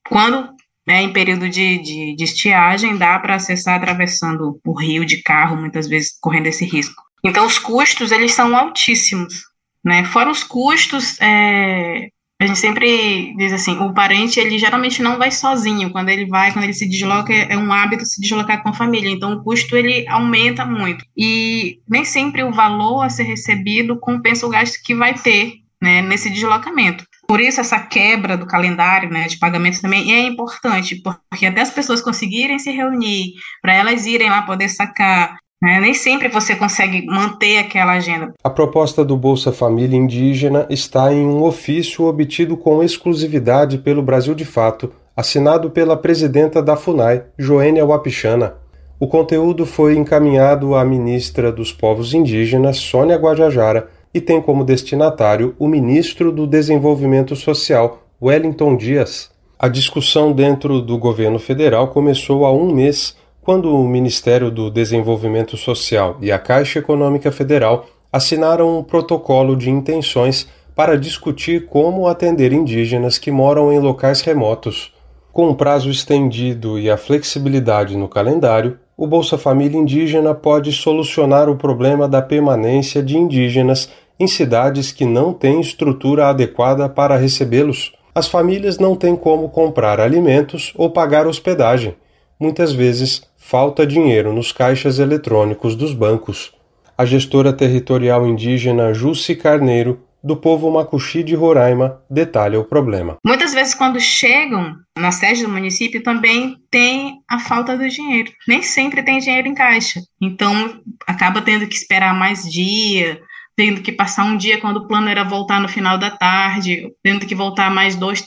quando 0.07 0.49
né, 0.85 1.01
em 1.01 1.11
período 1.11 1.49
de, 1.49 1.77
de, 1.79 2.15
de 2.15 2.23
estiagem, 2.23 2.97
dá 2.97 3.17
para 3.19 3.35
acessar 3.35 3.77
atravessando 3.77 4.59
o 4.63 4.79
rio 4.79 5.05
de 5.05 5.21
carro, 5.21 5.57
muitas 5.57 5.87
vezes 5.87 6.17
correndo 6.21 6.47
esse 6.47 6.65
risco. 6.65 7.03
Então, 7.23 7.45
os 7.45 7.57
custos, 7.57 8.11
eles 8.11 8.33
são 8.33 8.55
altíssimos, 8.55 9.45
né? 9.83 10.05
Fora 10.05 10.29
os 10.29 10.43
custos, 10.43 11.19
é, 11.19 12.09
a 12.39 12.45
gente 12.45 12.59
sempre 12.59 13.33
diz 13.37 13.51
assim, 13.51 13.77
o 13.79 13.93
parente, 13.93 14.39
ele 14.39 14.59
geralmente 14.59 15.01
não 15.01 15.17
vai 15.17 15.31
sozinho, 15.31 15.89
quando 15.89 16.09
ele 16.09 16.27
vai, 16.27 16.51
quando 16.51 16.65
ele 16.65 16.73
se 16.73 16.87
desloca, 16.87 17.33
é 17.33 17.57
um 17.57 17.71
hábito 17.71 18.05
se 18.05 18.21
deslocar 18.21 18.61
com 18.61 18.69
a 18.69 18.73
família, 18.73 19.09
então 19.09 19.33
o 19.33 19.43
custo, 19.43 19.75
ele 19.75 20.07
aumenta 20.07 20.65
muito, 20.65 21.03
e 21.17 21.79
nem 21.87 22.03
sempre 22.03 22.43
o 22.43 22.51
valor 22.51 23.01
a 23.01 23.09
ser 23.09 23.23
recebido 23.23 23.99
compensa 23.99 24.45
o 24.45 24.49
gasto 24.49 24.79
que 24.83 24.93
vai 24.93 25.13
ter, 25.15 25.53
né, 25.81 26.01
nesse 26.01 26.29
deslocamento. 26.29 27.05
Por 27.27 27.41
isso, 27.41 27.59
essa 27.59 27.79
quebra 27.79 28.37
do 28.37 28.45
calendário 28.45 29.09
né, 29.09 29.27
de 29.27 29.37
pagamentos 29.37 29.81
também 29.81 30.13
é 30.13 30.21
importante, 30.21 31.01
porque 31.01 31.45
até 31.45 31.61
as 31.61 31.71
pessoas 31.71 32.01
conseguirem 32.01 32.59
se 32.59 32.71
reunir, 32.71 33.33
para 33.61 33.73
elas 33.73 34.05
irem 34.05 34.29
lá 34.29 34.43
poder 34.43 34.69
sacar, 34.69 35.37
né, 35.61 35.79
nem 35.79 35.93
sempre 35.93 36.27
você 36.27 36.55
consegue 36.55 37.05
manter 37.05 37.57
aquela 37.57 37.93
agenda. 37.93 38.33
A 38.43 38.49
proposta 38.49 39.03
do 39.03 39.17
Bolsa 39.17 39.51
Família 39.51 39.97
Indígena 39.97 40.67
está 40.69 41.11
em 41.11 41.25
um 41.25 41.43
ofício 41.43 42.05
obtido 42.05 42.55
com 42.55 42.83
exclusividade 42.83 43.79
pelo 43.79 44.03
Brasil 44.03 44.35
de 44.35 44.45
Fato, 44.45 44.93
assinado 45.15 45.71
pela 45.71 45.97
presidenta 45.97 46.61
da 46.61 46.75
FUNAI, 46.75 47.23
Joênia 47.37 47.85
Wapichana. 47.85 48.55
O 48.99 49.07
conteúdo 49.07 49.65
foi 49.65 49.97
encaminhado 49.97 50.75
à 50.75 50.85
ministra 50.85 51.51
dos 51.51 51.71
Povos 51.71 52.13
Indígenas, 52.13 52.77
Sônia 52.77 53.17
Guajajara, 53.17 53.89
e 54.15 54.21
tem 54.21 54.41
como 54.41 54.63
destinatário 54.63 55.53
o 55.59 55.67
ministro 55.67 56.31
do 56.31 56.47
Desenvolvimento 56.47 57.35
Social, 57.35 58.03
Wellington 58.21 58.77
Dias. 58.77 59.29
A 59.59 59.67
discussão 59.67 60.31
dentro 60.31 60.81
do 60.81 60.97
governo 60.97 61.37
federal 61.37 61.89
começou 61.89 62.45
há 62.45 62.51
um 62.53 62.71
mês, 62.71 63.13
quando 63.41 63.75
o 63.75 63.85
Ministério 63.85 64.49
do 64.49 64.71
Desenvolvimento 64.71 65.57
Social 65.57 66.17
e 66.21 66.31
a 66.31 66.39
Caixa 66.39 66.79
Econômica 66.79 67.29
Federal 67.29 67.87
assinaram 68.09 68.79
um 68.79 68.83
protocolo 68.83 69.53
de 69.53 69.69
intenções 69.69 70.47
para 70.73 70.97
discutir 70.97 71.65
como 71.65 72.07
atender 72.07 72.53
indígenas 72.53 73.17
que 73.17 73.31
moram 73.31 73.69
em 73.69 73.79
locais 73.79 74.21
remotos. 74.21 74.93
Com 75.33 75.49
o 75.49 75.55
prazo 75.55 75.89
estendido 75.89 76.79
e 76.79 76.89
a 76.89 76.95
flexibilidade 76.95 77.97
no 77.97 78.07
calendário, 78.07 78.79
o 78.97 79.05
Bolsa 79.05 79.37
Família 79.37 79.77
Indígena 79.77 80.33
pode 80.33 80.71
solucionar 80.71 81.49
o 81.49 81.57
problema 81.57 82.07
da 82.07 82.21
permanência 82.21 83.03
de 83.03 83.17
indígenas 83.17 83.89
em 84.19 84.27
cidades 84.27 84.91
que 84.91 85.05
não 85.05 85.33
têm 85.33 85.59
estrutura 85.59 86.27
adequada 86.27 86.87
para 86.87 87.17
recebê-los. 87.17 87.93
As 88.13 88.27
famílias 88.27 88.77
não 88.77 88.95
têm 88.95 89.15
como 89.15 89.49
comprar 89.49 89.99
alimentos 89.99 90.73
ou 90.75 90.89
pagar 90.89 91.27
hospedagem. 91.27 91.95
Muitas 92.39 92.73
vezes 92.73 93.23
falta 93.37 93.85
dinheiro 93.85 94.33
nos 94.33 94.51
caixas 94.51 94.99
eletrônicos 94.99 95.75
dos 95.75 95.93
bancos. 95.93 96.53
A 96.97 97.05
gestora 97.05 97.51
territorial 97.51 98.25
indígena 98.25 98.93
Jussi 98.93 99.35
Carneiro 99.35 99.99
do 100.25 100.35
povo 100.35 100.71
Macuxi 100.71 101.21
de 101.21 101.35
Roraima 101.35 102.01
detalha 102.09 102.59
o 102.59 102.65
problema. 102.65 103.17
Muitas 103.23 103.53
vezes, 103.53 103.75
quando 103.75 103.99
chegam 103.99 104.75
na 104.97 105.11
sede 105.11 105.43
do 105.43 105.49
município, 105.49 106.01
também 106.01 106.57
tem 106.71 107.19
a 107.29 107.37
falta 107.37 107.77
do 107.77 107.87
dinheiro. 107.87 108.31
Nem 108.47 108.63
sempre 108.63 109.03
tem 109.03 109.19
dinheiro 109.19 109.47
em 109.47 109.53
caixa. 109.53 110.01
Então, 110.19 110.81
acaba 111.05 111.43
tendo 111.43 111.67
que 111.67 111.75
esperar 111.75 112.15
mais 112.15 112.41
dia, 112.51 113.21
tendo 113.55 113.81
que 113.81 113.91
passar 113.91 114.25
um 114.25 114.37
dia 114.37 114.59
quando 114.59 114.77
o 114.77 114.87
plano 114.87 115.07
era 115.07 115.23
voltar 115.23 115.61
no 115.61 115.69
final 115.69 115.97
da 115.97 116.11
tarde, 116.11 116.91
tendo 117.01 117.25
que 117.25 117.33
voltar 117.33 117.71
mais 117.71 117.95
dois, 117.95 118.25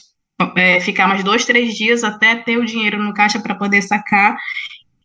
é, 0.55 0.79
ficar 0.79 1.07
mais 1.07 1.23
dois, 1.23 1.45
três 1.45 1.75
dias 1.75 2.03
até 2.03 2.35
ter 2.35 2.57
o 2.57 2.65
dinheiro 2.65 3.01
no 3.01 3.13
caixa 3.13 3.39
para 3.39 3.55
poder 3.55 3.81
sacar 3.81 4.37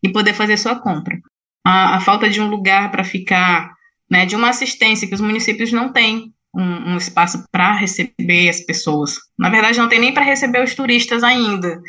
e 0.03 0.09
poder 0.09 0.33
fazer 0.33 0.57
sua 0.57 0.77
compra. 0.77 1.19
A, 1.67 1.97
a 1.97 2.01
falta 2.01 2.29
de 2.29 2.41
um 2.41 2.49
lugar 2.49 2.91
para 2.91 3.05
ficar, 3.05 3.73
né, 4.11 4.25
de 4.25 4.35
uma 4.35 4.49
assistência 4.49 5.07
que 5.07 5.15
os 5.15 5.21
municípios 5.21 5.73
não 5.73 5.93
têm 5.93 6.33
um, 6.55 6.93
um 6.93 6.97
espaço 6.97 7.45
para 7.51 7.73
receber 7.73 8.49
as 8.49 8.61
pessoas. 8.61 9.17
Na 9.39 9.51
verdade, 9.51 9.79
não 9.79 9.89
tem 9.89 9.99
nem 9.99 10.15
para 10.15 10.25
receber 10.25 10.63
os 10.63 10.75
turistas 10.75 11.23
ainda. 11.23 11.81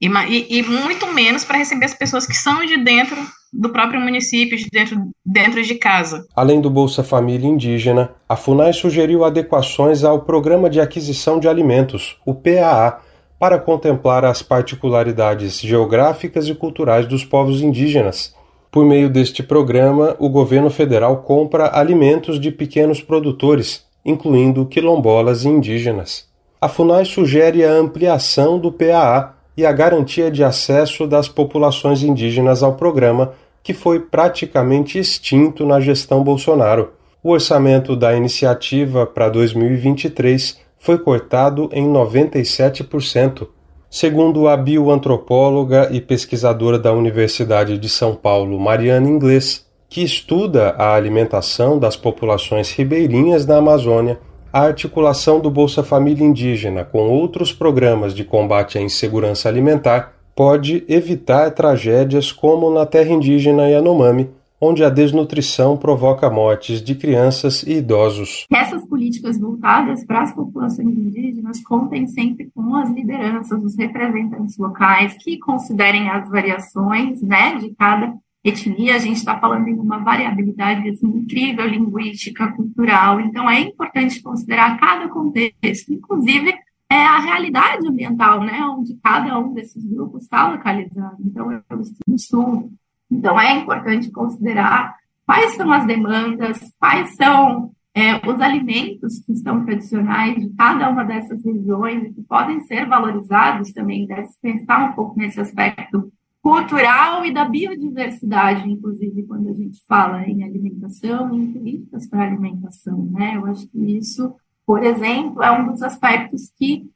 E, 0.00 0.06
e, 0.06 0.58
e 0.58 0.62
muito 0.62 1.06
menos 1.12 1.44
para 1.44 1.58
receber 1.58 1.86
as 1.86 1.94
pessoas 1.94 2.26
que 2.26 2.34
são 2.34 2.64
de 2.64 2.76
dentro 2.76 3.16
do 3.52 3.70
próprio 3.70 4.00
município, 4.00 4.56
de 4.56 4.68
dentro, 4.70 5.10
dentro 5.24 5.62
de 5.62 5.74
casa. 5.76 6.26
Além 6.34 6.60
do 6.60 6.70
Bolsa 6.70 7.02
Família 7.02 7.48
Indígena, 7.48 8.10
a 8.28 8.36
FUNAI 8.36 8.72
sugeriu 8.72 9.24
adequações 9.24 10.04
ao 10.04 10.22
Programa 10.22 10.68
de 10.68 10.80
Aquisição 10.80 11.40
de 11.40 11.48
Alimentos, 11.48 12.18
o 12.26 12.34
PAA, 12.34 13.00
para 13.38 13.58
contemplar 13.58 14.24
as 14.24 14.42
particularidades 14.42 15.60
geográficas 15.60 16.48
e 16.48 16.54
culturais 16.54 17.06
dos 17.06 17.24
povos 17.24 17.62
indígenas. 17.62 18.34
Por 18.70 18.84
meio 18.84 19.08
deste 19.08 19.42
programa, 19.42 20.14
o 20.18 20.28
governo 20.28 20.68
federal 20.68 21.22
compra 21.22 21.70
alimentos 21.78 22.38
de 22.38 22.50
pequenos 22.50 23.00
produtores, 23.00 23.86
incluindo 24.04 24.66
quilombolas 24.66 25.44
e 25.44 25.48
indígenas. 25.48 26.28
A 26.60 26.68
FUNAI 26.68 27.04
sugere 27.04 27.64
a 27.64 27.72
ampliação 27.72 28.58
do 28.58 28.72
PAA 28.72 29.37
e 29.58 29.66
a 29.66 29.72
garantia 29.72 30.30
de 30.30 30.44
acesso 30.44 31.04
das 31.04 31.26
populações 31.26 32.04
indígenas 32.04 32.62
ao 32.62 32.74
programa, 32.74 33.32
que 33.60 33.74
foi 33.74 33.98
praticamente 33.98 35.00
extinto 35.00 35.66
na 35.66 35.80
gestão 35.80 36.22
Bolsonaro. 36.22 36.92
O 37.24 37.32
orçamento 37.32 37.96
da 37.96 38.14
iniciativa 38.14 39.04
para 39.04 39.28
2023 39.28 40.60
foi 40.78 40.96
cortado 40.96 41.68
em 41.72 41.84
97%. 41.88 43.48
Segundo 43.90 44.46
a 44.46 44.56
bioantropóloga 44.56 45.88
e 45.90 46.00
pesquisadora 46.00 46.78
da 46.78 46.92
Universidade 46.92 47.78
de 47.78 47.88
São 47.88 48.14
Paulo, 48.14 48.60
Mariana 48.60 49.08
Inglês, 49.08 49.66
que 49.88 50.04
estuda 50.04 50.76
a 50.78 50.94
alimentação 50.94 51.80
das 51.80 51.96
populações 51.96 52.70
ribeirinhas 52.70 53.44
na 53.44 53.56
Amazônia, 53.56 54.20
a 54.58 54.62
articulação 54.62 55.38
do 55.38 55.48
Bolsa 55.48 55.84
Família 55.84 56.26
Indígena 56.26 56.84
com 56.84 57.08
outros 57.08 57.52
programas 57.52 58.12
de 58.12 58.24
combate 58.24 58.76
à 58.76 58.80
insegurança 58.80 59.48
alimentar 59.48 60.14
pode 60.34 60.84
evitar 60.88 61.52
tragédias 61.52 62.32
como 62.32 62.68
na 62.68 62.84
terra 62.84 63.12
indígena 63.12 63.68
Yanomami, 63.68 64.28
onde 64.60 64.82
a 64.82 64.90
desnutrição 64.90 65.76
provoca 65.76 66.28
mortes 66.28 66.82
de 66.82 66.96
crianças 66.96 67.62
e 67.62 67.74
idosos. 67.74 68.46
Essas 68.52 68.84
políticas 68.84 69.38
voltadas 69.38 70.04
para 70.04 70.22
as 70.22 70.34
populações 70.34 70.88
indígenas 70.88 71.62
contem 71.62 72.08
sempre 72.08 72.50
com 72.52 72.74
as 72.74 72.90
lideranças, 72.90 73.62
os 73.62 73.76
representantes 73.78 74.58
locais 74.58 75.16
que 75.22 75.38
considerem 75.38 76.10
as 76.10 76.28
variações 76.28 77.22
né, 77.22 77.54
de 77.60 77.72
cada 77.76 78.12
etnia, 78.48 78.96
a 78.96 78.98
gente 78.98 79.16
está 79.16 79.38
falando 79.38 79.68
em 79.68 79.78
uma 79.78 79.98
variabilidade 79.98 80.88
assim, 80.88 81.06
incrível, 81.06 81.66
linguística, 81.66 82.52
cultural, 82.52 83.20
então 83.20 83.48
é 83.48 83.60
importante 83.60 84.22
considerar 84.22 84.78
cada 84.78 85.08
contexto, 85.08 85.92
inclusive 85.92 86.54
é 86.90 87.04
a 87.04 87.18
realidade 87.18 87.86
ambiental, 87.86 88.40
né, 88.40 88.60
onde 88.64 88.98
cada 89.02 89.38
um 89.38 89.52
desses 89.52 89.84
grupos 89.86 90.22
está 90.22 90.50
localizado. 90.50 91.16
Então, 91.20 91.52
eu 91.52 91.58
estou 91.58 91.78
no 92.06 92.18
sul, 92.18 92.72
então 93.10 93.38
é 93.38 93.52
importante 93.52 94.10
considerar 94.10 94.96
quais 95.26 95.54
são 95.54 95.70
as 95.70 95.86
demandas, 95.86 96.58
quais 96.78 97.14
são 97.14 97.70
é, 97.94 98.14
os 98.26 98.40
alimentos 98.40 99.18
que 99.18 99.36
são 99.36 99.64
tradicionais 99.64 100.36
de 100.36 100.48
cada 100.56 100.88
uma 100.88 101.04
dessas 101.04 101.44
regiões 101.44 102.04
e 102.04 102.14
que 102.14 102.22
podem 102.22 102.60
ser 102.60 102.86
valorizados 102.86 103.72
também, 103.72 104.06
deve 104.06 104.28
pensar 104.40 104.90
um 104.90 104.92
pouco 104.92 105.18
nesse 105.18 105.40
aspecto 105.40 106.10
cultural 106.48 107.26
e 107.26 107.32
da 107.32 107.44
biodiversidade, 107.44 108.70
inclusive, 108.70 109.22
quando 109.24 109.50
a 109.50 109.52
gente 109.52 109.78
fala 109.86 110.22
em 110.22 110.42
alimentação 110.42 111.34
e 111.34 111.36
em 111.36 111.52
políticas 111.52 112.06
para 112.06 112.24
alimentação, 112.24 113.06
né? 113.10 113.34
Eu 113.36 113.44
acho 113.44 113.68
que 113.68 113.78
isso, 113.98 114.34
por 114.66 114.82
exemplo, 114.82 115.42
é 115.42 115.52
um 115.52 115.70
dos 115.70 115.82
aspectos 115.82 116.50
que 116.58 116.88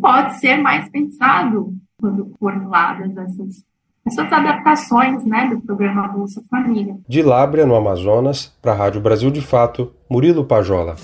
pode 0.00 0.40
ser 0.40 0.56
mais 0.56 0.88
pensado 0.90 1.76
quando 2.00 2.34
formuladas 2.40 3.16
essas 3.16 3.68
essas 4.04 4.32
adaptações 4.32 5.22
né, 5.26 5.50
do 5.50 5.60
programa 5.60 6.08
Bolsa 6.08 6.42
Família. 6.48 6.96
De 7.06 7.20
Lábrea, 7.20 7.66
no 7.66 7.74
Amazonas, 7.74 8.56
para 8.62 8.72
a 8.72 8.74
Rádio 8.74 9.02
Brasil 9.02 9.30
de 9.30 9.42
Fato, 9.42 9.92
Murilo 10.08 10.46
Pajola. 10.46 10.96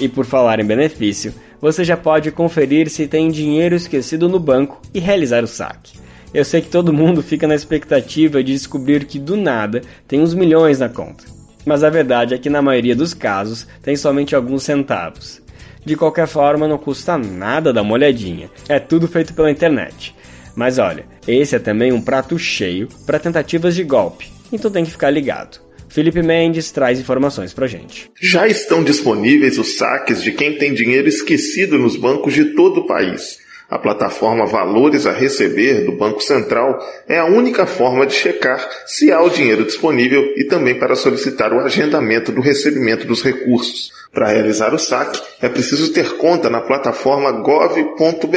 E 0.00 0.08
por 0.08 0.24
falar 0.24 0.58
em 0.58 0.64
benefício, 0.64 1.34
você 1.60 1.84
já 1.84 1.96
pode 1.96 2.30
conferir 2.30 2.88
se 2.88 3.06
tem 3.06 3.30
dinheiro 3.30 3.74
esquecido 3.74 4.28
no 4.28 4.38
banco 4.38 4.80
e 4.92 4.98
realizar 4.98 5.42
o 5.42 5.46
saque. 5.46 5.98
Eu 6.34 6.44
sei 6.44 6.60
que 6.60 6.68
todo 6.68 6.92
mundo 6.92 7.22
fica 7.22 7.46
na 7.46 7.54
expectativa 7.54 8.42
de 8.42 8.52
descobrir 8.52 9.04
que 9.04 9.18
do 9.18 9.36
nada 9.36 9.80
tem 10.06 10.20
uns 10.20 10.34
milhões 10.34 10.80
na 10.80 10.88
conta. 10.88 11.24
Mas 11.64 11.82
a 11.82 11.90
verdade 11.90 12.34
é 12.34 12.38
que 12.38 12.50
na 12.50 12.62
maioria 12.62 12.94
dos 12.94 13.14
casos 13.14 13.66
tem 13.82 13.96
somente 13.96 14.36
alguns 14.36 14.62
centavos. 14.62 15.42
De 15.84 15.96
qualquer 15.96 16.26
forma, 16.26 16.66
não 16.68 16.78
custa 16.78 17.16
nada 17.16 17.72
dar 17.72 17.82
uma 17.82 17.94
olhadinha. 17.94 18.50
É 18.68 18.78
tudo 18.78 19.08
feito 19.08 19.34
pela 19.34 19.50
internet. 19.50 20.14
Mas 20.54 20.78
olha, 20.78 21.04
esse 21.28 21.54
é 21.54 21.58
também 21.58 21.92
um 21.92 22.00
prato 22.00 22.38
cheio 22.38 22.88
para 23.04 23.18
tentativas 23.18 23.74
de 23.74 23.84
golpe, 23.84 24.32
então 24.50 24.70
tem 24.70 24.84
que 24.84 24.90
ficar 24.90 25.10
ligado. 25.10 25.65
Felipe 25.96 26.22
Mendes 26.22 26.70
traz 26.70 27.00
informações 27.00 27.54
pra 27.54 27.66
gente. 27.66 28.10
Já 28.20 28.46
estão 28.46 28.84
disponíveis 28.84 29.58
os 29.58 29.78
saques 29.78 30.22
de 30.22 30.30
quem 30.30 30.58
tem 30.58 30.74
dinheiro 30.74 31.08
esquecido 31.08 31.78
nos 31.78 31.96
bancos 31.96 32.34
de 32.34 32.54
todo 32.54 32.80
o 32.80 32.86
país. 32.86 33.38
A 33.68 33.78
plataforma 33.78 34.46
Valores 34.46 35.06
a 35.06 35.12
Receber 35.12 35.84
do 35.84 35.90
Banco 35.90 36.20
Central 36.20 36.78
é 37.08 37.18
a 37.18 37.24
única 37.24 37.66
forma 37.66 38.06
de 38.06 38.14
checar 38.14 38.64
se 38.86 39.10
há 39.10 39.20
o 39.20 39.28
dinheiro 39.28 39.64
disponível 39.64 40.22
e 40.36 40.44
também 40.44 40.78
para 40.78 40.94
solicitar 40.94 41.52
o 41.52 41.58
agendamento 41.58 42.30
do 42.30 42.40
recebimento 42.40 43.04
dos 43.08 43.24
recursos. 43.24 43.90
Para 44.12 44.28
realizar 44.28 44.72
o 44.72 44.78
saque, 44.78 45.20
é 45.42 45.48
preciso 45.48 45.92
ter 45.92 46.16
conta 46.16 46.48
na 46.48 46.60
plataforma 46.60 47.32
gov.br. 47.32 48.36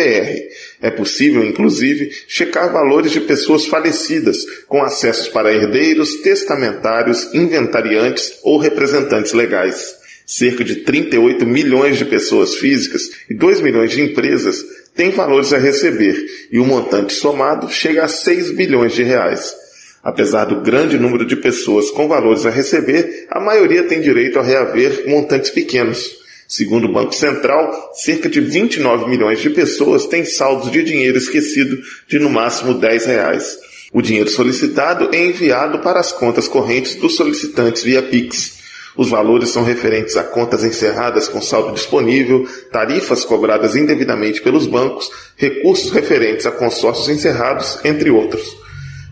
É 0.81 0.89
possível, 0.89 1.45
inclusive, 1.45 2.09
checar 2.27 2.73
valores 2.73 3.11
de 3.11 3.21
pessoas 3.21 3.67
falecidas, 3.67 4.37
com 4.67 4.81
acessos 4.81 5.27
para 5.27 5.53
herdeiros, 5.53 6.21
testamentários, 6.21 7.31
inventariantes 7.35 8.39
ou 8.43 8.57
representantes 8.57 9.31
legais. 9.33 9.95
Cerca 10.25 10.63
de 10.63 10.77
38 10.77 11.45
milhões 11.45 11.97
de 11.97 12.05
pessoas 12.05 12.55
físicas 12.55 13.03
e 13.29 13.33
2 13.33 13.61
milhões 13.61 13.91
de 13.91 14.01
empresas 14.01 14.78
têm 14.99 15.11
valores 15.11 15.53
a 15.53 15.57
receber 15.57 16.25
e 16.51 16.59
o 16.59 16.65
montante 16.65 17.13
somado 17.13 17.69
chega 17.69 18.03
a 18.03 18.07
6 18.09 18.51
bilhões 18.51 18.93
de 18.93 19.01
reais. 19.01 19.55
Apesar 20.03 20.43
do 20.43 20.59
grande 20.59 20.99
número 20.99 21.25
de 21.25 21.37
pessoas 21.37 21.89
com 21.89 22.05
valores 22.05 22.45
a 22.45 22.49
receber, 22.49 23.25
a 23.31 23.39
maioria 23.39 23.83
tem 23.83 24.01
direito 24.01 24.37
a 24.37 24.43
reaver 24.43 25.07
montantes 25.07 25.51
pequenos. 25.51 26.05
Segundo 26.49 26.89
o 26.89 26.91
Banco 26.91 27.15
Central, 27.15 27.93
cerca 27.93 28.27
de 28.27 28.41
29 28.41 29.09
milhões 29.09 29.39
de 29.39 29.49
pessoas 29.49 30.05
têm 30.05 30.25
saldos 30.25 30.69
de 30.69 30.83
dinheiro 30.83 31.17
esquecido 31.17 31.81
de 32.05 32.19
no 32.19 32.29
máximo 32.29 32.73
10 32.73 33.05
reais. 33.05 33.57
O 33.93 34.01
dinheiro 34.01 34.29
solicitado 34.29 35.15
é 35.15 35.25
enviado 35.25 35.79
para 35.79 36.01
as 36.01 36.11
contas 36.11 36.45
correntes 36.45 36.95
dos 36.95 37.15
solicitantes 37.15 37.83
via 37.83 38.01
Pix. 38.01 38.58
Os 38.97 39.09
valores 39.09 39.49
são 39.49 39.63
referentes 39.63 40.17
a 40.17 40.23
contas 40.23 40.63
encerradas 40.63 41.27
com 41.27 41.41
saldo 41.41 41.73
disponível, 41.73 42.47
tarifas 42.71 43.23
cobradas 43.23 43.75
indevidamente 43.75 44.41
pelos 44.41 44.65
bancos, 44.65 45.09
recursos 45.35 45.91
referentes 45.91 46.45
a 46.45 46.51
consórcios 46.51 47.09
encerrados, 47.09 47.79
entre 47.83 48.09
outros. 48.09 48.57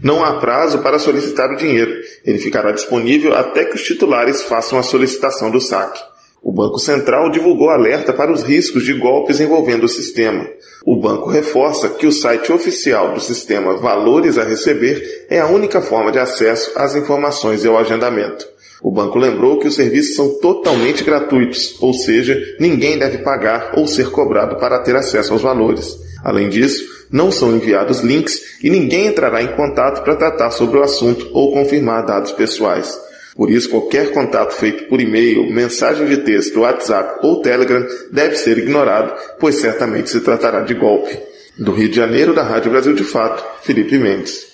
Não 0.02 0.24
há 0.24 0.34
prazo 0.34 0.80
para 0.80 1.00
solicitar 1.00 1.50
o 1.52 1.58
dinheiro. 1.58 1.92
Ele 2.24 2.38
ficará 2.38 2.72
disponível 2.72 3.34
até 3.36 3.66
que 3.66 3.76
os 3.76 3.84
titulares 3.84 4.44
façam 4.44 4.78
a 4.78 4.84
solicitação 4.84 5.50
do 5.50 5.60
saque. 5.60 6.00
O 6.42 6.52
Banco 6.52 6.78
Central 6.78 7.32
divulgou 7.32 7.70
alerta 7.70 8.13
para 8.13 8.32
os 8.32 8.44
riscos 8.44 8.86
de 8.86 8.94
golpes 8.94 9.40
envolvendo 9.40 9.86
o 9.86 9.90
sistema. 9.90 10.48
O 10.86 10.96
banco 10.96 11.30
reforça 11.30 11.90
que 11.90 12.06
o 12.06 12.12
site 12.12 12.52
oficial 12.54 13.13
do 13.13 13.20
sistema 13.20 13.76
Valores 13.76 14.38
a 14.38 14.44
Receber 14.44 15.26
é 15.30 15.40
a 15.40 15.48
única 15.48 15.82
forma 15.82 16.12
de 16.12 16.20
acesso 16.20 16.72
às 16.76 16.96
informações 16.96 17.63
e 17.63 17.68
ao 17.68 17.78
agendamento. 17.78 18.48
O 18.82 18.92
banco 18.92 19.18
lembrou 19.18 19.60
que 19.60 19.68
os 19.68 19.76
serviços 19.76 20.16
são 20.16 20.40
totalmente 20.40 21.04
gratuitos, 21.04 21.76
ou 21.82 21.94
seja, 21.94 22.40
ninguém 22.60 22.98
deve 22.98 23.20
pagar 23.20 23.74
ou 23.76 23.88
ser 23.88 24.12
cobrado 24.12 24.58
para 24.58 24.80
ter 24.80 24.96
acesso 24.96 25.34
aos 25.34 25.42
valores. 25.42 25.98
Além 26.24 26.50
disso, 26.50 26.84
não 27.12 27.32
são 27.32 27.56
enviados 27.56 28.02
links 28.02 28.60
e 28.63 28.70
ninguém 28.70 29.08
entrará 29.08 29.42
em 29.42 29.56
contato 29.56 30.04
para 30.04 30.16
tratar 30.16 30.52
sobre 30.52 30.78
o 30.78 30.84
assunto 30.84 31.30
ou 31.34 31.52
confirmar 31.54 32.06
dados 32.06 32.32
pessoais. 32.32 33.00
Por 33.36 33.52
isso, 33.52 33.70
qualquer 33.70 34.12
contato 34.12 34.54
feito 34.54 34.86
por 34.86 35.00
e-mail, 35.00 35.52
mensagem 35.52 36.08
de 36.08 36.18
texto, 36.18 36.62
WhatsApp 36.62 37.20
ou 37.26 37.40
Telegram 37.42 37.86
deve 38.12 38.36
ser 38.36 38.58
ignorado, 38.58 39.13
pois 39.40 39.60
certamente 39.62 40.10
se 40.10 40.22
tratará 40.22 40.62
de 40.62 40.74
golpe. 40.74 41.18
Do 41.58 41.72
Rio 41.72 41.90
de 41.90 41.96
Janeiro, 41.96 42.34
da 42.34 42.44
Rádio 42.44 42.72
Brasil 42.72 42.94
de 42.94 43.04
Fato, 43.04 43.44
Felipe 43.63 43.98
Mendes. 43.98 44.48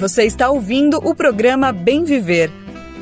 Você 0.00 0.24
está 0.24 0.48
ouvindo 0.48 0.96
o 0.96 1.14
programa 1.14 1.74
Bem 1.74 2.04
Viver, 2.04 2.50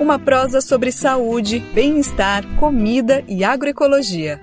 uma 0.01 0.19
prosa 0.19 0.61
sobre 0.61 0.91
saúde, 0.91 1.61
bem-estar, 1.73 2.45
comida 2.57 3.23
e 3.29 3.45
agroecologia. 3.45 4.41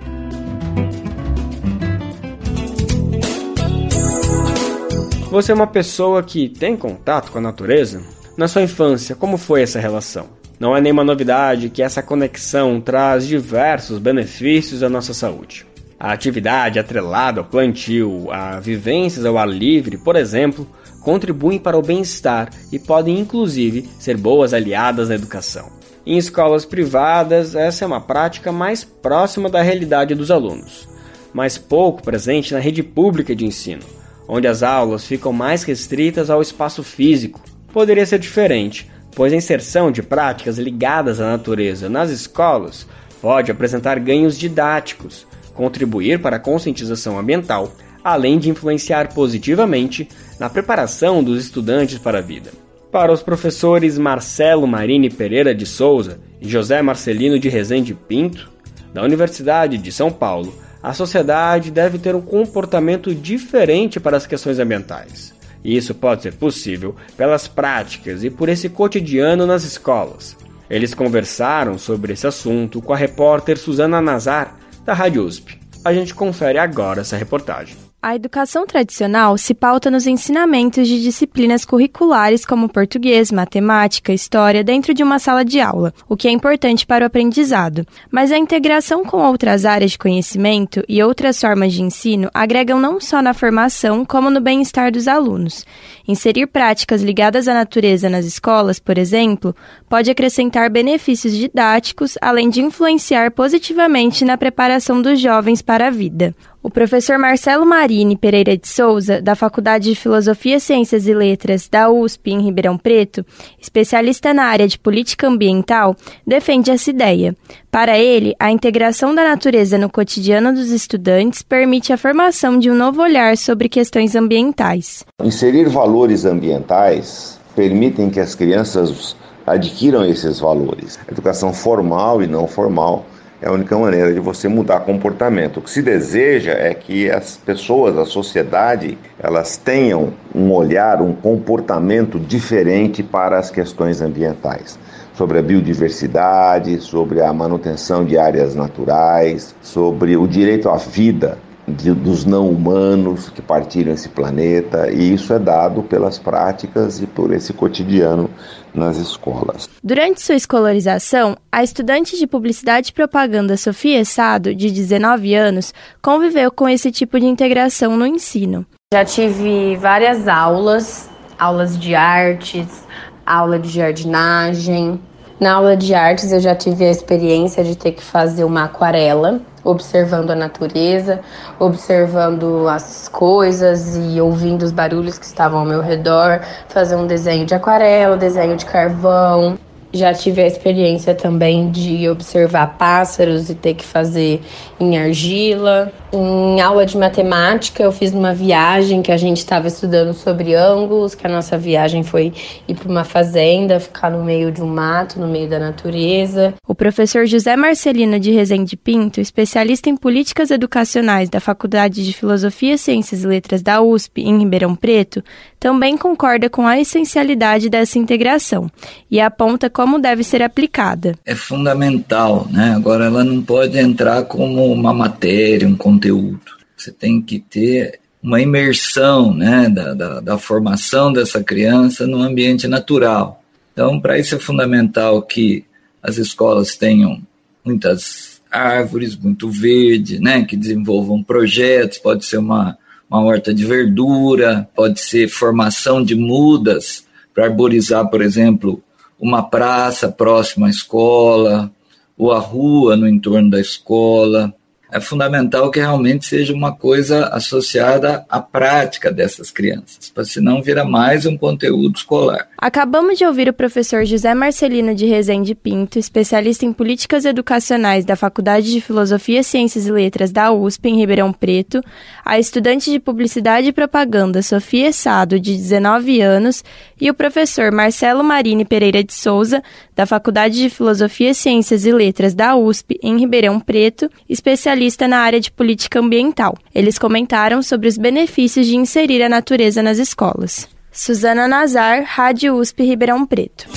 Você 5.29 5.51
é 5.51 5.55
uma 5.55 5.67
pessoa 5.67 6.23
que 6.23 6.47
tem 6.47 6.77
contato 6.77 7.29
com 7.29 7.39
a 7.39 7.41
natureza? 7.41 8.01
Na 8.37 8.47
sua 8.47 8.61
infância, 8.61 9.17
como 9.17 9.35
foi 9.35 9.61
essa 9.61 9.77
relação? 9.77 10.29
Não 10.57 10.73
é 10.77 10.79
nenhuma 10.79 11.03
novidade 11.03 11.69
que 11.69 11.83
essa 11.83 12.01
conexão 12.01 12.79
traz 12.79 13.27
diversos 13.27 13.99
benefícios 13.99 14.81
à 14.81 14.87
nossa 14.87 15.13
saúde. 15.13 15.65
A 15.99 16.13
atividade 16.13 16.79
atrelada 16.79 17.41
ao 17.41 17.45
plantio, 17.45 18.31
a 18.31 18.61
vivências 18.61 19.25
ao 19.25 19.37
ar 19.37 19.49
livre, 19.49 19.97
por 19.97 20.15
exemplo, 20.15 20.65
contribuem 21.05 21.57
para 21.57 21.77
o 21.77 21.81
bem-estar 21.81 22.49
e 22.69 22.77
podem 22.77 23.17
inclusive 23.17 23.89
ser 23.97 24.17
boas 24.17 24.53
aliadas 24.53 25.07
na 25.07 25.15
educação. 25.15 25.71
Em 26.05 26.17
escolas 26.17 26.65
privadas, 26.65 27.55
essa 27.55 27.85
é 27.85 27.87
uma 27.87 28.01
prática 28.01 28.51
mais 28.51 28.83
próxima 28.83 29.49
da 29.49 29.61
realidade 29.61 30.13
dos 30.13 30.29
alunos, 30.29 30.89
mas 31.33 31.57
pouco 31.57 32.03
presente 32.03 32.53
na 32.53 32.59
rede 32.59 32.83
pública 32.83 33.33
de 33.33 33.45
ensino 33.45 33.85
onde 34.27 34.47
as 34.47 34.63
aulas 34.63 35.05
ficam 35.05 35.31
mais 35.31 35.63
restritas 35.63 36.29
ao 36.29 36.41
espaço 36.41 36.83
físico. 36.83 37.39
Poderia 37.71 38.05
ser 38.05 38.19
diferente, 38.19 38.89
pois 39.15 39.31
a 39.31 39.35
inserção 39.35 39.91
de 39.91 40.01
práticas 40.01 40.57
ligadas 40.57 41.21
à 41.21 41.29
natureza 41.29 41.89
nas 41.89 42.09
escolas 42.09 42.87
pode 43.21 43.51
apresentar 43.51 43.99
ganhos 43.99 44.37
didáticos, 44.37 45.27
contribuir 45.53 46.21
para 46.21 46.37
a 46.37 46.39
conscientização 46.39 47.17
ambiental, 47.17 47.71
além 48.05 48.37
de 48.37 48.51
influenciar 48.51 49.15
positivamente 49.15 50.07
na 50.39 50.47
preparação 50.47 51.23
dos 51.23 51.43
estudantes 51.43 51.97
para 51.97 52.19
a 52.19 52.21
vida. 52.21 52.51
Para 52.91 53.11
os 53.11 53.23
professores 53.23 53.97
Marcelo 53.97 54.67
Marini 54.67 55.09
Pereira 55.09 55.55
de 55.55 55.65
Souza 55.65 56.19
e 56.39 56.47
José 56.47 56.83
Marcelino 56.83 57.39
de 57.39 57.49
Rezende 57.49 57.95
Pinto, 57.95 58.51
da 58.93 59.01
Universidade 59.01 59.79
de 59.79 59.91
São 59.91 60.11
Paulo, 60.11 60.53
a 60.83 60.93
sociedade 60.93 61.71
deve 61.71 61.97
ter 61.97 62.13
um 62.13 62.21
comportamento 62.21 63.13
diferente 63.13 63.99
para 63.99 64.15
as 64.15 64.27
questões 64.27 64.59
ambientais. 64.59 65.33
E 65.63 65.75
isso 65.75 65.95
pode 65.95 66.21
ser 66.21 66.33
possível 66.35 66.95
pelas 67.17 67.47
práticas 67.47 68.23
e 68.23 68.29
por 68.29 68.49
esse 68.49 68.69
cotidiano 68.69 69.47
nas 69.47 69.63
escolas. 69.63 70.37
Eles 70.69 70.93
conversaram 70.93 71.79
sobre 71.79 72.13
esse 72.13 72.27
assunto 72.27 72.83
com 72.83 72.93
a 72.93 72.97
repórter 72.97 73.57
Suzana 73.57 73.99
Nazar, 73.99 74.59
da 74.85 74.93
Rádio 74.93 75.23
USP. 75.23 75.59
A 75.83 75.91
gente 75.91 76.13
confere 76.13 76.59
agora 76.59 77.01
essa 77.01 77.17
reportagem. 77.17 77.84
A 78.07 78.15
educação 78.15 78.67
tradicional 78.67 79.35
se 79.35 79.55
pauta 79.55 79.89
nos 79.89 80.05
ensinamentos 80.05 80.87
de 80.87 81.01
disciplinas 81.01 81.65
curriculares 81.65 82.45
como 82.45 82.69
português, 82.69 83.31
matemática, 83.31 84.13
história 84.13 84.63
dentro 84.63 84.93
de 84.93 85.01
uma 85.01 85.17
sala 85.17 85.43
de 85.43 85.59
aula, 85.59 85.91
o 86.07 86.15
que 86.15 86.27
é 86.27 86.31
importante 86.31 86.85
para 86.85 87.03
o 87.03 87.07
aprendizado. 87.07 87.83
Mas 88.11 88.31
a 88.31 88.37
integração 88.37 89.03
com 89.03 89.17
outras 89.17 89.65
áreas 89.65 89.89
de 89.89 89.97
conhecimento 89.97 90.83
e 90.87 91.01
outras 91.01 91.41
formas 91.41 91.73
de 91.73 91.81
ensino 91.81 92.29
agregam 92.31 92.79
não 92.79 93.01
só 93.01 93.23
na 93.23 93.33
formação, 93.33 94.05
como 94.05 94.29
no 94.29 94.39
bem-estar 94.39 94.91
dos 94.91 95.07
alunos. 95.07 95.65
Inserir 96.07 96.45
práticas 96.45 97.01
ligadas 97.01 97.47
à 97.47 97.55
natureza 97.55 98.07
nas 98.07 98.23
escolas, 98.23 98.77
por 98.77 98.99
exemplo, 98.99 99.55
pode 99.89 100.11
acrescentar 100.11 100.69
benefícios 100.69 101.33
didáticos, 101.33 102.19
além 102.21 102.51
de 102.51 102.61
influenciar 102.61 103.31
positivamente 103.31 104.23
na 104.23 104.37
preparação 104.37 105.01
dos 105.01 105.19
jovens 105.19 105.63
para 105.63 105.87
a 105.87 105.89
vida. 105.89 106.35
O 106.65 106.69
professor 106.71 107.19
Marcelo 107.19 107.63
Marini 107.63 108.17
Pereira 108.17 108.57
de 108.57 108.67
Souza, 108.67 109.21
da 109.21 109.35
Faculdade 109.35 109.87
de 109.87 109.95
Filosofia, 109.95 110.59
Ciências 110.59 111.05
e 111.05 111.13
Letras 111.13 111.69
da 111.69 111.91
USP 111.91 112.31
em 112.31 112.41
Ribeirão 112.41 112.75
Preto, 112.75 113.23
especialista 113.61 114.33
na 114.33 114.45
área 114.45 114.67
de 114.67 114.79
política 114.79 115.27
ambiental, 115.27 115.95
defende 116.25 116.71
essa 116.71 116.89
ideia. 116.89 117.37
Para 117.69 117.99
ele, 117.99 118.33
a 118.39 118.49
integração 118.49 119.13
da 119.13 119.23
natureza 119.23 119.77
no 119.77 119.91
cotidiano 119.91 120.51
dos 120.51 120.71
estudantes 120.71 121.43
permite 121.43 121.93
a 121.93 121.99
formação 121.99 122.57
de 122.57 122.71
um 122.71 122.75
novo 122.75 122.99
olhar 122.99 123.37
sobre 123.37 123.69
questões 123.69 124.15
ambientais. 124.15 125.05
Inserir 125.23 125.69
valores 125.69 126.25
ambientais 126.25 127.39
permitem 127.55 128.09
que 128.09 128.19
as 128.19 128.33
crianças 128.33 129.15
adquiram 129.45 130.03
esses 130.03 130.39
valores. 130.39 130.97
Educação 131.07 131.53
formal 131.53 132.23
e 132.23 132.27
não 132.27 132.47
formal 132.47 133.05
é 133.45 133.47
a 133.47 133.51
única 133.51 133.77
maneira 133.77 134.11
de 134.11 134.19
você 134.19 134.47
mudar 134.47 134.79
comportamento. 134.79 135.57
O 135.57 135.61
que 135.61 135.69
se 135.69 135.83
deseja 135.83 136.53
é 136.53 136.73
que 136.73 137.11
as 137.11 137.37
pessoas, 137.37 137.95
a 137.95 138.03
sociedade, 138.03 138.97
elas 139.19 139.55
tenham 139.55 140.13
um 140.33 140.51
olhar, 140.51 140.99
um 140.99 141.13
comportamento 141.13 142.19
diferente 142.19 143.03
para 143.03 143.37
as 143.37 143.51
questões 143.51 144.01
ambientais. 144.01 144.79
Sobre 145.13 145.37
a 145.37 145.43
biodiversidade, 145.43 146.81
sobre 146.81 147.21
a 147.21 147.31
manutenção 147.31 148.03
de 148.03 148.17
áreas 148.17 148.55
naturais, 148.55 149.53
sobre 149.61 150.17
o 150.17 150.27
direito 150.27 150.67
à 150.67 150.77
vida 150.77 151.37
de, 151.67 151.91
dos 151.91 152.25
não 152.25 152.49
humanos 152.49 153.29
que 153.29 153.41
partilham 153.41 153.93
esse 153.93 154.09
planeta, 154.09 154.91
e 154.91 155.13
isso 155.13 155.33
é 155.33 155.39
dado 155.39 155.83
pelas 155.83 156.19
práticas 156.19 157.01
e 157.01 157.07
por 157.07 157.33
esse 157.33 157.53
cotidiano 157.53 158.29
nas 158.73 158.97
escolas. 158.97 159.69
Durante 159.83 160.21
sua 160.21 160.35
escolarização, 160.35 161.35
a 161.51 161.63
estudante 161.63 162.17
de 162.17 162.27
Publicidade 162.27 162.89
e 162.89 162.93
Propaganda 162.93 163.57
Sofia 163.57 164.03
Sado, 164.05 164.53
de 164.53 164.69
19 164.69 165.33
anos, 165.33 165.73
conviveu 166.01 166.51
com 166.51 166.67
esse 166.67 166.91
tipo 166.91 167.19
de 167.19 167.25
integração 167.25 167.97
no 167.97 168.05
ensino. 168.05 168.65
Já 168.93 169.03
tive 169.03 169.75
várias 169.77 170.27
aulas, 170.27 171.09
aulas 171.39 171.77
de 171.77 171.95
artes, 171.95 172.85
aula 173.25 173.57
de 173.57 173.69
jardinagem. 173.69 174.99
Na 175.39 175.55
aula 175.55 175.75
de 175.75 175.93
artes 175.93 176.31
eu 176.31 176.39
já 176.39 176.55
tive 176.55 176.85
a 176.85 176.91
experiência 176.91 177.63
de 177.63 177.75
ter 177.75 177.91
que 177.91 178.03
fazer 178.03 178.43
uma 178.43 178.63
aquarela 178.65 179.41
observando 179.65 180.29
a 180.29 180.35
natureza, 180.35 181.19
observando 181.59 182.67
as 182.69 183.09
coisas 183.09 183.97
e 183.97 184.21
ouvindo 184.21 184.61
os 184.61 184.71
barulhos 184.71 185.17
que 185.17 185.25
estavam 185.25 185.59
ao 185.59 185.65
meu 185.65 185.81
redor, 185.81 186.41
fazer 186.69 186.95
um 186.95 187.07
desenho 187.07 187.45
de 187.45 187.55
aquarela, 187.55 188.15
desenho 188.15 188.55
de 188.55 188.65
carvão. 188.65 189.57
Já 189.91 190.13
tive 190.13 190.41
a 190.41 190.47
experiência 190.47 191.15
também 191.15 191.71
de 191.71 192.07
observar 192.09 192.77
pássaros 192.77 193.49
e 193.49 193.55
ter 193.55 193.73
que 193.73 193.83
fazer 193.83 194.41
em 194.79 194.97
argila. 194.97 195.91
Em 196.17 196.61
aula 196.61 196.85
de 196.85 196.97
matemática, 196.97 197.83
eu 197.83 197.91
fiz 197.91 198.13
uma 198.13 198.33
viagem 198.33 199.01
que 199.01 199.11
a 199.11 199.17
gente 199.17 199.39
estava 199.39 199.67
estudando 199.67 200.13
sobre 200.13 200.55
ângulos, 200.55 201.13
que 201.13 201.27
a 201.27 201.29
nossa 201.29 201.57
viagem 201.57 202.03
foi 202.03 202.31
ir 202.65 202.73
para 202.73 202.89
uma 202.89 203.03
fazenda, 203.03 203.81
ficar 203.81 204.09
no 204.09 204.23
meio 204.23 204.49
de 204.49 204.61
um 204.61 204.67
mato, 204.67 205.19
no 205.19 205.27
meio 205.27 205.49
da 205.49 205.59
natureza. 205.59 206.53
O 206.65 206.73
professor 206.73 207.25
José 207.25 207.57
Marcelino 207.57 208.17
de 208.17 208.31
Rezende 208.31 208.77
Pinto, 208.77 209.19
especialista 209.19 209.89
em 209.89 209.97
políticas 209.97 210.51
educacionais 210.51 211.29
da 211.29 211.41
Faculdade 211.41 212.05
de 212.05 212.13
Filosofia, 212.13 212.77
Ciências 212.77 213.25
e 213.25 213.27
Letras 213.27 213.61
da 213.61 213.81
USP, 213.81 214.21
em 214.21 214.39
Ribeirão 214.39 214.73
Preto, 214.73 215.21
também 215.59 215.97
concorda 215.97 216.49
com 216.49 216.65
a 216.65 216.79
essencialidade 216.79 217.69
dessa 217.69 217.99
integração 217.99 218.69
e 219.11 219.19
aponta 219.19 219.69
como 219.69 219.99
deve 219.99 220.23
ser 220.23 220.41
aplicada. 220.41 221.15
É 221.25 221.35
fundamental, 221.35 222.47
né? 222.49 222.73
Agora 222.73 223.05
ela 223.05 223.23
não 223.23 223.41
pode 223.41 223.77
entrar 223.77 224.23
como 224.23 224.71
uma 224.71 224.93
matéria, 224.93 225.67
um 225.67 225.75
conteúdo 225.75 226.04
conteúdo. 226.05 226.41
Você 226.77 226.91
tem 226.91 227.21
que 227.21 227.39
ter 227.39 227.99
uma 228.21 228.41
imersão 228.41 229.33
né, 229.33 229.69
da, 229.69 229.93
da, 229.93 230.19
da 230.19 230.37
formação 230.37 231.11
dessa 231.11 231.43
criança 231.43 232.05
no 232.05 232.21
ambiente 232.21 232.67
natural. 232.67 233.43
Então, 233.73 233.99
para 233.99 234.17
isso 234.17 234.35
é 234.35 234.39
fundamental 234.39 235.21
que 235.21 235.65
as 236.01 236.17
escolas 236.17 236.75
tenham 236.75 237.21
muitas 237.63 238.41
árvores, 238.51 239.15
muito 239.15 239.49
verde, 239.49 240.19
né, 240.19 240.43
que 240.45 240.55
desenvolvam 240.55 241.21
projetos, 241.23 241.97
pode 241.97 242.25
ser 242.25 242.37
uma, 242.37 242.77
uma 243.09 243.21
horta 243.21 243.53
de 243.53 243.65
verdura, 243.65 244.67
pode 244.75 244.99
ser 245.01 245.27
formação 245.27 246.03
de 246.03 246.15
mudas 246.15 247.05
para 247.33 247.45
arborizar, 247.45 248.09
por 248.09 248.21
exemplo, 248.21 248.81
uma 249.19 249.43
praça 249.43 250.09
próxima 250.09 250.67
à 250.67 250.69
escola, 250.69 251.71
ou 252.17 252.31
a 252.31 252.39
rua 252.39 252.95
no 252.95 253.07
entorno 253.07 253.49
da 253.49 253.59
escola 253.59 254.53
é 254.91 254.99
fundamental 254.99 255.71
que 255.71 255.79
realmente 255.79 256.25
seja 256.25 256.53
uma 256.53 256.71
coisa 256.71 257.27
associada 257.27 258.25
à 258.29 258.39
prática 258.39 259.11
dessas 259.11 259.51
crianças, 259.51 260.09
para 260.13 260.23
senão 260.23 260.61
vira 260.61 260.85
mais 260.85 261.25
um 261.25 261.37
conteúdo 261.37 261.97
escolar. 261.97 262.47
Acabamos 262.57 263.17
de 263.17 263.25
ouvir 263.25 263.49
o 263.49 263.53
professor 263.53 264.05
José 264.05 264.33
Marcelino 264.33 264.93
de 264.93 265.05
Rezende 265.05 265.55
Pinto, 265.55 265.97
especialista 265.97 266.65
em 266.65 266.73
políticas 266.73 267.25
educacionais 267.25 268.05
da 268.05 268.15
Faculdade 268.15 268.71
de 268.71 268.81
Filosofia, 268.81 269.43
Ciências 269.43 269.87
e 269.87 269.91
Letras 269.91 270.31
da 270.31 270.51
USP 270.51 270.89
em 270.89 270.97
Ribeirão 270.97 271.33
Preto, 271.33 271.81
a 272.23 272.39
estudante 272.39 272.91
de 272.91 272.99
Publicidade 272.99 273.67
e 273.67 273.73
Propaganda 273.73 274.41
Sofia 274.41 274.93
Sado, 274.93 275.39
de 275.39 275.55
19 275.55 276.21
anos, 276.21 276.63
e 276.99 277.09
o 277.09 277.13
professor 277.13 277.71
Marcelo 277.71 278.23
Marini 278.23 278.63
Pereira 278.63 279.03
de 279.03 279.13
Souza, 279.13 279.61
da 279.95 280.05
Faculdade 280.05 280.61
de 280.61 280.69
Filosofia, 280.69 281.33
Ciências 281.33 281.85
e 281.85 281.91
Letras 281.91 282.33
da 282.33 282.55
USP 282.55 282.99
em 283.01 283.17
Ribeirão 283.17 283.59
Preto, 283.59 284.09
especialista 284.29 284.74
especialista 284.75 285.07
na 285.07 285.19
área 285.19 285.39
de 285.39 285.51
política 285.51 285.99
ambiental. 285.99 286.57
Eles 286.73 286.99
comentaram 286.99 287.63
sobre 287.63 287.87
os 287.87 287.97
benefícios 287.97 288.67
de 288.67 288.75
inserir 288.75 289.23
a 289.23 289.29
natureza 289.29 289.81
nas 289.81 289.97
escolas. 289.97 290.67
Suzana 290.91 291.47
Nazar, 291.47 292.03
Rádio 292.05 292.55
USP 292.55 292.83
Ribeirão 292.83 293.25
Preto. 293.25 293.67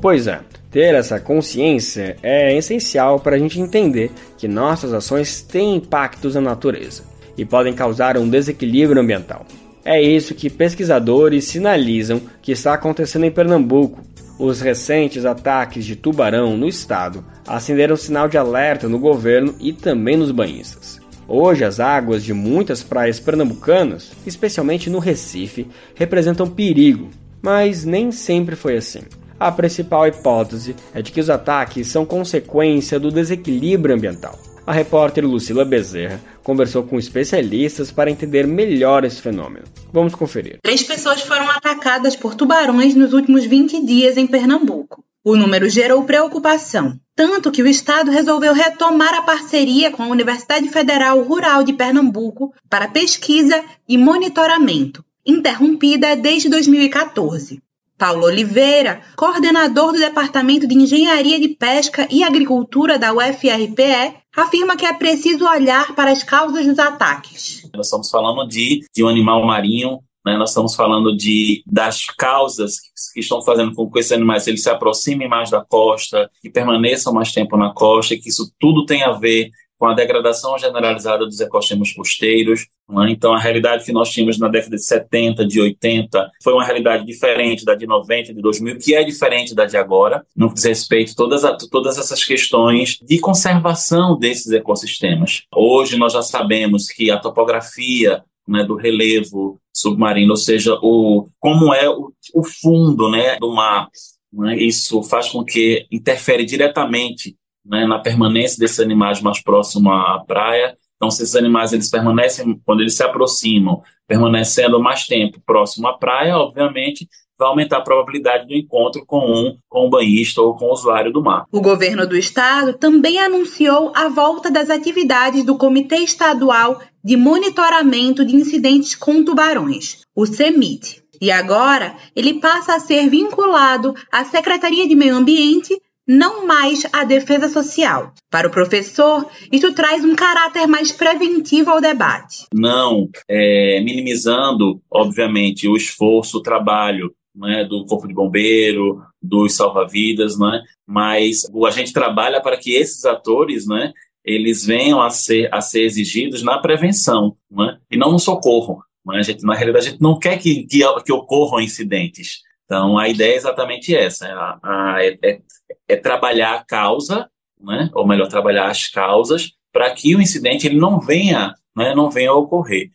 Pois 0.00 0.26
é, 0.26 0.40
ter 0.70 0.94
essa 0.94 1.18
consciência 1.18 2.16
é 2.22 2.56
essencial 2.56 3.18
para 3.18 3.36
a 3.36 3.38
gente 3.38 3.60
entender 3.60 4.10
que 4.38 4.46
nossas 4.46 4.92
ações 4.92 5.42
têm 5.42 5.76
impactos 5.76 6.34
na 6.34 6.40
natureza 6.40 7.02
e 7.36 7.44
podem 7.44 7.74
causar 7.74 8.16
um 8.16 8.28
desequilíbrio 8.28 9.02
ambiental. 9.02 9.44
É 9.84 10.00
isso 10.00 10.34
que 10.34 10.50
pesquisadores 10.50 11.44
sinalizam 11.44 12.20
que 12.42 12.52
está 12.52 12.74
acontecendo 12.74 13.24
em 13.24 13.30
Pernambuco. 13.30 14.00
Os 14.38 14.60
recentes 14.60 15.24
ataques 15.24 15.86
de 15.86 15.96
tubarão 15.96 16.58
no 16.58 16.68
estado 16.68 17.24
acenderam 17.46 17.96
sinal 17.96 18.28
de 18.28 18.36
alerta 18.36 18.86
no 18.86 18.98
governo 18.98 19.54
e 19.58 19.72
também 19.72 20.14
nos 20.14 20.30
banhistas. 20.30 21.00
Hoje, 21.26 21.64
as 21.64 21.80
águas 21.80 22.22
de 22.22 22.34
muitas 22.34 22.82
praias 22.82 23.18
pernambucanas, 23.18 24.12
especialmente 24.26 24.90
no 24.90 24.98
Recife, 24.98 25.66
representam 25.94 26.48
perigo, 26.48 27.08
mas 27.40 27.84
nem 27.84 28.12
sempre 28.12 28.54
foi 28.54 28.76
assim. 28.76 29.00
A 29.40 29.50
principal 29.50 30.06
hipótese 30.06 30.76
é 30.94 31.00
de 31.00 31.10
que 31.10 31.20
os 31.20 31.30
ataques 31.30 31.88
são 31.88 32.04
consequência 32.04 33.00
do 33.00 33.10
desequilíbrio 33.10 33.94
ambiental. 33.94 34.38
A 34.66 34.72
repórter 34.72 35.24
Lucila 35.24 35.64
Bezerra 35.64 36.20
conversou 36.42 36.82
com 36.82 36.98
especialistas 36.98 37.92
para 37.92 38.10
entender 38.10 38.48
melhor 38.48 39.04
esse 39.04 39.22
fenômeno. 39.22 39.64
Vamos 39.92 40.12
conferir. 40.16 40.58
Três 40.60 40.82
pessoas 40.82 41.20
foram 41.20 41.48
atacadas 41.48 42.16
por 42.16 42.34
tubarões 42.34 42.96
nos 42.96 43.12
últimos 43.12 43.44
20 43.44 43.86
dias 43.86 44.16
em 44.16 44.26
Pernambuco. 44.26 45.04
O 45.24 45.36
número 45.36 45.68
gerou 45.68 46.02
preocupação, 46.02 46.98
tanto 47.14 47.52
que 47.52 47.62
o 47.62 47.68
Estado 47.68 48.10
resolveu 48.10 48.52
retomar 48.52 49.14
a 49.14 49.22
parceria 49.22 49.92
com 49.92 50.02
a 50.02 50.08
Universidade 50.08 50.68
Federal 50.68 51.22
Rural 51.22 51.62
de 51.62 51.72
Pernambuco 51.72 52.52
para 52.68 52.88
pesquisa 52.88 53.64
e 53.88 53.96
monitoramento, 53.96 55.04
interrompida 55.24 56.16
desde 56.16 56.48
2014. 56.48 57.62
Paulo 57.98 58.26
Oliveira, 58.26 59.00
coordenador 59.16 59.92
do 59.92 59.98
Departamento 59.98 60.66
de 60.66 60.74
Engenharia 60.74 61.40
de 61.40 61.48
Pesca 61.48 62.06
e 62.10 62.22
Agricultura 62.22 62.98
da 62.98 63.14
UFRPE, 63.14 64.25
afirma 64.36 64.76
que 64.76 64.86
é 64.86 64.92
preciso 64.92 65.46
olhar 65.46 65.94
para 65.94 66.12
as 66.12 66.22
causas 66.22 66.66
dos 66.66 66.78
ataques. 66.78 67.68
Nós 67.74 67.86
estamos 67.86 68.10
falando 68.10 68.46
de, 68.46 68.84
de 68.94 69.02
um 69.02 69.08
animal 69.08 69.44
marinho 69.44 70.00
né? 70.26 70.36
Nós 70.36 70.50
estamos 70.50 70.74
falando 70.74 71.16
de, 71.16 71.62
das 71.64 72.04
causas 72.06 72.78
que, 73.14 73.20
estão 73.20 73.40
fazendo 73.42 73.72
com 73.72 73.88
que 73.88 74.00
esses 74.00 74.10
animais 74.10 74.48
eles 74.48 74.64
se 74.64 74.68
aproximem 74.68 75.28
mais 75.28 75.50
da 75.50 75.64
costa, 75.64 76.28
que 76.42 76.50
permaneçam 76.50 77.12
mais 77.12 77.30
tempo 77.30 77.56
na 77.56 77.72
costa, 77.72 78.16
que 78.16 78.28
isso 78.28 78.52
tudo 78.58 78.84
tem 78.84 79.04
a 79.04 79.12
ver 79.12 79.50
com 79.78 79.86
a 79.86 79.94
degradação 79.94 80.58
generalizada 80.58 81.24
dos 81.24 81.40
ecossistemas 81.40 81.92
costeiros. 81.92 82.66
Né? 82.88 83.10
Então, 83.10 83.34
a 83.34 83.38
realidade 83.38 83.84
que 83.84 83.92
nós 83.92 84.10
tínhamos 84.10 84.38
na 84.38 84.48
década 84.48 84.76
de 84.76 84.84
70, 84.84 85.46
de 85.46 85.60
80, 85.60 86.30
foi 86.42 86.52
uma 86.52 86.64
realidade 86.64 87.04
diferente 87.04 87.64
da 87.64 87.74
de 87.74 87.86
90, 87.86 88.34
de 88.34 88.40
2000, 88.40 88.78
que 88.78 88.94
é 88.94 89.04
diferente 89.04 89.54
da 89.54 89.66
de 89.66 89.76
agora, 89.76 90.24
no 90.36 90.48
que 90.48 90.54
diz 90.54 90.64
respeito 90.64 91.12
a 91.12 91.14
todas, 91.14 91.44
a 91.44 91.56
todas 91.70 91.98
essas 91.98 92.24
questões 92.24 92.98
de 93.02 93.18
conservação 93.18 94.18
desses 94.18 94.50
ecossistemas. 94.52 95.42
Hoje, 95.54 95.96
nós 95.96 96.12
já 96.12 96.22
sabemos 96.22 96.86
que 96.86 97.10
a 97.10 97.18
topografia 97.18 98.22
né, 98.46 98.64
do 98.64 98.76
relevo 98.76 99.60
submarino, 99.74 100.30
ou 100.30 100.36
seja, 100.36 100.78
o, 100.80 101.28
como 101.38 101.74
é 101.74 101.88
o, 101.88 102.12
o 102.34 102.44
fundo 102.44 103.10
né, 103.10 103.36
do 103.38 103.52
mar. 103.52 103.88
Né? 104.32 104.56
Isso 104.56 105.02
faz 105.02 105.28
com 105.28 105.44
que 105.44 105.86
interfere 105.90 106.44
diretamente 106.44 107.36
né, 107.68 107.86
na 107.86 107.98
permanência 107.98 108.58
desses 108.58 108.80
animais 108.80 109.20
mais 109.20 109.42
próximos 109.42 109.92
à 109.92 110.22
praia. 110.26 110.76
Então, 110.96 111.10
se 111.10 111.22
esses 111.22 111.36
animais 111.36 111.72
eles 111.72 111.90
permanecem, 111.90 112.60
quando 112.64 112.80
eles 112.80 112.96
se 112.96 113.02
aproximam, 113.02 113.82
permanecendo 114.08 114.80
mais 114.80 115.06
tempo 115.06 115.40
próximo 115.44 115.88
à 115.88 115.98
praia, 115.98 116.36
obviamente 116.36 117.06
vai 117.38 117.48
aumentar 117.48 117.78
a 117.78 117.82
probabilidade 117.82 118.46
do 118.46 118.54
encontro 118.54 119.04
com 119.04 119.18
um 119.18 119.58
com 119.68 119.86
o 119.86 119.90
banhista 119.90 120.40
ou 120.40 120.56
com 120.56 120.66
o 120.66 120.72
usuário 120.72 121.12
do 121.12 121.22
mar. 121.22 121.44
O 121.52 121.60
governo 121.60 122.06
do 122.06 122.16
estado 122.16 122.72
também 122.74 123.18
anunciou 123.18 123.92
a 123.94 124.08
volta 124.08 124.50
das 124.50 124.70
atividades 124.70 125.44
do 125.44 125.58
Comitê 125.58 125.96
Estadual 125.96 126.80
de 127.04 127.16
Monitoramento 127.16 128.24
de 128.24 128.34
Incidentes 128.34 128.94
com 128.94 129.22
Tubarões, 129.22 130.00
o 130.14 130.26
CEMIT. 130.26 131.02
E 131.20 131.30
agora 131.30 131.94
ele 132.14 132.40
passa 132.40 132.74
a 132.74 132.80
ser 132.80 133.08
vinculado 133.08 133.94
à 134.12 134.24
Secretaria 134.24 134.86
de 134.88 134.94
Meio 134.94 135.16
Ambiente 135.16 135.74
não 136.06 136.46
mais 136.46 136.86
a 136.92 137.04
defesa 137.04 137.48
social. 137.48 138.12
Para 138.30 138.48
o 138.48 138.50
professor, 138.50 139.28
isso 139.50 139.74
traz 139.74 140.04
um 140.04 140.14
caráter 140.14 140.66
mais 140.66 140.92
preventivo 140.92 141.70
ao 141.70 141.80
debate. 141.80 142.44
Não 142.54 143.08
é, 143.28 143.80
minimizando, 143.80 144.80
obviamente, 144.90 145.68
o 145.68 145.76
esforço, 145.76 146.38
o 146.38 146.42
trabalho 146.42 147.12
né, 147.34 147.64
do 147.64 147.84
Corpo 147.84 148.06
de 148.06 148.14
Bombeiro, 148.14 149.02
dos 149.22 149.54
salva-vidas, 149.54 150.38
né, 150.38 150.62
mas 150.86 151.42
a 151.66 151.70
gente 151.70 151.92
trabalha 151.92 152.40
para 152.40 152.56
que 152.56 152.72
esses 152.72 153.04
atores 153.04 153.66
né, 153.66 153.92
eles 154.24 154.64
venham 154.64 155.02
a 155.02 155.10
ser, 155.10 155.52
a 155.52 155.60
ser 155.60 155.82
exigidos 155.82 156.42
na 156.42 156.58
prevenção 156.58 157.36
né, 157.50 157.78
e 157.90 157.96
não 157.96 158.12
no 158.12 158.18
socorro. 158.18 158.82
Né? 159.06 159.18
A 159.18 159.22
gente, 159.22 159.44
na 159.44 159.54
realidade, 159.54 159.86
a 159.86 159.90
gente 159.90 160.02
não 160.02 160.18
quer 160.18 160.38
que, 160.38 160.66
que, 160.66 160.80
que 161.04 161.12
ocorram 161.12 161.60
incidentes. 161.60 162.40
Então, 162.66 162.98
a 162.98 163.08
ideia 163.08 163.32
é 163.32 163.36
exatamente 163.36 163.96
essa: 163.96 164.26
a, 164.26 164.58
a, 164.62 165.04
é, 165.04 165.18
é, 165.22 165.40
é, 165.88 165.96
trabalhar 165.96 166.54
a 166.54 166.64
causa, 166.64 167.30
né? 167.60 167.88
ou 167.94 168.06
melhor, 168.06 168.28
trabalhar 168.28 168.68
as 168.68 168.88
causas, 168.88 169.52
para 169.72 169.90
que 169.94 170.14
o 170.14 170.20
incidente 170.20 170.66
ele 170.66 170.78
não 170.78 171.00
venha, 171.00 171.54
né? 171.74 171.94
não 171.94 172.10
venha 172.10 172.30
a 172.30 172.34
ocorrer. 172.34 172.90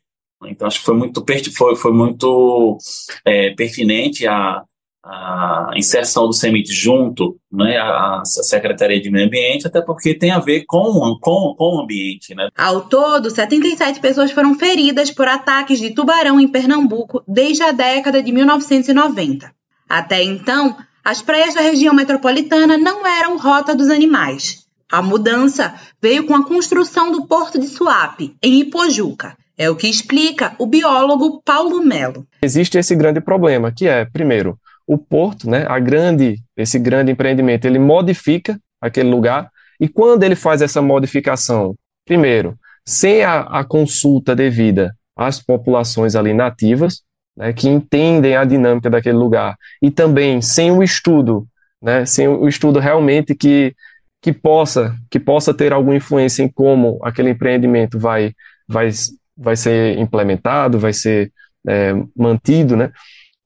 Então, 0.45 0.67
acho 0.67 0.80
que 0.80 0.86
foi 0.86 0.95
muito, 0.95 1.24
foi, 1.55 1.76
foi 1.76 1.93
muito 1.93 2.78
é, 3.26 3.51
pertinente 3.51 4.28
a, 4.28 4.63
a 5.03 5.72
inserção 5.76 6.28
do 6.28 6.34
CEMIT 6.34 6.72
junto 6.74 7.38
né, 7.51 7.78
à 7.78 8.22
Secretaria 8.26 9.01
de 9.01 9.09
Meio 9.09 9.26
Ambiente, 9.26 9.67
até 9.67 9.82
porque 9.82 10.13
tem 10.13 10.32
a 10.32 10.39
ver 10.39 10.63
com, 10.67 11.17
com, 11.19 11.55
com 11.55 11.78
o 11.78 11.82
ambiente. 11.82 12.36
Né? 12.36 12.49
Ao 12.55 12.82
todo, 12.82 13.30
77 13.30 13.99
pessoas 13.99 14.32
foram 14.32 14.55
feridas 14.55 15.11
por 15.11 15.28
ataques 15.28 15.80
de 15.80 15.91
tubarão 15.91 16.39
em 16.39 16.47
Pernambuco 16.47 17.24
desde 17.28 17.63
a 17.63 17.72
década 17.72 18.22
de 18.22 18.32
1990. 18.32 19.51
Até 19.91 20.23
então, 20.23 20.77
as 21.03 21.21
praias 21.21 21.53
da 21.53 21.59
região 21.59 21.93
metropolitana 21.93 22.77
não 22.77 23.05
eram 23.05 23.37
rota 23.37 23.75
dos 23.75 23.89
animais. 23.89 24.65
A 24.89 25.01
mudança 25.01 25.75
veio 26.01 26.25
com 26.25 26.33
a 26.33 26.45
construção 26.45 27.11
do 27.11 27.27
Porto 27.27 27.59
de 27.59 27.67
Suape, 27.67 28.33
em 28.41 28.61
Ipojuca. 28.61 29.35
É 29.57 29.69
o 29.69 29.75
que 29.75 29.89
explica 29.89 30.55
o 30.57 30.65
biólogo 30.65 31.41
Paulo 31.43 31.83
Melo. 31.83 32.25
Existe 32.41 32.77
esse 32.77 32.95
grande 32.95 33.19
problema, 33.19 33.69
que 33.69 33.85
é, 33.85 34.05
primeiro, 34.05 34.57
o 34.87 34.97
porto, 34.97 35.49
né, 35.49 35.65
a 35.67 35.77
grande, 35.77 36.37
esse 36.55 36.79
grande 36.79 37.11
empreendimento, 37.11 37.65
ele 37.65 37.77
modifica 37.77 38.57
aquele 38.79 39.09
lugar, 39.09 39.49
e 39.77 39.89
quando 39.89 40.23
ele 40.23 40.35
faz 40.35 40.61
essa 40.61 40.81
modificação, 40.81 41.75
primeiro, 42.05 42.57
sem 42.85 43.25
a, 43.25 43.41
a 43.41 43.65
consulta 43.65 44.33
devida 44.33 44.95
às 45.17 45.43
populações 45.43 46.15
ali 46.15 46.33
nativas, 46.33 47.03
né, 47.41 47.51
que 47.51 47.67
entendem 47.67 48.35
a 48.35 48.43
dinâmica 48.45 48.87
daquele 48.87 49.17
lugar, 49.17 49.57
e 49.81 49.89
também 49.89 50.43
sem 50.43 50.71
o 50.71 50.83
estudo, 50.83 51.47
né, 51.81 52.05
sem 52.05 52.27
o 52.27 52.47
estudo 52.47 52.77
realmente 52.77 53.33
que, 53.33 53.75
que, 54.21 54.31
possa, 54.31 54.95
que 55.09 55.19
possa 55.19 55.51
ter 55.51 55.73
alguma 55.73 55.95
influência 55.95 56.43
em 56.43 56.47
como 56.47 56.99
aquele 57.01 57.31
empreendimento 57.31 57.97
vai, 57.97 58.33
vai, 58.67 58.91
vai 59.35 59.55
ser 59.55 59.97
implementado, 59.97 60.77
vai 60.77 60.93
ser 60.93 61.31
é, 61.67 61.95
mantido, 62.15 62.75
né, 62.75 62.91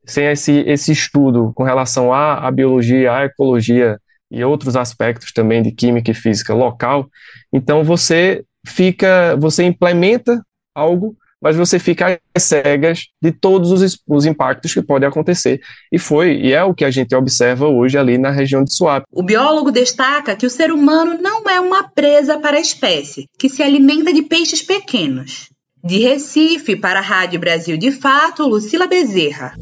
sem 0.06 0.26
esse, 0.26 0.52
esse 0.68 0.92
estudo 0.92 1.54
com 1.56 1.64
relação 1.64 2.14
à, 2.14 2.46
à 2.46 2.52
biologia, 2.52 3.14
à 3.14 3.24
ecologia 3.24 3.98
e 4.30 4.44
outros 4.44 4.76
aspectos 4.76 5.32
também 5.32 5.64
de 5.64 5.72
química 5.72 6.12
e 6.12 6.14
física 6.14 6.54
local, 6.54 7.08
então 7.54 7.82
você 7.82 8.44
fica, 8.68 9.38
você 9.38 9.64
implementa 9.64 10.44
algo 10.76 11.16
mas 11.46 11.56
você 11.56 11.78
fica 11.78 12.20
às 12.34 12.42
cegas 12.42 13.10
de 13.22 13.32
todos 13.32 13.72
os, 13.72 14.00
os, 14.08 14.26
impactos 14.26 14.74
que 14.74 14.82
podem 14.82 15.08
acontecer. 15.08 15.62
E 15.92 16.00
foi, 16.00 16.38
e 16.38 16.52
é 16.52 16.64
o 16.64 16.74
que 16.74 16.84
a 16.84 16.90
gente 16.90 17.14
observa 17.14 17.68
hoje 17.68 18.00
ali 18.00 18.18
na 18.18 18.32
região 18.32 18.64
de 18.64 18.74
Suape. 18.74 19.06
O 19.12 19.22
biólogo 19.22 19.72
destaca 19.72 20.36
que 20.36 20.48
o 20.48 20.50
ser 20.50 20.72
humano 20.72 21.22
não 21.22 21.48
é 21.48 21.60
uma 21.60 21.84
presa 21.84 22.40
para 22.40 22.58
a 22.58 22.60
espécie, 22.60 23.28
que 23.38 23.48
se 23.48 23.62
alimenta 23.62 24.12
de 24.12 24.24
peixes 24.24 24.64
pequenos. 24.64 25.50
De 25.84 26.00
Recife, 26.00 26.76
para 26.76 26.98
a 26.98 27.04
Rádio 27.04 27.40
Brasil 27.40 27.78
de 27.78 27.92
Fato, 27.92 28.48
Lucila 28.48 28.88
Bezerra. 28.88 29.54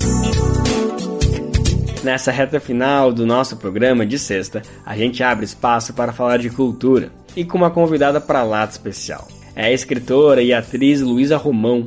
Nessa 2.02 2.32
reta 2.32 2.62
final 2.62 3.12
do 3.12 3.26
nosso 3.26 3.58
programa 3.58 4.06
de 4.06 4.18
sexta, 4.18 4.62
a 4.86 4.96
gente 4.96 5.22
abre 5.22 5.44
espaço 5.44 5.94
para 5.94 6.14
falar 6.14 6.38
de 6.38 6.50
cultura 6.50 7.12
e 7.36 7.44
com 7.44 7.58
uma 7.58 7.70
convidada 7.70 8.22
para 8.22 8.42
lá 8.42 8.66
de 8.66 8.72
especial 8.72 9.28
é 9.56 9.66
a 9.66 9.72
escritora 9.72 10.42
e 10.42 10.54
atriz 10.54 11.02
Luísa 11.02 11.38
Romão. 11.38 11.86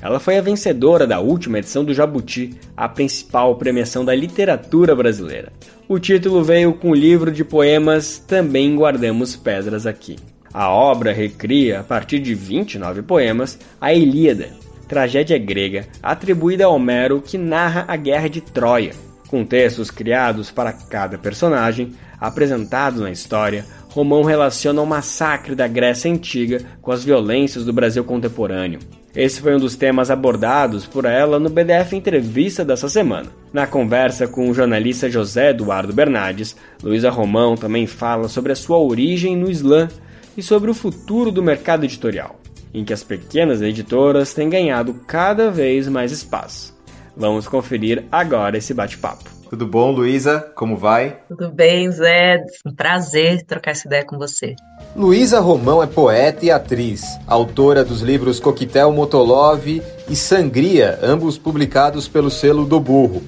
Ela 0.00 0.20
foi 0.20 0.38
a 0.38 0.42
vencedora 0.42 1.06
da 1.06 1.18
última 1.18 1.58
edição 1.58 1.84
do 1.84 1.92
Jabuti, 1.92 2.54
a 2.76 2.88
principal 2.88 3.56
premiação 3.56 4.04
da 4.04 4.14
literatura 4.14 4.94
brasileira. 4.94 5.52
O 5.88 5.98
título 5.98 6.44
veio 6.44 6.74
com 6.74 6.90
o 6.90 6.94
livro 6.94 7.32
de 7.32 7.44
poemas 7.44 8.18
Também 8.18 8.76
Guardamos 8.76 9.34
Pedras 9.34 9.86
Aqui. 9.86 10.16
A 10.52 10.70
obra 10.70 11.12
recria, 11.12 11.80
a 11.80 11.82
partir 11.82 12.20
de 12.20 12.34
29 12.34 13.02
poemas, 13.02 13.58
a 13.80 13.92
Ilíada, 13.92 14.50
tragédia 14.86 15.38
grega 15.38 15.86
atribuída 16.02 16.64
a 16.64 16.68
Homero 16.68 17.20
que 17.20 17.36
narra 17.36 17.84
a 17.88 17.96
guerra 17.96 18.28
de 18.28 18.40
Troia, 18.40 18.92
com 19.28 19.44
textos 19.44 19.90
criados 19.90 20.50
para 20.50 20.72
cada 20.72 21.18
personagem, 21.18 21.92
apresentados 22.20 23.00
na 23.00 23.10
história, 23.10 23.64
Romão 23.88 24.22
relaciona 24.22 24.82
o 24.82 24.86
massacre 24.86 25.54
da 25.54 25.66
Grécia 25.66 26.10
Antiga 26.10 26.62
com 26.80 26.92
as 26.92 27.02
violências 27.02 27.64
do 27.64 27.72
Brasil 27.72 28.04
contemporâneo. 28.04 28.80
Esse 29.16 29.40
foi 29.40 29.56
um 29.56 29.58
dos 29.58 29.74
temas 29.74 30.10
abordados 30.10 30.86
por 30.86 31.04
ela 31.04 31.40
no 31.40 31.48
BDF 31.48 31.96
Entrevista 31.96 32.64
dessa 32.64 32.88
semana. 32.88 33.30
Na 33.52 33.66
conversa 33.66 34.28
com 34.28 34.48
o 34.48 34.54
jornalista 34.54 35.10
José 35.10 35.50
Eduardo 35.50 35.92
Bernardes, 35.92 36.54
Luísa 36.82 37.10
Romão 37.10 37.56
também 37.56 37.86
fala 37.86 38.28
sobre 38.28 38.52
a 38.52 38.56
sua 38.56 38.78
origem 38.78 39.36
no 39.36 39.50
Islã 39.50 39.88
e 40.36 40.42
sobre 40.42 40.70
o 40.70 40.74
futuro 40.74 41.32
do 41.32 41.42
mercado 41.42 41.84
editorial, 41.84 42.38
em 42.72 42.84
que 42.84 42.92
as 42.92 43.02
pequenas 43.02 43.60
editoras 43.60 44.32
têm 44.34 44.48
ganhado 44.48 44.94
cada 45.06 45.50
vez 45.50 45.88
mais 45.88 46.12
espaço. 46.12 46.77
Vamos 47.18 47.48
conferir 47.48 48.04
agora 48.12 48.56
esse 48.56 48.72
bate-papo. 48.72 49.24
Tudo 49.50 49.66
bom, 49.66 49.90
Luísa? 49.90 50.40
Como 50.54 50.76
vai? 50.76 51.18
Tudo 51.26 51.50
bem, 51.50 51.90
Zé. 51.90 52.44
Um 52.64 52.72
prazer 52.72 53.44
trocar 53.44 53.72
essa 53.72 53.88
ideia 53.88 54.04
com 54.04 54.16
você. 54.16 54.54
Luísa 54.94 55.40
Romão 55.40 55.82
é 55.82 55.86
poeta 55.86 56.44
e 56.44 56.50
atriz, 56.50 57.02
autora 57.26 57.84
dos 57.84 58.02
livros 58.02 58.38
Coquetel 58.38 58.92
Motolov 58.92 59.66
e 59.66 60.14
Sangria, 60.14 60.98
ambos 61.02 61.36
publicados 61.36 62.06
pelo 62.06 62.30
selo 62.30 62.64
do 62.64 62.78
Burro. 62.78 63.22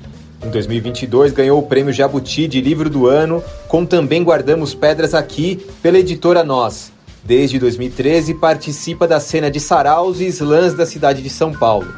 Em 0.45 0.51
2022 0.51 1.33
ganhou 1.33 1.59
o 1.59 1.67
prêmio 1.67 1.93
Jabuti 1.93 2.47
de 2.47 2.61
Livro 2.61 2.89
do 2.89 3.09
Ano, 3.09 3.43
com 3.67 3.85
Também 3.85 4.23
Guardamos 4.23 4.73
Pedras 4.73 5.15
Aqui, 5.15 5.67
pela 5.83 5.99
editora 5.99 6.45
Nós. 6.45 6.93
Desde 7.25 7.59
2013 7.59 8.35
participa 8.35 9.09
da 9.09 9.19
cena 9.19 9.51
de 9.51 9.59
saraus 9.59 10.21
e 10.21 10.27
slams 10.27 10.75
da 10.75 10.87
cidade 10.87 11.23
de 11.23 11.29
São 11.29 11.53
Paulo. 11.53 11.93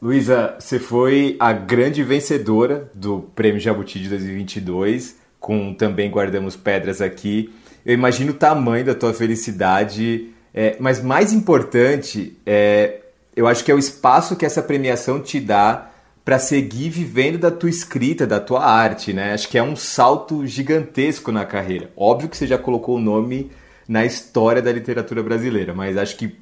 Luísa, 0.00 0.54
você 0.60 0.78
foi 0.78 1.36
a 1.40 1.52
grande 1.52 2.04
vencedora 2.04 2.88
do 2.94 3.22
Prêmio 3.34 3.60
Jabuti 3.60 3.98
de 3.98 4.08
2022, 4.08 5.16
com 5.40 5.74
também 5.74 6.08
Guardamos 6.08 6.54
Pedras 6.54 7.00
aqui. 7.00 7.52
Eu 7.84 7.94
imagino 7.94 8.30
o 8.30 8.34
tamanho 8.34 8.84
da 8.84 8.94
tua 8.94 9.12
felicidade, 9.12 10.28
é, 10.54 10.76
mas 10.78 11.02
mais 11.02 11.32
importante, 11.32 12.36
é, 12.46 13.00
eu 13.34 13.48
acho 13.48 13.64
que 13.64 13.72
é 13.72 13.74
o 13.74 13.78
espaço 13.78 14.36
que 14.36 14.46
essa 14.46 14.62
premiação 14.62 15.20
te 15.20 15.40
dá 15.40 15.90
para 16.24 16.38
seguir 16.38 16.90
vivendo 16.90 17.36
da 17.36 17.50
tua 17.50 17.70
escrita, 17.70 18.24
da 18.24 18.38
tua 18.38 18.64
arte, 18.64 19.12
né? 19.12 19.32
Acho 19.32 19.48
que 19.48 19.58
é 19.58 19.62
um 19.62 19.74
salto 19.74 20.46
gigantesco 20.46 21.32
na 21.32 21.44
carreira. 21.44 21.90
Óbvio 21.96 22.28
que 22.28 22.36
você 22.36 22.46
já 22.46 22.58
colocou 22.58 22.98
o 22.98 23.00
nome 23.00 23.50
na 23.88 24.04
história 24.04 24.62
da 24.62 24.70
literatura 24.70 25.24
brasileira, 25.24 25.74
mas 25.74 25.96
acho 25.96 26.16
que 26.16 26.36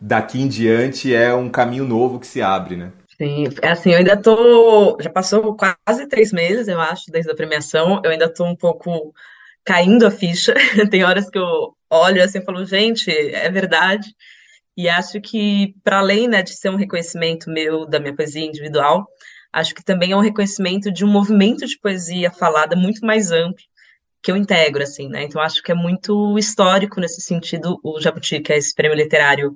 daqui 0.00 0.40
em 0.40 0.48
diante 0.48 1.14
é 1.14 1.34
um 1.34 1.48
caminho 1.48 1.84
novo 1.84 2.18
que 2.18 2.26
se 2.26 2.40
abre, 2.42 2.76
né? 2.76 2.92
Sim, 3.20 3.46
é 3.62 3.70
assim, 3.70 3.90
eu 3.90 3.98
ainda 3.98 4.16
tô. 4.16 4.96
Já 5.00 5.10
passou 5.10 5.56
quase 5.56 6.06
três 6.06 6.32
meses, 6.32 6.68
eu 6.68 6.80
acho, 6.80 7.10
desde 7.10 7.30
a 7.30 7.34
premiação. 7.34 8.00
Eu 8.04 8.10
ainda 8.10 8.32
tô 8.32 8.44
um 8.44 8.54
pouco 8.54 9.12
caindo 9.64 10.06
a 10.06 10.10
ficha. 10.10 10.54
Tem 10.90 11.02
horas 11.04 11.28
que 11.28 11.38
eu 11.38 11.74
olho 11.90 12.22
assim 12.22 12.38
e 12.38 12.44
falo, 12.44 12.64
gente, 12.64 13.10
é 13.10 13.50
verdade. 13.50 14.08
E 14.76 14.88
acho 14.88 15.20
que, 15.20 15.74
para 15.82 15.98
além, 15.98 16.28
né, 16.28 16.42
de 16.42 16.54
ser 16.54 16.70
um 16.70 16.76
reconhecimento 16.76 17.50
meu 17.50 17.84
da 17.84 17.98
minha 17.98 18.14
poesia 18.14 18.44
individual, 18.44 19.06
acho 19.52 19.74
que 19.74 19.84
também 19.84 20.12
é 20.12 20.16
um 20.16 20.20
reconhecimento 20.20 20.92
de 20.92 21.04
um 21.04 21.08
movimento 21.08 21.66
de 21.66 21.78
poesia 21.80 22.30
falada 22.30 22.76
muito 22.76 23.04
mais 23.04 23.32
amplo 23.32 23.64
que 24.22 24.30
eu 24.30 24.36
integro, 24.36 24.82
assim, 24.82 25.08
né? 25.08 25.24
Então 25.24 25.40
acho 25.40 25.62
que 25.62 25.72
é 25.72 25.74
muito 25.74 26.38
histórico 26.38 27.00
nesse 27.00 27.20
sentido 27.20 27.78
o 27.82 28.00
Jabuti, 28.00 28.40
que 28.40 28.52
é 28.52 28.58
esse 28.58 28.74
prêmio 28.74 28.96
literário 28.96 29.54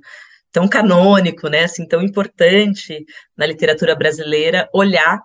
tão 0.53 0.69
canônico, 0.69 1.49
né, 1.49 1.65
assim, 1.65 1.87
tão 1.89 2.03
importante 2.03 3.05
na 3.37 3.47
literatura 3.47 3.97
brasileira, 3.97 4.69
olhar, 4.73 5.19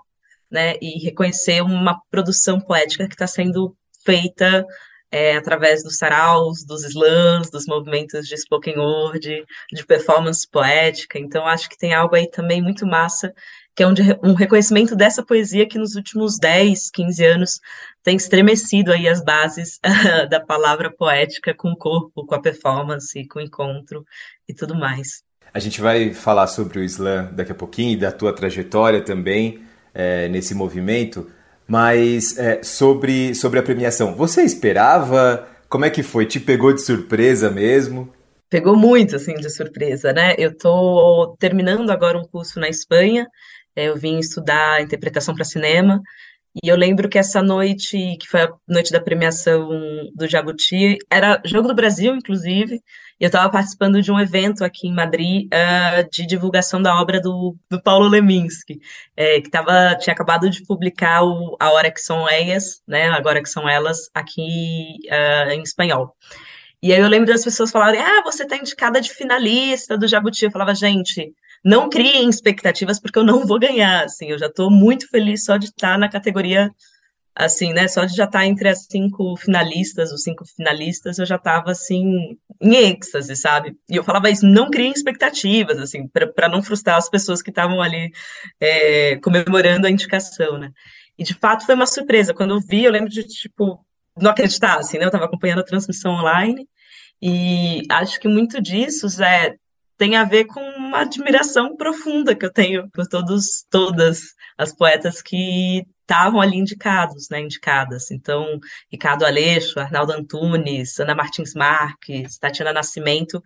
né, 0.50 0.76
e 0.82 1.04
reconhecer 1.04 1.62
uma 1.62 2.00
produção 2.10 2.62
poética 2.62 3.08
que 3.08 3.14
está 3.14 3.28
sendo 3.28 3.76
feita 4.06 4.66
é, 5.12 5.36
através 5.36 5.84
dos 5.84 5.98
saraus, 5.98 6.66
dos 6.66 6.84
slams, 6.86 7.50
dos 7.50 7.66
movimentos 7.66 8.26
de 8.26 8.38
spoken 8.38 8.78
word, 8.78 9.46
de 9.72 9.86
performance 9.86 10.48
poética. 10.50 11.20
Então, 11.20 11.46
acho 11.46 11.70
que 11.70 11.78
tem 11.78 11.94
algo 11.94 12.16
aí 12.16 12.30
também 12.30 12.62
muito 12.62 12.86
massa 12.86 13.34
que 13.78 13.84
é 13.84 13.88
um, 13.88 13.94
um 14.24 14.34
reconhecimento 14.34 14.96
dessa 14.96 15.24
poesia 15.24 15.68
que 15.68 15.78
nos 15.78 15.96
últimos 15.96 16.40
10, 16.40 16.90
15 16.90 17.24
anos 17.24 17.62
tem 18.04 18.18
estremecido 18.18 18.92
aí 18.92 19.08
as 19.08 19.24
bases 19.24 19.80
da 20.32 20.40
palavra 20.40 20.92
poética 20.92 21.54
com 21.54 21.70
o 21.70 21.78
corpo, 21.78 22.26
com 22.26 22.34
a 22.34 22.42
performance, 22.42 23.28
com 23.28 23.38
o 23.38 23.42
encontro 23.42 24.04
e 24.50 24.54
tudo 24.54 24.74
mais. 24.74 25.22
A 25.54 25.60
gente 25.60 25.80
vai 25.80 26.12
falar 26.12 26.48
sobre 26.48 26.80
o 26.80 26.84
slam 26.84 27.32
daqui 27.34 27.52
a 27.52 27.56
pouquinho 27.56 27.94
e 27.94 27.98
da 27.98 28.12
tua 28.12 28.34
trajetória 28.34 29.00
também 29.00 29.62
é, 29.94 30.28
nesse 30.28 30.56
movimento, 30.56 31.30
mas 31.68 32.36
é, 32.40 32.64
sobre, 32.64 33.36
sobre 33.36 33.60
a 33.60 33.64
premiação, 33.64 34.16
você 34.16 34.42
esperava? 34.42 35.48
Como 35.70 35.86
é 35.86 35.92
que 35.92 36.02
foi? 36.02 36.26
Te 36.26 36.40
pegou 36.40 36.74
de 36.74 36.82
surpresa 36.82 37.52
mesmo? 37.52 38.12
Pegou 38.50 38.76
muito, 38.76 39.18
assim, 39.18 39.36
de 39.36 39.50
surpresa, 39.52 40.14
né? 40.14 40.34
Eu 40.38 40.52
estou 40.52 41.36
terminando 41.38 41.92
agora 41.92 42.18
um 42.18 42.26
curso 42.26 42.60
na 42.60 42.70
Espanha 42.70 43.28
eu 43.86 43.96
vim 43.96 44.20
estudar 44.20 44.82
interpretação 44.82 45.36
para 45.36 45.44
cinema, 45.44 46.02
e 46.64 46.70
eu 46.70 46.76
lembro 46.76 47.08
que 47.08 47.20
essa 47.20 47.42
noite, 47.42 48.18
que 48.20 48.28
foi 48.28 48.42
a 48.42 48.54
noite 48.68 48.92
da 48.92 49.00
premiação 49.00 49.70
do 50.16 50.28
Jabuti, 50.28 50.98
era 51.10 51.40
Jogo 51.46 51.68
do 51.68 51.76
Brasil, 51.76 52.16
inclusive, 52.16 52.82
e 53.20 53.24
eu 53.24 53.28
estava 53.28 53.50
participando 53.50 54.02
de 54.02 54.12
um 54.12 54.20
evento 54.20 54.64
aqui 54.64 54.88
em 54.88 54.94
Madrid 54.94 55.48
uh, 55.48 56.10
de 56.12 56.26
divulgação 56.26 56.82
da 56.82 57.00
obra 57.00 57.22
do, 57.22 57.56
do 57.70 57.82
Paulo 57.82 58.08
Leminski, 58.08 58.80
é, 59.16 59.40
que 59.42 59.50
tava, 59.52 59.96
tinha 60.00 60.14
acabado 60.14 60.50
de 60.50 60.66
publicar 60.66 61.24
o 61.24 61.56
A 61.60 61.72
Hora 61.72 61.92
Que 61.92 62.00
São 62.00 62.28
Ellas, 62.28 62.82
né, 62.88 63.10
Agora 63.10 63.42
Que 63.42 63.50
São 63.50 63.70
Elas, 63.70 64.10
aqui 64.14 64.98
uh, 65.12 65.52
em 65.52 65.62
espanhol. 65.62 66.16
E 66.82 66.94
aí 66.94 67.00
eu 67.00 67.08
lembro 67.08 67.32
das 67.32 67.44
pessoas 67.44 67.72
falarem, 67.72 68.00
ah, 68.00 68.22
você 68.24 68.44
está 68.44 68.56
indicada 68.56 69.02
de 69.02 69.12
finalista 69.12 69.98
do 69.98 70.08
Jabuti. 70.08 70.46
Eu 70.46 70.52
falava, 70.52 70.76
gente, 70.76 71.34
não 71.64 71.90
criem 71.90 72.30
expectativas 72.30 73.00
porque 73.00 73.20
eu 73.20 73.24
não 73.24 73.46
vou 73.46 73.60
ganhar, 73.60 74.06
assim, 74.06 74.28
eu 74.28 74.40
já 74.40 74.48
estou 74.48 74.72
muito 74.72 75.08
feliz 75.10 75.46
só 75.46 75.58
de 75.58 75.68
estar 75.68 75.98
na 75.98 76.10
categoria, 76.10 76.72
assim, 77.36 77.74
né, 77.74 77.88
só 77.88 78.06
de 78.06 78.16
já 78.16 78.26
estar 78.26 78.46
entre 78.46 78.70
as 78.70 78.86
cinco 78.90 79.36
finalistas, 79.38 80.12
os 80.12 80.24
cinco 80.24 80.44
finalistas, 80.46 81.20
eu 81.20 81.26
já 81.26 81.36
estava, 81.36 81.72
assim, 81.72 82.38
em 82.62 82.76
êxtase, 82.76 83.36
sabe? 83.36 83.76
E 83.90 83.96
eu 83.96 84.04
falava 84.04 84.30
isso, 84.30 84.46
não 84.46 84.70
criem 84.70 84.92
expectativas, 84.92 85.78
assim, 85.78 86.08
para 86.08 86.50
não 86.50 86.64
frustrar 86.64 86.98
as 86.98 87.10
pessoas 87.10 87.42
que 87.42 87.50
estavam 87.52 87.82
ali 87.82 88.12
é, 88.60 89.18
comemorando 89.18 89.88
a 89.88 89.92
indicação, 89.92 90.58
né? 90.58 90.72
E, 91.18 91.24
de 91.24 91.34
fato, 91.34 91.66
foi 91.66 91.76
uma 91.76 91.86
surpresa, 91.86 92.34
quando 92.34 92.56
eu 92.56 92.60
vi, 92.60 92.84
eu 92.84 92.92
lembro 92.92 93.10
de, 93.10 93.24
tipo, 93.24 93.84
não 94.16 94.32
acreditar, 94.32 94.80
assim, 94.80 94.98
né, 94.98 95.06
eu 95.06 95.10
estava 95.10 95.26
acompanhando 95.26 95.60
a 95.60 95.66
transmissão 95.66 96.14
online, 96.14 96.68
e 97.22 97.84
acho 97.90 98.20
que 98.20 98.28
muito 98.28 98.62
disso, 98.62 99.08
Zé, 99.10 99.56
tem 99.98 100.16
a 100.16 100.24
ver 100.24 100.46
com 100.46 100.62
uma 100.62 101.02
admiração 101.02 101.76
profunda 101.76 102.36
que 102.36 102.46
eu 102.46 102.52
tenho 102.54 102.90
por 102.92 103.08
todos, 103.08 103.66
todas 103.70 104.36
as 104.58 104.74
poetas 104.74 105.22
que 105.22 105.86
estavam 106.02 106.40
ali 106.40 106.56
indicados, 106.56 107.28
né, 107.30 107.42
indicadas. 107.42 108.12
Então, 108.12 108.60
Ricardo 108.90 109.26
Aleixo, 109.26 109.80
Arnaldo 109.80 110.14
Antunes, 110.14 111.00
Ana 111.00 111.14
Martins 111.14 111.54
Marques, 111.54 112.38
Tatiana 112.38 112.72
Nascimento, 112.72 113.44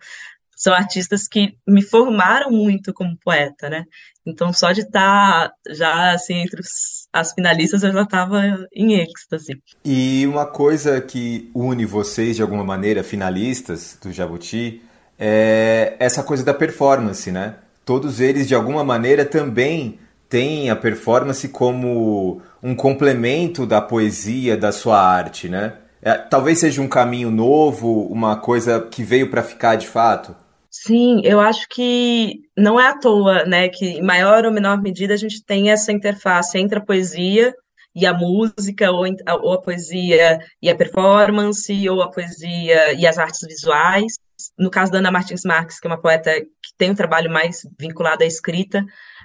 são 0.54 0.72
artistas 0.72 1.26
que 1.26 1.56
me 1.66 1.82
formaram 1.82 2.50
muito 2.50 2.94
como 2.94 3.18
poeta, 3.18 3.68
né? 3.68 3.84
Então, 4.24 4.52
só 4.52 4.70
de 4.70 4.82
estar 4.82 5.48
tá 5.48 5.54
já 5.70 6.12
assim 6.12 6.34
entre 6.34 6.60
os, 6.60 7.08
as 7.12 7.32
finalistas, 7.32 7.82
eu 7.82 7.92
já 7.92 8.02
estava 8.02 8.40
em 8.72 8.94
êxtase. 8.94 9.60
E 9.84 10.24
uma 10.28 10.46
coisa 10.46 11.00
que 11.00 11.50
une 11.52 11.84
vocês 11.84 12.36
de 12.36 12.42
alguma 12.42 12.62
maneira, 12.62 13.02
finalistas 13.02 13.98
do 14.00 14.12
Jabuti, 14.12 14.80
é 15.24 15.94
essa 16.00 16.24
coisa 16.24 16.44
da 16.44 16.52
performance, 16.52 17.30
né? 17.30 17.54
Todos 17.84 18.18
eles, 18.18 18.48
de 18.48 18.56
alguma 18.56 18.82
maneira, 18.82 19.24
também 19.24 20.00
têm 20.28 20.68
a 20.68 20.74
performance 20.74 21.48
como 21.48 22.42
um 22.60 22.74
complemento 22.74 23.64
da 23.64 23.80
poesia, 23.80 24.56
da 24.56 24.72
sua 24.72 25.00
arte, 25.00 25.48
né? 25.48 25.74
É, 26.02 26.14
talvez 26.14 26.58
seja 26.58 26.82
um 26.82 26.88
caminho 26.88 27.30
novo, 27.30 28.08
uma 28.08 28.34
coisa 28.34 28.80
que 28.80 29.04
veio 29.04 29.30
para 29.30 29.44
ficar 29.44 29.76
de 29.76 29.86
fato. 29.86 30.34
Sim, 30.68 31.20
eu 31.22 31.38
acho 31.38 31.68
que 31.68 32.40
não 32.58 32.80
é 32.80 32.88
à 32.88 32.98
toa, 32.98 33.44
né, 33.44 33.68
que 33.68 33.84
em 33.84 34.02
maior 34.02 34.44
ou 34.44 34.50
menor 34.50 34.82
medida 34.82 35.14
a 35.14 35.18
gente 35.18 35.44
tem 35.44 35.70
essa 35.70 35.92
interface 35.92 36.58
entre 36.58 36.78
a 36.78 36.84
poesia 36.84 37.54
e 37.94 38.06
a 38.06 38.12
música, 38.12 38.90
ou, 38.90 39.04
ou 39.42 39.52
a 39.52 39.60
poesia 39.60 40.40
e 40.60 40.68
a 40.68 40.74
performance, 40.74 41.88
ou 41.88 42.02
a 42.02 42.10
poesia 42.10 42.94
e 42.94 43.06
as 43.06 43.18
artes 43.18 43.46
visuais. 43.46 44.14
No 44.58 44.70
caso 44.70 44.90
da 44.90 44.98
Ana 44.98 45.10
Martins 45.10 45.44
Marques, 45.44 45.78
que 45.78 45.86
é 45.86 45.90
uma 45.90 46.00
poeta 46.00 46.32
que 46.40 46.74
tem 46.76 46.90
um 46.90 46.94
trabalho 46.94 47.30
mais 47.30 47.62
vinculado 47.78 48.24
à 48.24 48.26
escrita, 48.26 48.84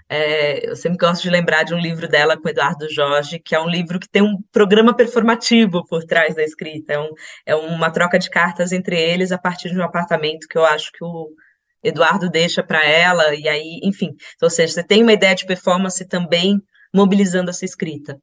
é, 0.10 0.70
eu 0.70 0.76
sempre 0.76 0.98
gosto 0.98 1.22
de 1.22 1.30
lembrar 1.30 1.64
de 1.64 1.74
um 1.74 1.80
livro 1.80 2.08
dela 2.08 2.38
com 2.38 2.48
Eduardo 2.48 2.90
Jorge, 2.90 3.40
que 3.40 3.54
é 3.54 3.60
um 3.60 3.68
livro 3.68 4.00
que 4.00 4.10
tem 4.10 4.22
um 4.22 4.42
programa 4.52 4.96
performativo 4.96 5.86
por 5.86 6.04
trás 6.06 6.36
da 6.36 6.44
escrita. 6.44 6.94
É, 6.94 7.00
um, 7.00 7.10
é 7.46 7.56
uma 7.56 7.92
troca 7.92 8.18
de 8.18 8.30
cartas 8.30 8.72
entre 8.72 9.00
eles 9.00 9.32
a 9.32 9.38
partir 9.38 9.70
de 9.70 9.80
um 9.80 9.84
apartamento 9.84 10.48
que 10.48 10.58
eu 10.58 10.66
acho 10.66 10.92
que 10.92 11.04
o 11.04 11.30
Eduardo 11.84 12.30
deixa 12.30 12.64
para 12.64 12.86
ela, 12.86 13.36
e 13.36 13.48
aí, 13.48 13.80
enfim. 13.84 14.16
Ou 14.42 14.50
seja, 14.50 14.74
você 14.74 14.84
tem 14.84 15.04
uma 15.04 15.14
ideia 15.14 15.36
de 15.36 15.46
performance 15.46 16.06
também 16.08 16.62
mobilizando 16.94 17.50
essa 17.50 17.66
escrita. 17.66 18.18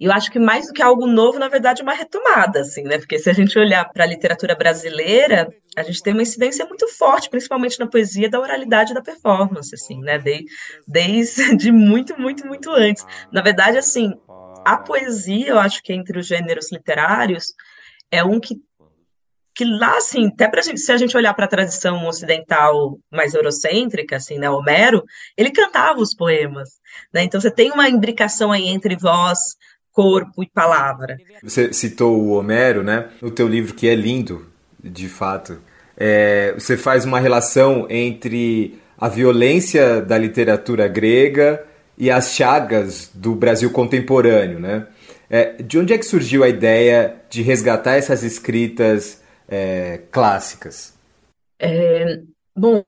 E 0.00 0.04
eu 0.04 0.12
acho 0.12 0.30
que 0.30 0.38
mais 0.38 0.68
do 0.68 0.72
que 0.72 0.82
algo 0.82 1.06
novo, 1.06 1.38
na 1.38 1.48
verdade, 1.48 1.80
é 1.80 1.84
uma 1.84 1.92
retomada, 1.92 2.60
assim, 2.60 2.82
né? 2.84 2.98
Porque 2.98 3.18
se 3.18 3.28
a 3.28 3.32
gente 3.32 3.58
olhar 3.58 3.84
para 3.92 4.04
a 4.04 4.06
literatura 4.06 4.54
brasileira, 4.54 5.52
a 5.76 5.82
gente 5.82 6.02
tem 6.02 6.12
uma 6.12 6.22
incidência 6.22 6.64
muito 6.66 6.86
forte, 6.88 7.28
principalmente 7.28 7.80
na 7.80 7.86
poesia, 7.86 8.30
da 8.30 8.40
oralidade 8.40 8.94
da 8.94 9.02
performance, 9.02 9.74
assim, 9.74 10.00
né? 10.00 10.18
De, 10.18 10.44
desde 10.86 11.72
muito, 11.72 12.18
muito, 12.20 12.46
muito 12.46 12.70
antes. 12.70 13.04
Na 13.32 13.42
verdade, 13.42 13.76
assim, 13.76 14.14
a 14.64 14.76
poesia, 14.76 15.48
eu 15.48 15.58
acho 15.58 15.82
que 15.82 15.92
entre 15.92 16.18
os 16.18 16.26
gêneros 16.26 16.70
literários, 16.70 17.54
é 18.10 18.22
um 18.22 18.38
que 18.38 18.56
que 19.54 19.64
lá, 19.64 19.96
assim, 19.96 20.28
até 20.28 20.46
pra 20.46 20.62
gente, 20.62 20.78
se 20.78 20.92
a 20.92 20.96
gente 20.96 21.16
olhar 21.16 21.34
para 21.34 21.46
a 21.46 21.48
tradição 21.48 22.06
ocidental 22.06 22.96
mais 23.10 23.34
eurocêntrica, 23.34 24.14
assim, 24.14 24.38
né, 24.38 24.48
Homero, 24.48 25.02
ele 25.36 25.50
cantava 25.50 25.98
os 25.98 26.14
poemas, 26.14 26.78
né, 27.12 27.24
então 27.24 27.40
você 27.40 27.50
tem 27.50 27.72
uma 27.72 27.88
imbricação 27.88 28.52
aí 28.52 28.68
entre 28.68 28.94
voz, 28.96 29.40
corpo 29.98 30.44
e 30.44 30.46
palavra. 30.46 31.16
Você 31.42 31.72
citou 31.72 32.22
o 32.22 32.30
Homero, 32.34 32.84
né? 32.84 33.08
No 33.20 33.32
teu 33.32 33.48
livro, 33.48 33.74
que 33.74 33.88
é 33.88 33.96
lindo, 33.96 34.46
de 34.78 35.08
fato. 35.08 35.58
É, 35.96 36.52
você 36.52 36.76
faz 36.76 37.04
uma 37.04 37.18
relação 37.18 37.84
entre 37.90 38.78
a 38.96 39.08
violência 39.08 40.00
da 40.00 40.16
literatura 40.16 40.86
grega 40.86 41.66
e 41.96 42.12
as 42.12 42.32
chagas 42.32 43.10
do 43.12 43.34
Brasil 43.34 43.72
contemporâneo, 43.72 44.60
né? 44.60 44.86
É, 45.28 45.60
de 45.60 45.76
onde 45.76 45.92
é 45.92 45.98
que 45.98 46.06
surgiu 46.06 46.44
a 46.44 46.48
ideia 46.48 47.16
de 47.28 47.42
resgatar 47.42 47.96
essas 47.96 48.22
escritas 48.22 49.20
é, 49.48 50.02
clássicas? 50.12 50.94
É, 51.58 52.20
bom, 52.56 52.84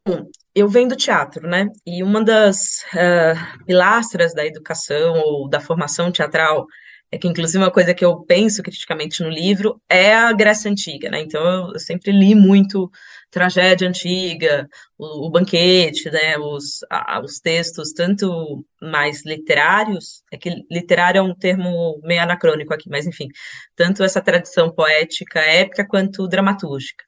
eu 0.54 0.68
venho 0.68 0.88
do 0.88 0.96
teatro, 0.96 1.48
né? 1.48 1.66
E 1.84 2.04
uma 2.04 2.22
das 2.22 2.84
uh, 2.94 3.64
pilastras 3.66 4.32
da 4.32 4.46
educação 4.46 5.14
ou 5.16 5.48
da 5.48 5.58
formação 5.58 6.12
teatral 6.12 6.66
é 7.12 7.18
que 7.18 7.26
inclusive 7.26 7.58
uma 7.58 7.70
coisa 7.70 7.92
que 7.92 8.04
eu 8.04 8.20
penso 8.24 8.62
criticamente 8.62 9.22
no 9.22 9.28
livro 9.28 9.80
é 9.88 10.14
a 10.14 10.32
Grécia 10.32 10.70
Antiga, 10.70 11.10
né? 11.10 11.20
Então 11.20 11.72
eu, 11.72 11.78
sempre 11.78 12.12
li 12.12 12.34
muito 12.34 12.90
tragédia 13.30 13.88
antiga, 13.88 14.68
o, 14.96 15.26
o 15.26 15.30
banquete, 15.30 16.10
né? 16.10 16.38
Os, 16.38 16.80
a, 16.88 17.20
os 17.20 17.40
textos 17.40 17.92
tanto 17.92 18.64
mais 18.80 19.24
literários, 19.24 20.22
é 20.32 20.36
que 20.36 20.50
literário 20.70 21.18
é 21.18 21.22
um 21.22 21.34
termo 21.34 22.00
meio 22.04 22.22
anacrônico 22.22 22.72
aqui, 22.72 22.88
mas 22.88 23.06
enfim, 23.06 23.28
tanto 23.74 24.04
essa 24.04 24.20
tradição 24.20 24.72
poética 24.72 25.40
épica 25.40 25.86
quanto 25.86 26.28
dramatúrgica 26.28 27.04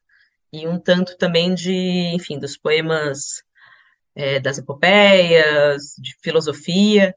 e 0.53 0.67
um 0.69 0.79
tanto 0.79 1.17
também 1.17 1.55
de, 1.55 2.13
enfim, 2.15 2.39
dos 2.39 2.57
poemas 2.59 3.43
é, 4.15 4.39
das 4.39 4.59
epopeias, 4.59 5.95
de 5.99 6.15
filosofia. 6.23 7.15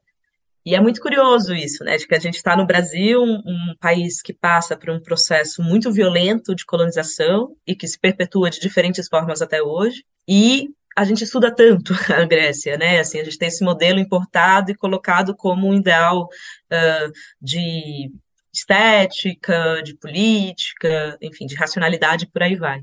E 0.66 0.74
é 0.74 0.80
muito 0.80 1.00
curioso 1.00 1.54
isso, 1.54 1.84
né, 1.84 1.96
de 1.96 2.08
que 2.08 2.14
a 2.16 2.18
gente 2.18 2.34
está 2.34 2.56
no 2.56 2.66
Brasil, 2.66 3.22
um, 3.22 3.40
um, 3.46 3.76
país 3.78 4.20
que 4.20 4.34
passa 4.34 4.76
por 4.76 4.90
um 4.90 5.00
processo 5.00 5.62
muito 5.62 5.92
violento 5.92 6.56
de 6.56 6.66
colonização 6.66 7.56
e 7.64 7.76
que 7.76 7.86
se 7.86 7.96
perpetua 7.96 8.50
de 8.50 8.58
diferentes 8.58 9.06
formas 9.06 9.40
até 9.40 9.62
hoje, 9.62 10.04
e 10.26 10.70
a 10.96 11.04
gente 11.04 11.22
estuda 11.22 11.54
tanto 11.54 11.94
a 12.12 12.24
Grécia, 12.24 12.76
né, 12.76 12.98
assim, 12.98 13.20
a 13.20 13.24
gente 13.24 13.38
tem 13.38 13.46
esse 13.46 13.62
modelo 13.62 14.00
importado 14.00 14.72
e 14.72 14.74
colocado 14.74 15.36
como 15.36 15.68
um 15.68 15.74
ideal 15.74 16.24
uh, 16.24 17.12
de 17.40 18.10
estética, 18.52 19.80
de 19.84 19.94
política, 19.94 21.16
enfim, 21.22 21.46
de 21.46 21.54
racionalidade, 21.54 22.26
por 22.26 22.42
aí 22.42 22.56
vai. 22.56 22.82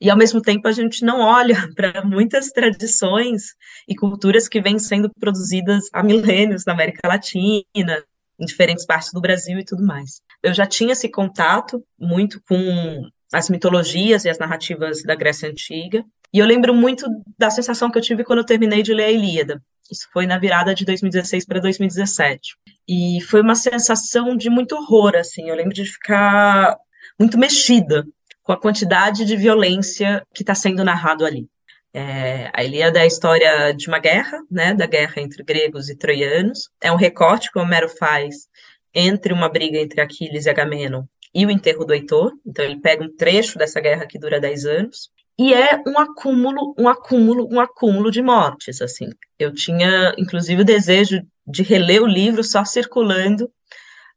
E, 0.00 0.08
ao 0.08 0.16
mesmo 0.16 0.40
tempo, 0.40 0.66
a 0.66 0.72
gente 0.72 1.04
não 1.04 1.20
olha 1.20 1.54
para 1.76 2.04
muitas 2.04 2.48
tradições 2.48 3.54
e 3.86 3.94
culturas 3.94 4.48
que 4.48 4.60
vêm 4.60 4.78
sendo 4.78 5.10
produzidas 5.20 5.84
há 5.92 6.02
milênios 6.02 6.64
na 6.64 6.72
América 6.72 7.06
Latina, 7.06 7.64
em 7.74 8.44
diferentes 8.44 8.86
partes 8.86 9.12
do 9.12 9.20
Brasil 9.20 9.58
e 9.58 9.64
tudo 9.64 9.84
mais. 9.84 10.22
Eu 10.42 10.54
já 10.54 10.66
tinha 10.66 10.92
esse 10.92 11.08
contato 11.08 11.84
muito 11.98 12.40
com 12.48 13.06
as 13.32 13.50
mitologias 13.50 14.24
e 14.24 14.30
as 14.30 14.38
narrativas 14.38 15.02
da 15.02 15.14
Grécia 15.14 15.48
Antiga, 15.48 16.04
e 16.32 16.38
eu 16.38 16.46
lembro 16.46 16.72
muito 16.72 17.06
da 17.38 17.50
sensação 17.50 17.90
que 17.90 17.98
eu 17.98 18.02
tive 18.02 18.24
quando 18.24 18.38
eu 18.38 18.46
terminei 18.46 18.82
de 18.82 18.94
ler 18.94 19.04
a 19.04 19.10
Ilíada. 19.10 19.62
Isso 19.90 20.08
foi 20.12 20.26
na 20.26 20.38
virada 20.38 20.74
de 20.74 20.84
2016 20.84 21.44
para 21.44 21.60
2017. 21.60 22.56
E 22.88 23.20
foi 23.22 23.42
uma 23.42 23.56
sensação 23.56 24.36
de 24.36 24.48
muito 24.48 24.76
horror, 24.76 25.16
assim. 25.16 25.48
Eu 25.48 25.56
lembro 25.56 25.74
de 25.74 25.84
ficar 25.84 26.76
muito 27.18 27.36
mexida 27.36 28.06
com 28.50 28.54
a 28.54 28.60
quantidade 28.60 29.24
de 29.24 29.36
violência 29.36 30.26
que 30.34 30.42
está 30.42 30.56
sendo 30.56 30.82
narrado 30.82 31.24
ali. 31.24 31.48
É, 31.94 32.50
a 32.52 32.64
Ilíada 32.64 32.98
é 32.98 33.02
a 33.02 33.06
história 33.06 33.72
de 33.72 33.86
uma 33.86 34.00
guerra, 34.00 34.40
né, 34.50 34.74
da 34.74 34.86
guerra 34.86 35.22
entre 35.22 35.44
gregos 35.44 35.88
e 35.88 35.94
troianos. 35.94 36.68
É 36.82 36.90
um 36.90 36.96
recorte 36.96 37.48
que 37.52 37.60
Homero 37.60 37.88
faz 37.88 38.48
entre 38.92 39.32
uma 39.32 39.48
briga 39.48 39.78
entre 39.78 40.00
Aquiles 40.00 40.46
e 40.46 40.50
Agamenon 40.50 41.04
e 41.32 41.46
o 41.46 41.50
enterro 41.50 41.84
do 41.84 41.94
Heitor. 41.94 42.32
Então 42.44 42.64
ele 42.64 42.80
pega 42.80 43.04
um 43.04 43.16
trecho 43.16 43.56
dessa 43.56 43.80
guerra 43.80 44.04
que 44.04 44.18
dura 44.18 44.40
10 44.40 44.64
anos. 44.64 45.10
E 45.38 45.54
é 45.54 45.80
um 45.86 45.96
acúmulo, 45.96 46.74
um 46.76 46.88
acúmulo, 46.88 47.48
um 47.52 47.60
acúmulo 47.60 48.10
de 48.10 48.20
mortes, 48.20 48.82
assim. 48.82 49.10
Eu 49.38 49.54
tinha, 49.54 50.12
inclusive, 50.18 50.62
o 50.62 50.64
desejo 50.64 51.22
de 51.46 51.62
reler 51.62 52.02
o 52.02 52.06
livro 52.06 52.42
só 52.42 52.64
circulando 52.64 53.48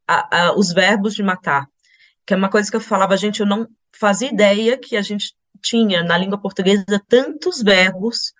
a, 0.07 0.47
a, 0.47 0.57
os 0.57 0.73
verbos 0.73 1.13
de 1.13 1.21
matar, 1.21 1.67
que 2.25 2.33
é 2.33 2.37
uma 2.37 2.49
coisa 2.49 2.69
que 2.69 2.75
eu 2.75 2.81
falava, 2.81 3.17
gente, 3.17 3.39
eu 3.39 3.45
não 3.45 3.67
fazia 3.91 4.29
ideia 4.29 4.77
que 4.77 4.95
a 4.95 5.01
gente 5.01 5.33
tinha 5.61 6.03
na 6.03 6.17
língua 6.17 6.39
portuguesa 6.39 7.01
tantos 7.07 7.61
verbos 7.61 8.33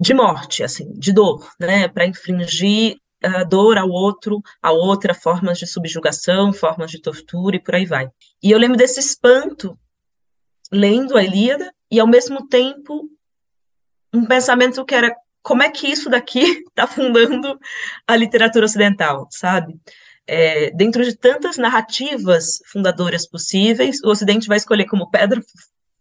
de 0.00 0.12
morte, 0.14 0.62
assim, 0.62 0.92
de 0.92 1.12
dor, 1.12 1.50
né, 1.58 1.88
para 1.88 2.06
infligir 2.06 2.96
a 3.22 3.44
dor 3.44 3.78
ao 3.78 3.88
outro, 3.88 4.42
a 4.62 4.70
outra, 4.70 5.14
formas 5.14 5.58
de 5.58 5.66
subjugação, 5.66 6.52
formas 6.52 6.90
de 6.90 7.00
tortura 7.00 7.56
e 7.56 7.62
por 7.62 7.74
aí 7.74 7.86
vai. 7.86 8.08
E 8.42 8.50
eu 8.50 8.58
lembro 8.58 8.76
desse 8.76 9.00
espanto 9.00 9.78
lendo 10.70 11.16
a 11.16 11.22
Ilíada 11.22 11.72
e 11.90 11.98
ao 11.98 12.06
mesmo 12.06 12.46
tempo 12.46 13.08
um 14.12 14.26
pensamento 14.26 14.84
que 14.84 14.94
era 14.94 15.14
como 15.42 15.62
é 15.62 15.70
que 15.70 15.86
isso 15.86 16.10
daqui 16.10 16.40
está 16.68 16.86
fundando 16.86 17.58
a 18.06 18.16
literatura 18.16 18.64
ocidental, 18.66 19.28
sabe? 19.30 19.78
É, 20.26 20.70
dentro 20.72 21.04
de 21.04 21.16
tantas 21.16 21.56
narrativas 21.56 22.58
fundadoras 22.72 23.28
possíveis, 23.28 24.02
o 24.02 24.08
Ocidente 24.08 24.48
vai 24.48 24.56
escolher 24.56 24.86
como 24.86 25.10
pedra 25.10 25.40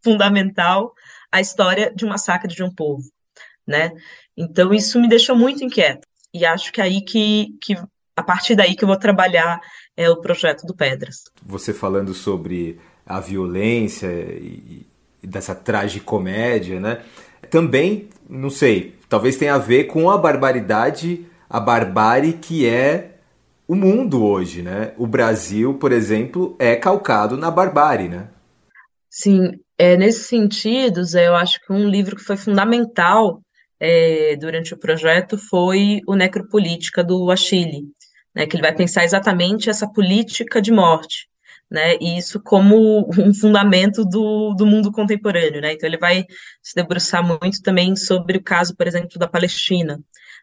fundamental 0.04 0.94
a 1.32 1.42
história 1.42 1.92
de 1.94 2.06
um 2.06 2.10
massacre 2.10 2.54
de 2.54 2.64
um 2.64 2.74
povo, 2.74 3.04
né? 3.68 3.92
Então 4.36 4.74
isso 4.74 5.00
me 5.00 5.08
deixou 5.08 5.36
muito 5.36 5.64
inquieta 5.64 6.08
e 6.34 6.46
acho 6.46 6.72
que 6.74 6.82
é 6.82 6.84
aí 6.84 7.02
que, 7.02 7.56
que 7.62 7.78
a 8.16 8.24
partir 8.24 8.56
daí 8.56 8.76
que 8.76 8.84
eu 8.84 8.88
vou 8.88 8.98
trabalhar 8.98 9.62
é 9.96 10.10
o 10.10 10.20
projeto 10.20 10.66
do 10.66 10.76
Pedras. 10.76 11.24
Você 11.46 11.74
falando 11.74 12.14
sobre 12.14 12.80
a 13.06 13.20
violência 13.20 14.08
e, 14.08 14.86
e 15.24 15.28
dessa 15.28 15.56
tragicomédia, 15.56 16.80
né? 16.80 17.02
Também, 17.50 18.10
não 18.30 18.50
sei, 18.50 18.96
talvez 19.08 19.38
tenha 19.38 19.56
a 19.56 19.60
ver 19.60 19.86
com 19.86 20.10
a 20.10 20.18
barbaridade, 20.18 21.26
a 21.50 21.60
barbárie 21.60 22.34
que 22.34 22.68
é 22.68 23.15
o 23.68 23.76
mundo 23.76 24.24
hoje, 24.24 24.62
né? 24.62 24.94
O 24.98 25.08
Brasil, 25.08 25.76
por 25.76 25.92
exemplo, 25.92 26.56
é 26.60 26.76
calcado 26.76 27.38
na 27.38 27.50
barbárie, 27.50 28.10
né? 28.10 28.30
Sim, 29.10 29.60
é, 29.78 29.98
nesse 29.98 30.26
sentido, 30.26 31.04
Zé, 31.04 31.28
eu 31.28 31.36
acho 31.36 31.60
que 31.66 31.74
um 31.74 31.88
livro 31.88 32.16
que 32.16 32.24
foi 32.24 32.38
fundamental 32.38 33.42
é, 33.80 34.36
durante 34.38 34.74
o 34.74 34.78
projeto 34.78 35.38
foi 35.38 36.02
o 36.08 36.16
Necropolítica 36.16 37.04
do 37.04 37.30
Achille, 37.32 37.84
né, 38.34 38.46
que 38.46 38.56
ele 38.56 38.64
vai 38.64 38.74
pensar 38.74 39.04
exatamente 39.04 39.70
essa 39.70 39.88
política 39.88 40.62
de 40.62 40.72
morte, 40.72 41.28
né, 41.70 41.96
e 42.00 42.18
isso 42.18 42.42
como 42.42 43.10
um 43.18 43.34
fundamento 43.34 44.06
do, 44.06 44.54
do 44.54 44.66
mundo 44.66 44.92
contemporâneo, 44.92 45.62
né, 45.62 45.74
então 45.74 45.88
ele 45.88 45.98
vai 45.98 46.26
se 46.62 46.76
debruçar 46.76 47.24
muito 47.24 47.62
também 47.62 47.96
sobre 47.96 48.38
o 48.38 48.44
caso, 48.44 48.76
por 48.76 48.88
exemplo, 48.88 49.20
da 49.20 49.28
Palestina, 49.28 50.00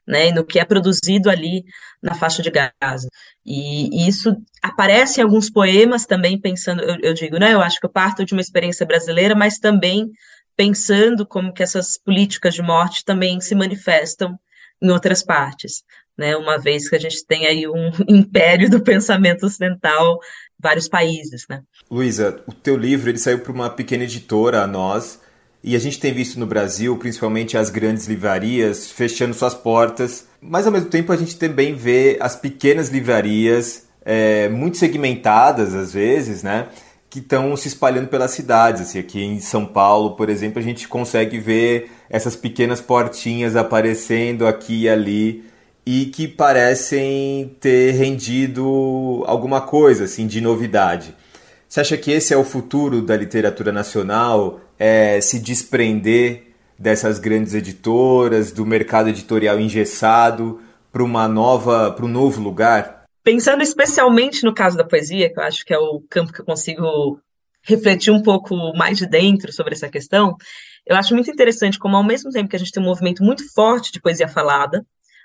né, 0.07 0.29
e 0.29 0.33
no 0.33 0.45
que 0.45 0.59
é 0.59 0.65
produzido 0.65 1.31
ali 1.31 1.65
na 2.03 2.15
faixa 2.15 2.43
de 2.43 2.51
Gaza. 2.51 3.09
E, 3.45 4.09
isso 4.09 4.37
aparece 4.63 5.21
em 5.21 5.25
alguns 5.25 5.51
poemas 5.51 6.07
também, 6.07 6.41
pensando, 6.41 6.83
eu, 6.83 6.97
eu, 7.03 7.15
digo, 7.15 7.39
né, 7.39 7.55
eu 7.55 7.61
acho 7.61 7.79
que 7.79 7.87
eu 7.87 7.91
parto 7.91 8.25
de 8.25 8.33
uma 8.33 8.41
experiência 8.41 8.85
brasileira, 8.87 9.35
mas 9.35 9.59
também 9.59 10.11
pensando 10.57 11.27
como 11.27 11.53
que 11.53 11.63
essas 11.63 11.99
políticas 11.99 12.55
de 12.55 12.63
morte 12.63 13.05
também 13.05 13.41
se 13.41 13.55
manifestam 13.55 14.39
em 14.81 14.91
outras 14.91 15.23
partes, 15.23 15.83
né, 16.19 16.37
uma 16.37 16.59
vez 16.59 16.89
que 16.89 16.97
a 16.97 16.99
gente 16.99 17.25
tem 17.25 17.47
aí 17.47 17.67
um 17.69 17.91
império 18.09 18.69
do 18.69 18.83
pensamento 18.83 19.47
ocidental 19.47 20.19
vários 20.59 20.89
países, 20.89 21.45
né. 21.49 21.63
Luísa, 21.91 22.43
o 22.47 22.53
teu 22.53 22.77
livro 22.77 23.11
ele 23.11 23.19
saiu 23.19 23.41
para 23.41 23.53
uma 23.53 23.71
pequena 23.71 24.05
editora, 24.05 24.63
a 24.63 24.67
Nós, 24.67 25.21
e 25.65 25.77
a 25.77 25.79
gente 25.79 26.01
tem 26.01 26.13
visto 26.13 26.41
no 26.41 26.47
Brasil, 26.47 26.97
principalmente 26.97 27.57
as 27.57 27.71
grandes 27.71 28.07
livrarias, 28.07 28.91
fechando 28.91 29.33
suas 29.33 29.55
portas, 29.55 30.27
mas 30.41 30.67
ao 30.67 30.73
mesmo 30.73 30.89
tempo 30.89 31.13
a 31.13 31.17
gente 31.17 31.37
também 31.37 31.75
vê 31.75 32.17
as 32.21 32.35
pequenas 32.35 32.89
livrarias, 32.89 33.87
é, 34.05 34.49
muito 34.49 34.77
segmentadas 34.77 35.73
às 35.73 35.93
vezes, 35.93 36.43
né? 36.43 36.67
Que 37.09 37.21
estão 37.21 37.57
se 37.57 37.69
espalhando 37.69 38.09
pelas 38.09 38.33
cidades. 38.33 38.83
Assim, 38.83 38.99
aqui 38.99 39.23
em 39.23 39.39
São 39.39 39.65
Paulo, 39.65 40.17
por 40.17 40.29
exemplo, 40.29 40.59
a 40.59 40.63
gente 40.63 40.89
consegue 40.89 41.39
ver 41.39 41.93
essas 42.11 42.35
pequenas 42.35 42.81
portinhas 42.81 43.55
aparecendo 43.55 44.47
aqui 44.47 44.83
e 44.83 44.89
ali 44.89 45.45
e 45.85 46.07
que 46.07 46.27
parecem 46.27 47.55
ter 47.61 47.93
rendido 47.93 49.23
alguma 49.27 49.61
coisa 49.61 50.05
assim 50.05 50.27
de 50.27 50.41
novidade. 50.41 51.15
Você 51.69 51.81
acha 51.81 51.97
que 51.97 52.11
esse 52.11 52.35
é 52.35 52.37
o 52.37 52.45
futuro 52.45 53.01
da 53.01 53.17
literatura 53.17 53.73
nacional? 53.73 54.61
É 54.85 55.21
se 55.21 55.39
desprender 55.39 56.57
dessas 56.77 57.21
grandes 57.21 57.55
editoras, 57.55 58.51
do 58.51 58.67
mercado 58.67 59.09
editorial 59.09 59.61
engessado, 59.61 60.61
para 60.91 61.05
uma 61.05 61.29
nova, 61.29 61.93
para 61.93 62.05
um 62.05 62.09
novo 62.09 62.43
lugar? 62.43 63.05
Pensando 63.23 63.63
especialmente 63.63 64.43
no 64.43 64.53
caso 64.53 64.77
da 64.77 64.83
poesia, 64.83 65.33
que 65.33 65.39
eu 65.39 65.45
acho 65.45 65.65
que 65.65 65.73
é 65.73 65.79
o 65.79 66.03
campo 66.11 66.33
que 66.33 66.41
eu 66.41 66.45
consigo 66.45 67.21
refletir 67.63 68.13
um 68.13 68.23
pouco 68.25 68.57
mais 68.77 68.99
de 68.99 69.07
dentro 69.07 69.53
sobre 69.53 69.75
essa 69.75 69.89
questão, 69.89 70.35
eu 70.85 70.97
acho 70.97 71.15
muito 71.15 71.31
interessante 71.31 71.79
como, 71.79 71.97
ao 71.97 72.03
mesmo 72.03 72.33
tempo 72.33 72.49
que 72.49 72.57
a 72.57 72.59
gente 72.59 72.73
tem 72.73 72.83
um 72.83 72.87
movimento 72.87 73.23
muito 73.23 73.49
forte 73.55 73.93
de 73.93 74.01
poesia 74.01 74.27
falada, 74.27 74.85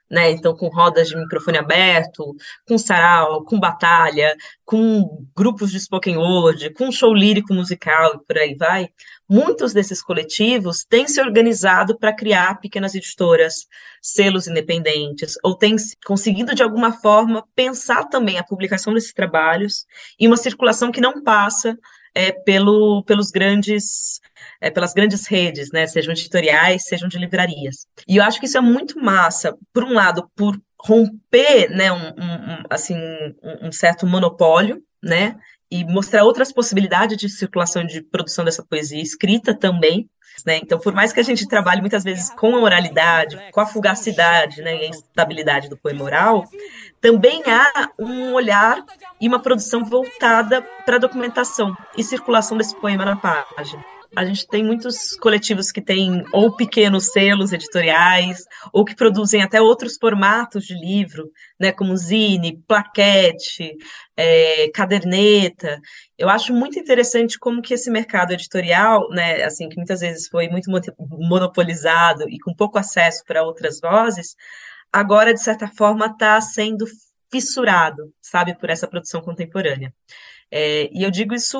né? 0.09 0.31
Então, 0.31 0.55
com 0.55 0.67
rodas 0.67 1.09
de 1.09 1.17
microfone 1.17 1.57
aberto, 1.57 2.35
com 2.67 2.77
sarau, 2.77 3.43
com 3.43 3.59
batalha, 3.59 4.35
com 4.63 5.25
grupos 5.35 5.71
de 5.71 5.79
spoken 5.79 6.17
word, 6.17 6.73
com 6.73 6.91
show 6.91 7.13
lírico 7.13 7.53
musical 7.53 8.15
e 8.15 8.25
por 8.25 8.37
aí 8.37 8.55
vai. 8.55 8.89
Muitos 9.29 9.73
desses 9.73 10.01
coletivos 10.01 10.85
têm 10.85 11.07
se 11.07 11.21
organizado 11.21 11.97
para 11.97 12.15
criar 12.15 12.59
pequenas 12.59 12.95
editoras, 12.95 13.65
selos 14.01 14.47
independentes, 14.47 15.35
ou 15.43 15.55
têm 15.55 15.75
conseguido, 16.05 16.55
de 16.55 16.63
alguma 16.63 16.93
forma, 16.93 17.43
pensar 17.55 18.05
também 18.05 18.37
a 18.37 18.43
publicação 18.43 18.93
desses 18.93 19.13
trabalhos 19.13 19.85
e 20.19 20.27
uma 20.27 20.37
circulação 20.37 20.91
que 20.91 21.01
não 21.01 21.23
passa 21.23 21.77
é, 22.15 22.31
pelo, 22.31 23.03
pelos 23.03 23.29
grandes 23.29 24.21
é, 24.59 24.69
pelas 24.69 24.93
grandes 24.93 25.27
redes, 25.27 25.71
né, 25.71 25.85
sejam 25.85 26.13
editoriais, 26.13 26.85
sejam 26.85 27.07
de 27.07 27.17
livrarias. 27.17 27.85
E 28.07 28.17
eu 28.17 28.23
acho 28.23 28.39
que 28.39 28.45
isso 28.45 28.57
é 28.57 28.61
muito 28.61 28.99
massa, 28.99 29.55
por 29.71 29.83
um 29.83 29.93
lado, 29.93 30.29
por 30.35 30.59
romper, 30.79 31.69
né, 31.69 31.91
um, 31.91 32.07
um, 32.07 32.63
assim, 32.69 32.97
um 33.61 33.71
certo 33.71 34.05
monopólio, 34.07 34.81
né, 35.01 35.35
e 35.69 35.83
mostrar 35.83 36.23
outras 36.23 36.51
possibilidades 36.51 37.17
de 37.17 37.29
circulação 37.29 37.85
de 37.85 38.01
produção 38.01 38.45
dessa 38.45 38.63
poesia 38.63 39.01
escrita 39.01 39.53
também, 39.53 40.09
né? 40.45 40.57
Então, 40.57 40.79
por 40.79 40.93
mais 40.93 41.11
que 41.11 41.19
a 41.19 41.23
gente 41.23 41.47
trabalhe 41.47 41.81
muitas 41.81 42.03
vezes 42.03 42.29
com 42.29 42.55
a 42.55 42.59
oralidade, 42.59 43.39
com 43.51 43.59
a 43.59 43.65
fugacidade, 43.65 44.61
né, 44.61 44.75
e 44.75 44.85
a 44.85 44.89
instabilidade 44.89 45.69
do 45.69 45.77
poema 45.77 46.03
oral, 46.03 46.43
também 47.01 47.43
há 47.47 47.89
um 47.99 48.33
olhar 48.33 48.83
e 49.19 49.27
uma 49.27 49.41
produção 49.41 49.83
voltada 49.83 50.61
para 50.85 50.97
a 50.97 50.99
documentação 50.99 51.75
e 51.97 52.03
circulação 52.03 52.57
desse 52.57 52.75
poema 52.79 53.03
na 53.05 53.15
página. 53.15 53.96
A 54.15 54.25
gente 54.25 54.47
tem 54.47 54.63
muitos 54.63 55.15
coletivos 55.15 55.71
que 55.71 55.81
têm 55.81 56.23
ou 56.31 56.55
pequenos 56.55 57.07
selos 57.07 57.51
editoriais, 57.51 58.45
ou 58.71 58.85
que 58.85 58.95
produzem 58.95 59.43
até 59.43 59.61
outros 59.61 59.97
formatos 59.99 60.65
de 60.65 60.73
livro, 60.73 61.31
né, 61.59 61.71
como 61.71 61.95
zine, 61.95 62.61
plaquete, 62.67 63.75
é, 64.15 64.69
caderneta. 64.73 65.79
Eu 66.17 66.29
acho 66.29 66.53
muito 66.53 66.79
interessante 66.79 67.37
como 67.37 67.61
que 67.61 67.73
esse 67.73 67.91
mercado 67.91 68.31
editorial, 68.31 69.09
né, 69.09 69.43
assim, 69.43 69.69
que 69.69 69.77
muitas 69.77 69.99
vezes 69.99 70.27
foi 70.27 70.47
muito 70.47 70.71
monopolizado 70.99 72.29
e 72.29 72.39
com 72.39 72.53
pouco 72.53 72.77
acesso 72.77 73.23
para 73.25 73.43
outras 73.43 73.79
vozes, 73.79 74.35
agora, 74.91 75.33
de 75.33 75.41
certa 75.41 75.67
forma, 75.67 76.07
está 76.07 76.39
sendo 76.41 76.85
fissurado, 77.31 78.13
sabe, 78.21 78.57
por 78.57 78.69
essa 78.69 78.87
produção 78.87 79.21
contemporânea. 79.21 79.93
É, 80.49 80.89
e 80.93 81.03
eu 81.03 81.11
digo 81.11 81.35
isso 81.35 81.59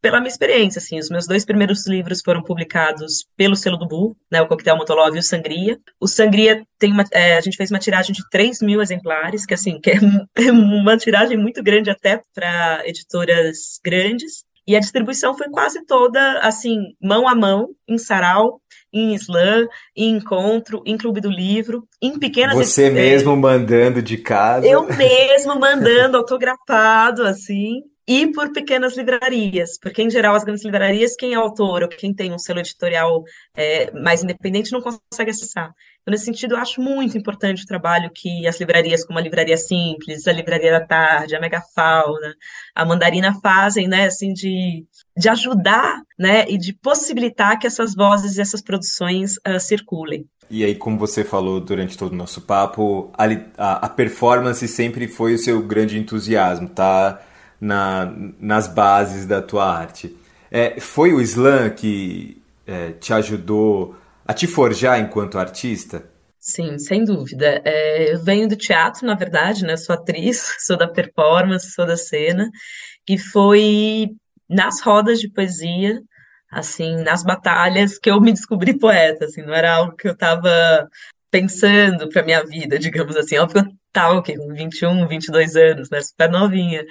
pela 0.00 0.18
minha 0.18 0.30
experiência, 0.30 0.78
assim, 0.78 0.98
os 0.98 1.10
meus 1.10 1.26
dois 1.26 1.44
primeiros 1.44 1.86
livros 1.86 2.22
foram 2.24 2.42
publicados 2.42 3.26
pelo 3.36 3.56
selo 3.56 3.76
do 3.76 3.86
Bull, 3.86 4.16
né, 4.30 4.40
o 4.40 4.46
Coquetel 4.46 4.76
Motolov 4.76 5.14
e 5.14 5.18
o 5.18 5.22
Sangria. 5.22 5.78
O 6.00 6.08
Sangria 6.08 6.64
tem 6.78 6.92
uma, 6.92 7.04
é, 7.12 7.36
a 7.36 7.40
gente 7.40 7.56
fez 7.56 7.70
uma 7.70 7.78
tiragem 7.78 8.14
de 8.14 8.22
3 8.30 8.60
mil 8.62 8.80
exemplares, 8.80 9.44
que 9.44 9.54
assim, 9.54 9.80
que 9.80 9.90
é, 9.90 9.94
é 10.36 10.52
uma 10.52 10.96
tiragem 10.96 11.36
muito 11.36 11.62
grande 11.62 11.90
até 11.90 12.20
para 12.34 12.82
editoras 12.86 13.78
grandes, 13.84 14.44
e 14.66 14.76
a 14.76 14.80
distribuição 14.80 15.36
foi 15.36 15.48
quase 15.48 15.84
toda, 15.84 16.38
assim, 16.40 16.94
mão 17.02 17.26
a 17.26 17.34
mão, 17.34 17.70
em 17.88 17.98
sarau, 17.98 18.60
em 18.92 19.14
slam, 19.14 19.66
em 19.96 20.16
encontro, 20.16 20.82
em 20.86 20.96
clube 20.96 21.20
do 21.20 21.30
livro, 21.30 21.84
em 22.00 22.18
pequenas... 22.18 22.54
Você 22.54 22.90
mesmo 22.90 23.36
mandando 23.36 24.02
de 24.02 24.16
casa. 24.16 24.66
Eu 24.66 24.86
mesmo 24.86 25.58
mandando 25.58 26.16
autografado, 26.18 27.24
assim, 27.24 27.82
e 28.10 28.26
por 28.32 28.52
pequenas 28.52 28.96
livrarias, 28.96 29.78
porque 29.80 30.02
em 30.02 30.10
geral 30.10 30.34
as 30.34 30.42
grandes 30.42 30.64
livrarias, 30.64 31.14
quem 31.14 31.32
é 31.32 31.36
autor 31.36 31.84
ou 31.84 31.88
quem 31.88 32.12
tem 32.12 32.32
um 32.32 32.40
selo 32.40 32.58
editorial 32.58 33.22
é, 33.56 33.92
mais 33.92 34.24
independente 34.24 34.72
não 34.72 34.80
consegue 34.80 35.30
acessar. 35.30 35.72
Então, 36.02 36.10
nesse 36.10 36.24
sentido, 36.24 36.54
eu 36.54 36.58
acho 36.58 36.80
muito 36.80 37.16
importante 37.16 37.62
o 37.62 37.66
trabalho 37.66 38.10
que 38.12 38.48
as 38.48 38.58
livrarias, 38.58 39.04
como 39.04 39.20
a 39.20 39.22
Livraria 39.22 39.56
Simples, 39.56 40.26
a 40.26 40.32
Livraria 40.32 40.72
da 40.72 40.84
Tarde, 40.84 41.36
a 41.36 41.40
Megafauna, 41.40 42.34
a 42.74 42.84
Mandarina 42.84 43.32
fazem, 43.40 43.86
né, 43.86 44.06
assim, 44.06 44.32
de, 44.32 44.84
de 45.16 45.28
ajudar, 45.28 46.02
né, 46.18 46.46
e 46.48 46.58
de 46.58 46.72
possibilitar 46.72 47.60
que 47.60 47.66
essas 47.68 47.94
vozes 47.94 48.38
e 48.38 48.40
essas 48.40 48.60
produções 48.60 49.36
uh, 49.46 49.60
circulem. 49.60 50.26
E 50.50 50.64
aí, 50.64 50.74
como 50.74 50.98
você 50.98 51.22
falou 51.22 51.60
durante 51.60 51.96
todo 51.96 52.10
o 52.10 52.16
nosso 52.16 52.40
papo, 52.40 53.12
a, 53.16 53.26
a, 53.56 53.86
a 53.86 53.88
performance 53.88 54.66
sempre 54.66 55.06
foi 55.06 55.34
o 55.34 55.38
seu 55.38 55.62
grande 55.62 55.96
entusiasmo, 55.96 56.68
tá? 56.68 57.22
Na, 57.60 58.12
nas 58.38 58.66
bases 58.66 59.26
da 59.26 59.42
tua 59.42 59.64
arte. 59.64 60.16
É, 60.50 60.80
foi 60.80 61.12
o 61.12 61.20
slam 61.20 61.70
que 61.70 62.42
é, 62.66 62.92
te 62.92 63.12
ajudou 63.12 63.94
a 64.26 64.32
te 64.32 64.46
forjar 64.46 65.00
enquanto 65.00 65.38
artista? 65.38 66.04
Sim, 66.38 66.78
sem 66.78 67.04
dúvida. 67.04 67.60
É, 67.64 68.14
eu 68.14 68.24
venho 68.24 68.48
do 68.48 68.56
teatro, 68.56 69.06
na 69.06 69.14
verdade, 69.14 69.64
né? 69.64 69.76
Sou 69.76 69.94
atriz, 69.94 70.56
sou 70.64 70.76
da 70.76 70.88
performance, 70.88 71.72
sou 71.72 71.86
da 71.86 71.96
cena, 71.96 72.50
e 73.08 73.18
foi 73.18 74.08
nas 74.48 74.80
rodas 74.80 75.20
de 75.20 75.28
poesia, 75.28 76.00
assim, 76.50 77.02
nas 77.02 77.22
batalhas 77.22 77.98
que 77.98 78.10
eu 78.10 78.20
me 78.20 78.32
descobri 78.32 78.76
poeta, 78.78 79.26
assim, 79.26 79.42
não 79.42 79.54
era 79.54 79.74
algo 79.74 79.96
que 79.96 80.08
eu 80.08 80.12
estava 80.12 80.88
pensando 81.30 82.08
para 82.08 82.24
minha 82.24 82.44
vida, 82.44 82.78
digamos 82.80 83.16
assim. 83.16 83.38
Óbvio 83.38 83.62
que 83.62 83.68
eu 83.68 83.74
estava 83.88 84.14
okay, 84.14 84.36
com 84.36 84.52
21, 84.54 85.06
22 85.06 85.56
anos, 85.56 85.90
né? 85.90 86.00
Super 86.00 86.30
novinha. 86.30 86.84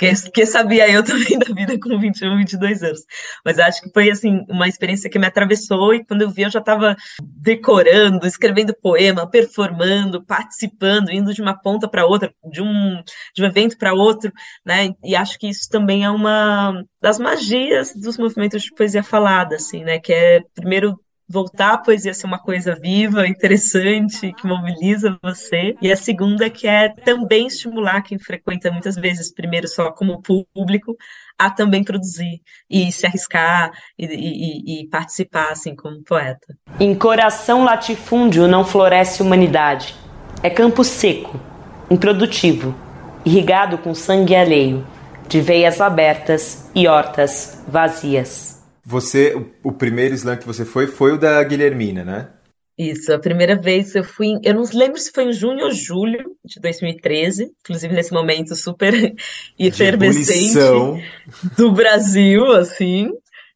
Que, 0.00 0.30
que 0.30 0.46
sabia 0.46 0.90
eu 0.90 1.04
também 1.04 1.38
da 1.38 1.54
vida 1.54 1.78
com 1.78 1.98
21, 1.98 2.38
22 2.38 2.82
anos. 2.82 3.00
Mas 3.44 3.58
acho 3.58 3.82
que 3.82 3.90
foi, 3.92 4.10
assim, 4.10 4.46
uma 4.48 4.66
experiência 4.66 5.10
que 5.10 5.18
me 5.18 5.26
atravessou 5.26 5.94
e 5.94 6.02
quando 6.02 6.22
eu 6.22 6.30
vi 6.30 6.40
eu 6.42 6.50
já 6.50 6.58
estava 6.58 6.96
decorando, 7.22 8.26
escrevendo 8.26 8.74
poema, 8.74 9.28
performando, 9.28 10.24
participando, 10.24 11.10
indo 11.10 11.34
de 11.34 11.42
uma 11.42 11.54
ponta 11.54 11.86
para 11.86 12.06
outra, 12.06 12.32
de 12.50 12.62
um, 12.62 13.02
de 13.34 13.42
um 13.42 13.46
evento 13.46 13.76
para 13.76 13.92
outro, 13.92 14.32
né? 14.64 14.94
E 15.04 15.14
acho 15.14 15.38
que 15.38 15.50
isso 15.50 15.68
também 15.68 16.02
é 16.02 16.10
uma 16.10 16.82
das 17.02 17.18
magias 17.18 17.94
dos 17.94 18.16
movimentos 18.16 18.62
de 18.62 18.74
poesia 18.74 19.02
falada, 19.02 19.56
assim, 19.56 19.84
né? 19.84 19.98
Que 19.98 20.14
é, 20.14 20.40
primeiro, 20.54 20.98
voltar 21.30 21.74
a 21.74 21.78
poesia 21.78 22.12
ser 22.12 22.26
uma 22.26 22.40
coisa 22.40 22.74
viva, 22.74 23.28
interessante, 23.28 24.32
que 24.32 24.46
mobiliza 24.46 25.16
você. 25.22 25.76
E 25.80 25.92
a 25.92 25.96
segunda 25.96 26.50
que 26.50 26.66
é 26.66 26.88
também 26.88 27.46
estimular 27.46 28.02
quem 28.02 28.18
frequenta 28.18 28.70
muitas 28.72 28.96
vezes, 28.96 29.32
primeiro 29.32 29.68
só 29.68 29.92
como 29.92 30.20
público, 30.20 30.96
a 31.38 31.48
também 31.48 31.84
produzir 31.84 32.42
e 32.68 32.90
se 32.90 33.06
arriscar 33.06 33.70
e, 33.96 34.06
e, 34.06 34.82
e 34.82 34.88
participar 34.88 35.52
assim 35.52 35.76
como 35.76 36.02
poeta. 36.02 36.54
Em 36.80 36.94
coração 36.96 37.62
latifúndio 37.62 38.48
não 38.48 38.64
floresce 38.64 39.22
humanidade. 39.22 39.94
É 40.42 40.50
campo 40.50 40.82
seco, 40.82 41.40
improdutivo, 41.88 42.74
irrigado 43.24 43.78
com 43.78 43.94
sangue 43.94 44.34
alheio, 44.34 44.84
de 45.28 45.40
veias 45.40 45.80
abertas 45.80 46.68
e 46.74 46.88
hortas 46.88 47.62
vazias. 47.68 48.59
Você, 48.90 49.36
o, 49.62 49.72
primeiro 49.72 50.16
slam 50.16 50.36
que 50.36 50.46
você 50.46 50.64
foi, 50.64 50.88
foi 50.88 51.12
o 51.12 51.18
da 51.18 51.40
Guilhermina, 51.44 52.04
né? 52.04 52.28
Isso, 52.76 53.12
a 53.12 53.20
primeira 53.20 53.54
vez 53.54 53.94
eu 53.94 54.02
fui, 54.02 54.36
eu 54.42 54.52
não 54.52 54.64
lembro 54.74 54.98
se 54.98 55.12
foi 55.12 55.24
em 55.26 55.32
junho 55.32 55.66
ou 55.66 55.70
julho 55.70 56.36
de 56.44 56.58
2013, 56.58 57.52
inclusive 57.60 57.94
nesse 57.94 58.12
momento 58.12 58.56
super 58.56 58.92
efervescente 59.56 60.58
do 61.56 61.70
Brasil, 61.70 62.44
assim. 62.52 63.10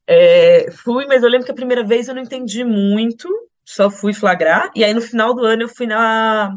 É, 0.07 0.71
fui, 0.71 1.05
mas 1.07 1.25
eu 1.25 1.29
lembro 1.29 1.47
que 1.47 1.51
a 1.51 1.57
primeira 1.57 1.83
vez 1.83 2.07
eu 2.07 2.15
não 2.15 2.23
entendi 2.23 2.63
muito, 2.63 3.29
só 3.65 3.91
fui 3.91 4.13
flagrar, 4.13 4.71
e 4.77 4.85
aí 4.85 4.95
no 4.95 5.01
final 5.01 5.35
do 5.35 5.45
ano 5.45 5.63
eu 5.63 5.69
fui 5.69 5.89
na, 5.89 6.57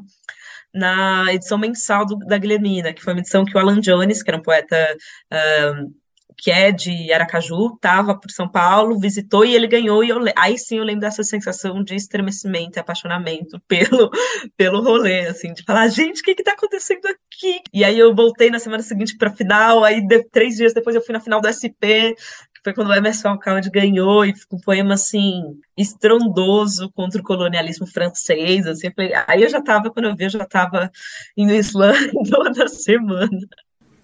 na 0.72 1.34
edição 1.34 1.58
mensal 1.58 2.06
do, 2.06 2.18
da 2.18 2.38
Guilhermina, 2.38 2.94
que 2.94 3.02
foi 3.02 3.14
uma 3.14 3.22
edição 3.22 3.44
que 3.44 3.58
o 3.58 3.60
Alan 3.60 3.80
Jones, 3.80 4.22
que 4.22 4.30
era 4.30 4.38
um 4.38 4.44
poeta 4.44 4.96
uh, 5.34 5.92
que 6.38 6.52
é 6.52 6.72
de 6.72 7.12
Aracaju, 7.12 7.74
estava 7.76 8.16
por 8.16 8.30
São 8.30 8.48
Paulo, 8.48 9.00
visitou 9.00 9.44
e 9.44 9.56
ele 9.56 9.68
ganhou, 9.68 10.04
e 10.04 10.10
eu, 10.10 10.20
aí 10.38 10.58
sim 10.58 10.78
eu 10.78 10.84
lembro 10.84 11.02
dessa 11.02 11.24
sensação 11.24 11.84
de 11.84 11.96
estremecimento 11.96 12.78
e 12.78 12.80
apaixonamento 12.80 13.60
pelo, 13.68 14.12
pelo 14.56 14.82
rolê, 14.82 15.28
assim, 15.28 15.52
de 15.54 15.64
falar, 15.64 15.88
gente, 15.88 16.22
o 16.22 16.24
que 16.24 16.32
está 16.32 16.52
acontecendo 16.52 17.06
aqui? 17.08 17.62
E 17.74 17.84
aí 17.84 17.98
eu 17.98 18.14
voltei 18.14 18.52
na 18.52 18.60
semana 18.60 18.84
seguinte 18.84 19.18
para 19.18 19.30
a 19.30 19.36
final, 19.36 19.84
aí 19.84 20.06
de, 20.06 20.24
três 20.30 20.56
dias 20.56 20.74
depois 20.74 20.96
eu 20.96 21.02
fui 21.02 21.14
na 21.14 21.20
final 21.20 21.42
do 21.42 21.48
SP, 21.50 22.14
que 22.54 22.62
foi 22.64 22.74
quando 22.74 22.90
o 22.90 22.94
Emerson 22.94 23.30
Alcalde 23.30 23.72
ganhou, 23.72 24.24
e 24.24 24.36
ficou 24.36 24.60
um 24.60 24.62
poema, 24.62 24.94
assim, 24.94 25.42
estrondoso 25.76 26.92
contra 26.94 27.20
o 27.20 27.24
colonialismo 27.24 27.88
francês, 27.88 28.68
assim, 28.68 28.88
eu 28.88 28.94
falei, 28.96 29.12
aí 29.28 29.42
eu 29.42 29.50
já 29.50 29.60
estava, 29.60 29.90
quando 29.90 30.06
eu 30.06 30.16
vi, 30.16 30.26
eu 30.26 30.30
já 30.30 30.44
estava 30.44 30.92
indo 31.36 31.54
Islã 31.54 31.94
toda 32.30 32.68
semana. 32.68 33.28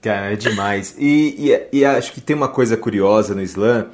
Cara, 0.03 0.33
é 0.33 0.35
demais. 0.35 0.93
E, 0.99 1.49
e, 1.71 1.79
e, 1.79 1.85
acho 1.85 2.11
que 2.11 2.19
tem 2.19 2.35
uma 2.35 2.49
coisa 2.49 2.75
curiosa 2.75 3.33
no 3.33 3.41
Islã, 3.41 3.87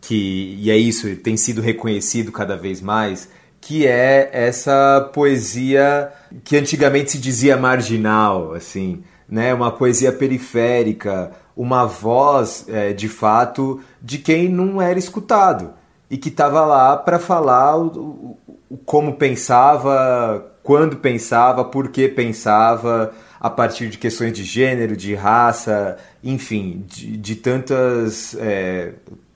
que, 0.00 0.56
e 0.58 0.70
é 0.70 0.76
isso, 0.76 1.14
tem 1.16 1.36
sido 1.36 1.60
reconhecido 1.60 2.32
cada 2.32 2.56
vez 2.56 2.80
mais, 2.80 3.28
que 3.60 3.86
é 3.86 4.30
essa 4.32 5.10
poesia 5.12 6.10
que 6.42 6.56
antigamente 6.56 7.10
se 7.10 7.18
dizia 7.18 7.58
marginal, 7.58 8.54
assim, 8.54 9.02
né? 9.28 9.52
Uma 9.52 9.70
poesia 9.70 10.10
periférica, 10.10 11.32
uma 11.54 11.84
voz, 11.84 12.64
é, 12.66 12.94
de 12.94 13.06
fato, 13.06 13.82
de 14.00 14.16
quem 14.16 14.48
não 14.48 14.80
era 14.80 14.98
escutado 14.98 15.74
e 16.10 16.16
que 16.16 16.30
estava 16.30 16.64
lá 16.64 16.96
para 16.96 17.18
falar 17.18 17.76
o, 17.76 18.38
o, 18.70 18.78
como 18.78 19.16
pensava, 19.16 20.54
quando 20.62 20.96
pensava, 20.96 21.64
por 21.66 21.88
que 21.90 22.08
pensava 22.08 23.12
a 23.40 23.48
partir 23.48 23.88
de 23.88 23.96
questões 23.96 24.34
de 24.34 24.44
gênero, 24.44 24.94
de 24.96 25.14
raça, 25.14 25.96
enfim, 26.22 26.84
de, 26.86 27.16
de 27.16 27.36
tantas, 27.36 28.34
é, 28.34 28.92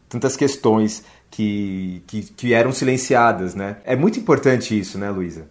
tantas 0.09 0.37
questões 0.37 1.03
que, 1.31 2.03
que, 2.07 2.23
que 2.23 2.53
eram 2.53 2.71
silenciadas, 2.71 3.55
né? 3.55 3.79
É 3.85 3.97
muito 3.97 4.19
importante 4.19 4.79
isso, 4.79 4.99
né, 4.99 5.11
Luísa? 5.11 5.49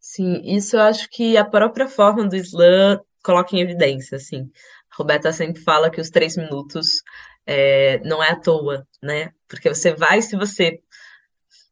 Sim, 0.00 0.40
isso 0.44 0.76
eu 0.76 0.82
acho 0.82 1.08
que 1.10 1.36
a 1.36 1.44
própria 1.44 1.88
forma 1.88 2.24
do 2.26 2.36
Islã 2.36 3.00
coloca 3.22 3.56
em 3.56 3.60
evidência, 3.60 4.16
assim. 4.16 4.48
A 4.90 4.96
Roberta 4.96 5.32
sempre 5.32 5.60
fala 5.60 5.90
que 5.90 6.00
os 6.00 6.08
três 6.08 6.36
minutos 6.36 7.02
é, 7.44 7.98
não 8.04 8.22
é 8.22 8.30
à 8.30 8.36
toa, 8.36 8.86
né? 9.02 9.30
Porque 9.48 9.68
você 9.68 9.92
vai, 9.92 10.22
se 10.22 10.36
você 10.36 10.80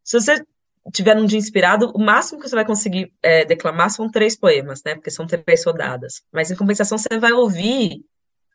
se 0.05 0.21
você 0.21 0.45
tiver 0.93 1.17
um 1.17 1.27
dia 1.27 1.39
inspirado, 1.39 1.91
o 1.95 1.99
máximo 1.99 2.41
que 2.41 2.49
você 2.49 2.55
vai 2.55 2.65
conseguir 2.65 3.13
é, 3.23 3.45
declamar 3.45 3.91
são 3.91 4.11
três 4.11 4.37
poemas, 4.37 4.83
né? 4.85 4.95
Porque 4.95 5.11
são 5.11 5.27
três 5.27 5.65
rodadas. 5.65 6.23
Mas 6.33 6.51
em 6.51 6.57
compensação, 6.57 6.99
você 6.99 7.19
vai 7.19 7.33
ouvir 7.33 8.05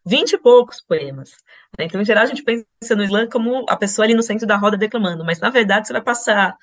vinte 0.06 0.34
e 0.34 0.38
poucos 0.38 0.82
poemas. 0.82 1.32
Né? 1.78 1.86
Então, 1.86 2.02
em 2.02 2.06
geral, 2.06 2.24
a 2.24 2.28
gente 2.28 2.44
pensa 2.44 2.96
no 2.96 3.04
slam 3.04 3.28
como 3.30 3.66
a 3.70 3.76
pessoa 3.76 4.06
ali 4.06 4.14
no 4.14 4.24
centro 4.24 4.48
da 4.48 4.58
roda 4.58 4.78
declamando, 4.78 5.26
mas 5.26 5.40
na 5.40 5.50
verdade 5.50 5.88
você 5.88 5.94
vai 5.94 6.02
passar 6.02 6.56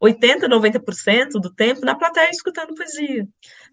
80, 0.00 0.48
90% 0.48 1.32
do 1.40 1.52
tempo 1.54 1.84
na 1.84 1.94
plateia 1.94 2.30
escutando 2.30 2.74
poesia. 2.74 3.28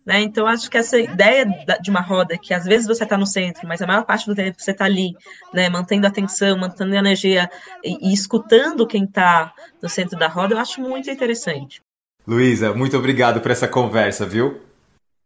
Né? 0.07 0.21
Então, 0.21 0.47
acho 0.47 0.69
que 0.69 0.77
essa 0.77 0.97
ideia 0.97 1.45
de 1.81 1.89
uma 1.89 1.99
roda, 1.99 2.37
que 2.37 2.53
às 2.53 2.63
vezes 2.63 2.87
você 2.87 3.03
está 3.03 3.17
no 3.17 3.27
centro, 3.27 3.67
mas 3.67 3.81
a 3.81 3.85
maior 3.85 4.05
parte 4.05 4.25
do 4.25 4.33
tempo 4.33 4.55
você 4.57 4.71
está 4.71 4.85
ali, 4.85 5.13
né? 5.53 5.67
mantendo 5.67 6.07
a 6.07 6.09
atenção, 6.09 6.57
mantendo 6.57 6.95
a 6.95 6.99
energia 6.99 7.49
e, 7.83 8.09
e 8.09 8.13
escutando 8.13 8.87
quem 8.87 9.03
está 9.03 9.53
no 9.81 9.89
centro 9.89 10.17
da 10.17 10.29
roda, 10.29 10.53
eu 10.53 10.59
acho 10.59 10.79
muito 10.79 11.11
interessante. 11.11 11.81
Luísa, 12.25 12.73
muito 12.73 12.95
obrigado 12.97 13.41
por 13.41 13.51
essa 13.51 13.67
conversa, 13.67 14.25
viu? 14.25 14.61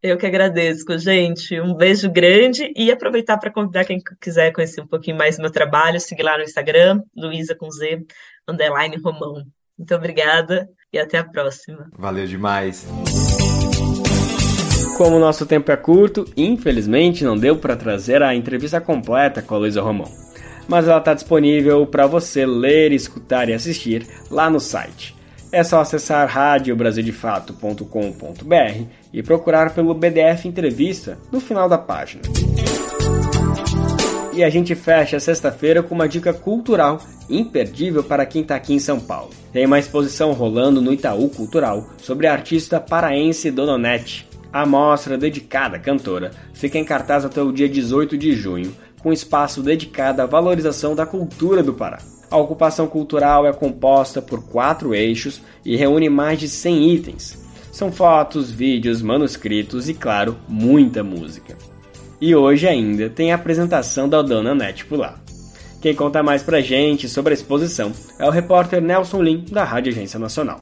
Eu 0.01 0.17
que 0.17 0.25
agradeço, 0.25 0.83
gente. 0.97 1.61
Um 1.61 1.75
beijo 1.75 2.09
grande 2.09 2.73
e 2.75 2.91
aproveitar 2.91 3.37
para 3.37 3.51
convidar 3.51 3.85
quem 3.85 3.99
quiser 4.19 4.51
conhecer 4.51 4.81
um 4.81 4.87
pouquinho 4.87 5.15
mais 5.15 5.37
do 5.37 5.43
meu 5.43 5.51
trabalho, 5.51 5.99
seguir 5.99 6.23
lá 6.23 6.39
no 6.39 6.43
Instagram, 6.43 7.03
Luísa 7.15 7.53
com 7.53 7.69
Z, 7.69 8.03
underline 8.49 8.97
Romão. 8.97 9.45
Muito 9.77 9.93
obrigada 9.93 10.67
e 10.91 10.97
até 10.97 11.19
a 11.19 11.23
próxima. 11.23 11.87
Valeu 11.95 12.25
demais. 12.25 12.87
Como 14.97 15.17
o 15.17 15.19
nosso 15.19 15.45
tempo 15.45 15.71
é 15.71 15.77
curto, 15.77 16.25
infelizmente 16.37 17.23
não 17.23 17.37
deu 17.37 17.57
para 17.57 17.75
trazer 17.75 18.21
a 18.21 18.35
entrevista 18.35 18.79
completa 18.79 19.41
com 19.41 19.55
a 19.55 19.57
Luísa 19.57 19.81
Romão. 19.81 20.11
Mas 20.67 20.87
ela 20.87 20.99
está 20.99 21.13
disponível 21.13 21.85
para 21.87 22.05
você 22.05 22.45
ler, 22.45 22.91
escutar 22.91 23.49
e 23.49 23.53
assistir 23.53 24.05
lá 24.29 24.49
no 24.49 24.59
site. 24.59 25.15
É 25.51 25.63
só 25.63 25.81
acessar 25.81 26.27
radiobrasildefato.com.br 26.29 28.85
e 29.11 29.21
procurar 29.21 29.73
pelo 29.73 29.93
BDF 29.93 30.47
Entrevista 30.47 31.17
no 31.31 31.41
final 31.41 31.67
da 31.67 31.77
página. 31.77 32.21
E 34.33 34.45
a 34.45 34.49
gente 34.49 34.73
fecha 34.75 35.19
sexta-feira 35.19 35.83
com 35.83 35.93
uma 35.93 36.07
dica 36.07 36.31
cultural 36.31 37.01
imperdível 37.29 38.01
para 38.01 38.25
quem 38.25 38.43
está 38.43 38.55
aqui 38.55 38.73
em 38.73 38.79
São 38.79 38.97
Paulo. 38.99 39.31
Tem 39.51 39.65
uma 39.65 39.79
exposição 39.79 40.31
rolando 40.31 40.81
no 40.81 40.93
Itaú 40.93 41.27
Cultural 41.29 41.89
sobre 41.97 42.27
a 42.27 42.31
artista 42.31 42.79
paraense 42.79 43.51
Dononete. 43.51 44.30
A 44.53 44.65
mostra 44.65 45.17
dedicada 45.17 45.77
à 45.77 45.79
cantora 45.79 46.31
fica 46.53 46.77
em 46.77 46.83
cartaz 46.83 47.23
até 47.23 47.41
o 47.41 47.51
dia 47.51 47.69
18 47.69 48.17
de 48.17 48.33
junho, 48.33 48.75
com 48.99 49.13
espaço 49.13 49.63
dedicado 49.63 50.21
à 50.21 50.25
valorização 50.25 50.93
da 50.93 51.05
cultura 51.05 51.63
do 51.63 51.73
Pará. 51.73 51.99
A 52.29 52.37
ocupação 52.37 52.87
cultural 52.87 53.45
é 53.45 53.53
composta 53.53 54.21
por 54.21 54.43
quatro 54.47 54.93
eixos 54.93 55.41
e 55.65 55.75
reúne 55.75 56.09
mais 56.09 56.39
de 56.39 56.47
100 56.47 56.93
itens. 56.93 57.41
São 57.71 57.91
fotos, 57.91 58.51
vídeos, 58.51 59.01
manuscritos 59.01 59.89
e, 59.89 59.93
claro, 59.93 60.37
muita 60.47 61.03
música. 61.03 61.57
E 62.19 62.35
hoje 62.35 62.67
ainda 62.67 63.09
tem 63.09 63.31
a 63.31 63.35
apresentação 63.35 64.07
da 64.07 64.21
Dona 64.21 64.53
Net 64.53 64.85
por 64.85 64.99
lá. 64.99 65.15
Quem 65.81 65.95
conta 65.95 66.21
mais 66.21 66.43
pra 66.43 66.61
gente 66.61 67.09
sobre 67.09 67.31
a 67.31 67.33
exposição 67.33 67.91
é 68.19 68.25
o 68.25 68.29
repórter 68.29 68.81
Nelson 68.81 69.23
Lim, 69.23 69.45
da 69.49 69.63
Rádio 69.63 69.91
Agência 69.91 70.19
Nacional. 70.19 70.59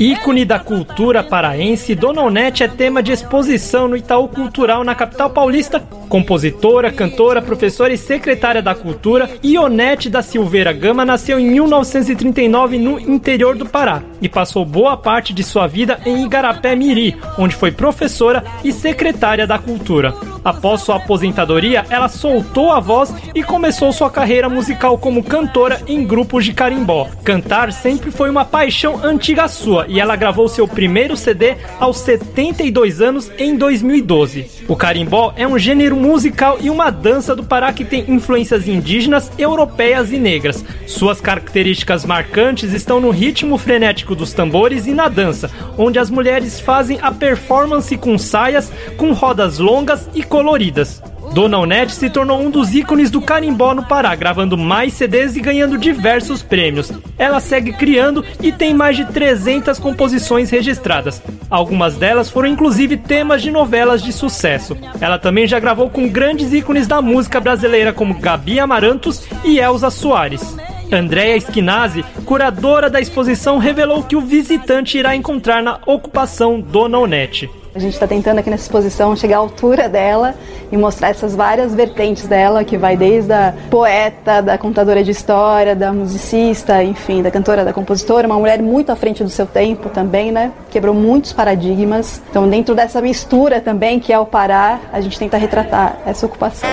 Ícone 0.00 0.46
da 0.46 0.58
cultura 0.58 1.22
paraense, 1.22 1.94
Dona 1.94 2.22
Onete 2.22 2.64
é 2.64 2.68
tema 2.68 3.02
de 3.02 3.12
exposição 3.12 3.86
no 3.86 3.94
Itaú 3.94 4.28
Cultural 4.28 4.82
na 4.82 4.94
capital 4.94 5.28
paulista 5.28 5.78
Compositora, 6.10 6.90
cantora, 6.90 7.40
professora 7.40 7.92
e 7.92 7.96
secretária 7.96 8.60
da 8.60 8.74
Cultura, 8.74 9.30
Ionete 9.44 10.10
da 10.10 10.22
Silveira 10.22 10.72
Gama 10.72 11.04
nasceu 11.04 11.38
em 11.38 11.48
1939 11.48 12.78
no 12.78 12.98
interior 12.98 13.56
do 13.56 13.64
Pará 13.64 14.02
e 14.20 14.28
passou 14.28 14.64
boa 14.64 14.96
parte 14.96 15.32
de 15.32 15.44
sua 15.44 15.68
vida 15.68 16.00
em 16.04 16.24
Igarapé 16.24 16.74
Miri, 16.74 17.16
onde 17.38 17.54
foi 17.54 17.70
professora 17.70 18.42
e 18.64 18.72
secretária 18.72 19.46
da 19.46 19.56
Cultura. 19.56 20.12
Após 20.44 20.80
sua 20.80 20.96
aposentadoria, 20.96 21.84
ela 21.90 22.08
soltou 22.08 22.72
a 22.72 22.80
voz 22.80 23.12
e 23.34 23.42
começou 23.42 23.92
sua 23.92 24.10
carreira 24.10 24.48
musical 24.48 24.96
como 24.96 25.22
cantora 25.22 25.82
em 25.86 26.04
grupos 26.04 26.44
de 26.44 26.52
carimbó. 26.52 27.06
Cantar 27.22 27.72
sempre 27.72 28.10
foi 28.10 28.30
uma 28.30 28.44
paixão 28.44 29.04
antiga 29.04 29.48
sua 29.48 29.86
e 29.86 30.00
ela 30.00 30.16
gravou 30.16 30.48
seu 30.48 30.66
primeiro 30.66 31.16
CD 31.16 31.56
aos 31.78 31.98
72 31.98 33.02
anos 33.02 33.30
em 33.38 33.54
2012. 33.56 34.64
O 34.66 34.74
carimbó 34.74 35.32
é 35.36 35.46
um 35.46 35.58
gênero 35.58 35.99
musical 36.00 36.58
e 36.60 36.70
uma 36.70 36.90
dança 36.90 37.36
do 37.36 37.44
Pará 37.44 37.72
que 37.72 37.84
tem 37.84 38.10
influências 38.10 38.66
indígenas, 38.66 39.30
europeias 39.38 40.10
e 40.10 40.18
negras. 40.18 40.64
Suas 40.86 41.20
características 41.20 42.04
marcantes 42.04 42.72
estão 42.72 43.00
no 43.00 43.10
ritmo 43.10 43.58
frenético 43.58 44.14
dos 44.14 44.32
tambores 44.32 44.86
e 44.86 44.92
na 44.92 45.08
dança, 45.08 45.50
onde 45.76 45.98
as 45.98 46.10
mulheres 46.10 46.58
fazem 46.58 46.98
a 47.00 47.12
performance 47.12 47.96
com 47.96 48.16
saias, 48.16 48.72
com 48.96 49.12
rodas 49.12 49.58
longas 49.58 50.08
e 50.14 50.22
coloridas. 50.22 51.02
Dona 51.32 51.58
Onete 51.58 51.92
se 51.92 52.10
tornou 52.10 52.40
um 52.40 52.50
dos 52.50 52.74
ícones 52.74 53.08
do 53.08 53.20
carimbó 53.20 53.72
no 53.72 53.84
Pará, 53.84 54.14
gravando 54.16 54.58
mais 54.58 54.94
CDs 54.94 55.36
e 55.36 55.40
ganhando 55.40 55.78
diversos 55.78 56.42
prêmios. 56.42 56.90
Ela 57.16 57.38
segue 57.38 57.72
criando 57.72 58.24
e 58.42 58.50
tem 58.50 58.74
mais 58.74 58.96
de 58.96 59.04
300 59.04 59.78
composições 59.78 60.50
registradas. 60.50 61.22
Algumas 61.48 61.94
delas 61.94 62.28
foram 62.28 62.48
inclusive 62.48 62.96
temas 62.96 63.42
de 63.42 63.50
novelas 63.50 64.02
de 64.02 64.12
sucesso. 64.12 64.76
Ela 65.00 65.18
também 65.18 65.46
já 65.46 65.60
gravou 65.60 65.88
com 65.88 66.08
grandes 66.08 66.52
ícones 66.52 66.88
da 66.88 67.00
música 67.00 67.38
brasileira 67.38 67.92
como 67.92 68.18
Gabi 68.18 68.58
Amarantos 68.58 69.24
e 69.44 69.60
Elza 69.60 69.88
Soares. 69.88 70.56
Andréa 70.92 71.36
Esquinazzi, 71.36 72.04
curadora 72.24 72.90
da 72.90 73.00
exposição, 73.00 73.58
revelou 73.58 74.02
que 74.02 74.16
o 74.16 74.20
visitante 74.20 74.98
irá 74.98 75.14
encontrar 75.14 75.62
na 75.62 75.78
ocupação 75.86 76.60
Dona 76.60 76.98
Onete. 76.98 77.48
A 77.72 77.78
gente 77.78 77.92
está 77.92 78.06
tentando 78.06 78.38
aqui 78.40 78.50
nessa 78.50 78.64
exposição 78.64 79.14
chegar 79.14 79.36
à 79.36 79.38
altura 79.38 79.88
dela 79.88 80.34
e 80.72 80.76
mostrar 80.76 81.10
essas 81.10 81.36
várias 81.36 81.72
vertentes 81.72 82.26
dela, 82.26 82.64
que 82.64 82.76
vai 82.76 82.96
desde 82.96 83.32
a 83.32 83.54
poeta, 83.70 84.42
da 84.42 84.58
contadora 84.58 85.04
de 85.04 85.12
história, 85.12 85.76
da 85.76 85.92
musicista, 85.92 86.82
enfim, 86.82 87.22
da 87.22 87.30
cantora, 87.30 87.64
da 87.64 87.72
compositora, 87.72 88.26
uma 88.26 88.38
mulher 88.38 88.60
muito 88.60 88.90
à 88.90 88.96
frente 88.96 89.22
do 89.22 89.30
seu 89.30 89.46
tempo 89.46 89.88
também, 89.88 90.32
né? 90.32 90.50
Quebrou 90.68 90.92
muitos 90.92 91.32
paradigmas. 91.32 92.20
Então, 92.28 92.48
dentro 92.48 92.74
dessa 92.74 93.00
mistura 93.00 93.60
também 93.60 94.00
que 94.00 94.12
é 94.12 94.18
o 94.18 94.26
Pará, 94.26 94.80
a 94.92 95.00
gente 95.00 95.16
tenta 95.16 95.36
retratar 95.36 95.96
essa 96.04 96.26
ocupação. 96.26 96.68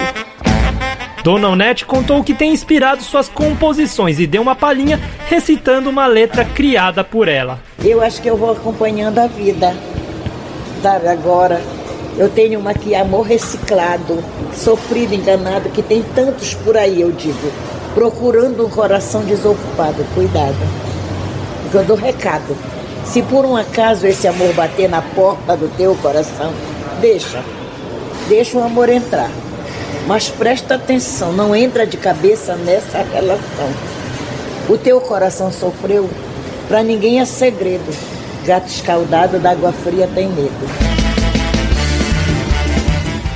Dona 1.23 1.49
Onete 1.49 1.85
contou 1.85 2.23
que 2.23 2.33
tem 2.33 2.53
inspirado 2.53 3.03
suas 3.03 3.29
composições 3.29 4.19
e 4.19 4.25
deu 4.25 4.41
uma 4.41 4.55
palhinha 4.55 4.99
recitando 5.27 5.89
uma 5.89 6.07
letra 6.07 6.43
criada 6.43 7.03
por 7.03 7.27
ela. 7.27 7.59
Eu 7.83 8.01
acho 8.01 8.19
que 8.19 8.29
eu 8.29 8.37
vou 8.37 8.51
acompanhando 8.51 9.19
a 9.19 9.27
vida 9.27 9.75
Agora 10.85 11.61
eu 12.17 12.29
tenho 12.29 12.59
uma 12.59 12.73
que 12.73 12.95
é 12.95 12.99
amor 12.99 13.27
reciclado, 13.27 14.23
sofrido, 14.55 15.13
enganado, 15.13 15.69
que 15.69 15.83
tem 15.83 16.03
tantos 16.15 16.55
por 16.55 16.75
aí, 16.75 17.01
eu 17.01 17.11
digo. 17.11 17.51
Procurando 17.93 18.65
um 18.65 18.69
coração 18.69 19.21
desocupado, 19.21 20.03
cuidado. 20.15 20.57
Eu 21.73 21.83
dou 21.83 21.95
recado. 21.95 22.57
Se 23.05 23.21
por 23.21 23.45
um 23.45 23.55
acaso 23.55 24.07
esse 24.07 24.27
amor 24.27 24.53
bater 24.53 24.89
na 24.89 25.01
porta 25.01 25.55
do 25.55 25.67
teu 25.77 25.95
coração, 25.95 26.53
deixa. 26.99 27.43
Deixa 28.27 28.57
o 28.57 28.63
amor 28.63 28.89
entrar. 28.89 29.29
Mas 30.07 30.29
presta 30.29 30.75
atenção, 30.75 31.31
não 31.33 31.55
entra 31.55 31.85
de 31.85 31.97
cabeça 31.97 32.55
nessa 32.55 33.03
relação. 33.13 33.69
O 34.67 34.77
teu 34.77 34.99
coração 34.99 35.51
sofreu, 35.51 36.09
para 36.67 36.81
ninguém 36.81 37.19
é 37.19 37.25
segredo 37.25 38.16
Gato 38.47 38.67
escaldado 38.67 39.39
d'água 39.39 39.73
fria 39.73 40.07
tem 40.15 40.29
medo. 40.29 40.69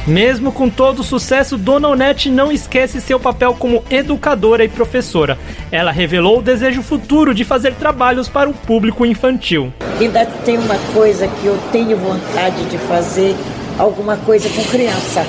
Mesmo 0.08 0.54
com 0.54 0.70
todo 0.70 1.00
o 1.00 1.04
sucesso, 1.04 1.58
Dona 1.58 1.90
Onete 1.90 2.30
não 2.30 2.50
esquece 2.50 3.02
seu 3.02 3.20
papel 3.20 3.54
como 3.54 3.84
educadora 3.90 4.64
e 4.64 4.70
professora. 4.70 5.38
Ela 5.70 5.92
revelou 5.92 6.40
o 6.40 6.42
desejo 6.42 6.82
futuro 6.82 7.34
de 7.34 7.44
fazer 7.44 7.74
trabalhos 7.74 8.30
para 8.30 8.50
o 8.50 8.54
público 8.54 9.06
infantil. 9.06 9.74
Ainda 10.00 10.26
tem 10.46 10.58
uma 10.58 10.78
coisa 10.94 11.28
que 11.28 11.46
eu 11.46 11.60
tenho 11.74 11.98
vontade 11.98 12.64
de 12.70 12.78
fazer, 12.78 13.36
alguma 13.78 14.16
coisa 14.16 14.48
com 14.48 14.64
criança, 14.64 15.26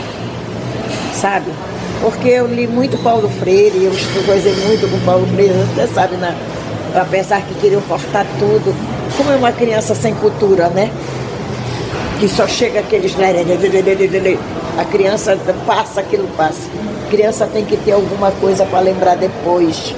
sabe? 1.12 1.50
Porque 2.00 2.28
eu 2.28 2.46
li 2.46 2.68
muito 2.68 2.96
Paulo 2.98 3.28
Freire, 3.28 3.82
eu 3.82 3.92
estudei 3.92 4.54
muito 4.64 4.88
com 4.88 5.04
Paulo 5.04 5.26
Freire, 5.26 5.54
você 5.74 5.88
sabe, 5.88 6.14
né? 6.14 6.36
Apesar 6.94 7.42
que 7.42 7.54
queriam 7.54 7.82
cortar 7.82 8.24
tudo, 8.38 8.72
como 9.16 9.30
é 9.30 9.36
uma 9.36 9.52
criança 9.52 9.94
sem 9.94 10.14
cultura, 10.14 10.68
né? 10.68 10.90
Que 12.18 12.28
só 12.28 12.46
chega 12.46 12.80
aqueles. 12.80 13.14
A 14.78 14.84
criança 14.84 15.38
passa 15.66 16.00
aquilo, 16.00 16.28
passa. 16.36 16.68
A 17.06 17.10
criança 17.10 17.46
tem 17.46 17.64
que 17.64 17.76
ter 17.76 17.92
alguma 17.92 18.30
coisa 18.32 18.64
para 18.64 18.80
lembrar 18.80 19.16
depois. 19.16 19.94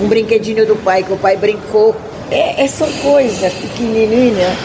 Um 0.00 0.08
brinquedinho 0.08 0.66
do 0.66 0.76
pai, 0.76 1.02
que 1.02 1.12
o 1.12 1.16
pai 1.16 1.36
brincou. 1.36 1.94
É, 2.30 2.62
é 2.62 2.66
são 2.66 2.90
coisas 3.02 3.52
pequenininhas 3.52 4.56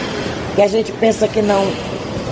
que 0.54 0.62
a 0.62 0.66
gente 0.66 0.90
pensa 0.92 1.28
que 1.28 1.42
não, 1.42 1.66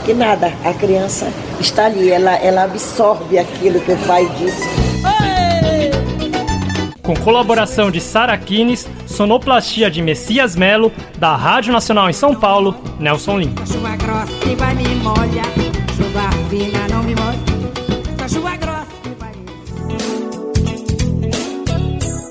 que 0.04 0.14
nada. 0.14 0.52
A 0.64 0.72
criança 0.72 1.28
está 1.60 1.86
ali, 1.86 2.10
ela, 2.10 2.36
ela 2.36 2.64
absorve 2.64 3.38
aquilo 3.38 3.80
que 3.80 3.92
o 3.92 3.98
pai 4.06 4.26
disse 4.38 4.85
com 7.06 7.14
colaboração 7.14 7.88
de 7.88 8.00
Sara 8.00 8.36
Kines, 8.36 8.88
sonoplastia 9.06 9.88
de 9.88 10.02
Messias 10.02 10.56
Melo, 10.56 10.90
da 11.20 11.36
Rádio 11.36 11.72
Nacional 11.72 12.10
em 12.10 12.12
São 12.12 12.34
Paulo, 12.34 12.74
Nelson 12.98 13.38
Lima. 13.38 13.54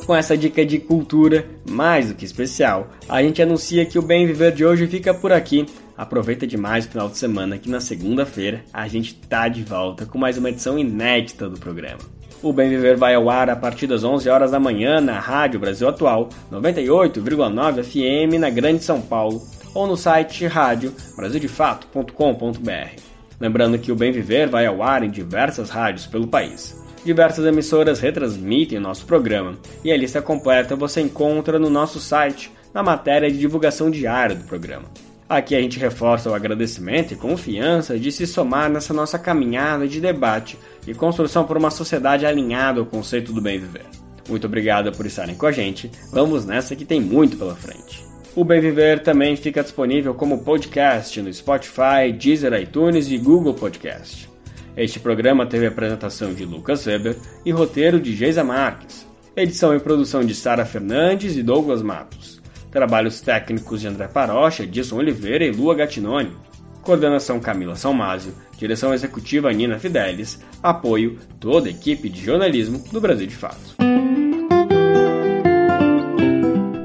Com 0.05 0.13
essa 0.13 0.37
dica 0.37 0.65
de 0.65 0.77
cultura 0.77 1.47
mais 1.67 2.09
do 2.09 2.15
que 2.15 2.25
especial, 2.25 2.89
a 3.07 3.23
gente 3.23 3.41
anuncia 3.41 3.85
que 3.85 3.97
o 3.97 4.01
Bem 4.01 4.27
Viver 4.27 4.51
de 4.51 4.65
hoje 4.65 4.87
fica 4.87 5.13
por 5.13 5.31
aqui. 5.31 5.65
Aproveita 5.97 6.45
demais 6.45 6.85
o 6.85 6.89
final 6.89 7.07
de 7.07 7.17
semana 7.17 7.57
que 7.57 7.69
na 7.69 7.79
segunda-feira 7.79 8.65
a 8.73 8.89
gente 8.89 9.15
tá 9.15 9.47
de 9.47 9.63
volta 9.63 10.05
com 10.05 10.17
mais 10.17 10.37
uma 10.37 10.49
edição 10.49 10.77
inédita 10.77 11.49
do 11.49 11.57
programa. 11.57 12.24
O 12.41 12.53
Bem 12.53 12.69
Viver 12.69 12.95
vai 12.95 13.15
ao 13.15 13.29
ar 13.29 13.49
a 13.49 13.55
partir 13.55 13.87
das 13.87 14.03
11 14.03 14.29
horas 14.29 14.51
da 14.51 14.59
manhã 14.59 15.01
na 15.01 15.19
Rádio 15.19 15.59
Brasil 15.59 15.87
Atual, 15.87 16.29
98,9 16.51 17.83
FM 17.83 18.39
na 18.39 18.49
Grande 18.49 18.83
São 18.83 19.01
Paulo, 19.01 19.41
ou 19.73 19.87
no 19.87 19.97
site 19.97 20.45
rádio 20.45 20.93
brasildefato.com.br. 21.15 23.01
Lembrando 23.39 23.79
que 23.79 23.91
o 23.91 23.95
Bem 23.95 24.11
Viver 24.11 24.47
vai 24.47 24.65
ao 24.65 24.83
ar 24.83 25.03
em 25.03 25.09
diversas 25.09 25.69
rádios 25.69 26.05
pelo 26.05 26.27
país. 26.27 26.83
Diversas 27.03 27.45
emissoras 27.45 27.99
retransmitem 27.99 28.77
o 28.77 28.81
nosso 28.81 29.05
programa 29.05 29.57
e 29.83 29.91
a 29.91 29.97
lista 29.97 30.21
completa 30.21 30.75
você 30.75 31.01
encontra 31.01 31.59
no 31.59 31.69
nosso 31.69 31.99
site, 31.99 32.51
na 32.73 32.81
matéria 32.83 33.29
de 33.29 33.37
divulgação 33.37 33.89
diária 33.89 34.35
do 34.35 34.43
programa. 34.43 34.85
Aqui 35.27 35.55
a 35.55 35.59
gente 35.59 35.79
reforça 35.79 36.29
o 36.29 36.35
agradecimento 36.35 37.13
e 37.13 37.17
confiança 37.17 37.97
de 37.97 38.11
se 38.11 38.27
somar 38.27 38.69
nessa 38.69 38.93
nossa 38.93 39.17
caminhada 39.17 39.87
de 39.87 39.99
debate 39.99 40.55
e 40.87 40.93
construção 40.93 41.45
por 41.45 41.57
uma 41.57 41.71
sociedade 41.71 42.25
alinhada 42.25 42.79
ao 42.79 42.85
conceito 42.85 43.33
do 43.33 43.41
bem 43.41 43.59
viver. 43.59 43.85
Muito 44.27 44.47
obrigado 44.47 44.91
por 44.91 45.05
estarem 45.05 45.35
com 45.35 45.45
a 45.45 45.51
gente. 45.51 45.91
Vamos 46.11 46.45
nessa 46.45 46.75
que 46.75 46.85
tem 46.85 46.99
muito 46.99 47.37
pela 47.37 47.55
frente. 47.55 48.03
O 48.35 48.43
Bem 48.43 48.59
Viver 48.59 49.01
também 49.01 49.37
fica 49.37 49.63
disponível 49.63 50.13
como 50.13 50.43
podcast 50.43 51.21
no 51.21 51.33
Spotify, 51.33 52.11
Deezer, 52.11 52.53
iTunes 52.59 53.09
e 53.09 53.17
Google 53.17 53.53
Podcast. 53.53 54.29
Este 54.75 54.99
programa 54.99 55.45
teve 55.45 55.67
apresentação 55.67 56.33
de 56.33 56.43
Lucas 56.43 56.85
Weber 56.85 57.15
e 57.45 57.51
roteiro 57.51 57.97
de 57.97 58.13
Geisa 58.13 58.43
Marques. 58.43 59.07
Edição 59.37 59.73
e 59.73 59.79
produção 59.79 60.25
de 60.25 60.35
Sara 60.35 60.65
Fernandes 60.65 61.37
e 61.37 61.43
Douglas 61.43 61.81
Matos. 61.81 62.41
Trabalhos 62.69 63.21
técnicos 63.21 63.79
de 63.79 63.87
André 63.87 64.09
Parocha, 64.09 64.63
Edson 64.63 64.97
Oliveira 64.97 65.45
e 65.45 65.51
Lua 65.51 65.73
Gatinoni. 65.73 66.35
Coordenação 66.81 67.39
Camila 67.39 67.77
Salmásio. 67.77 68.33
Direção 68.57 68.93
executiva 68.93 69.51
Nina 69.51 69.79
Fidelis. 69.79 70.39
Apoio 70.61 71.17
toda 71.39 71.67
a 71.67 71.71
equipe 71.71 72.09
de 72.09 72.23
jornalismo 72.23 72.83
do 72.91 73.01
Brasil 73.01 73.27
de 73.27 73.35
Fato. 73.35 73.75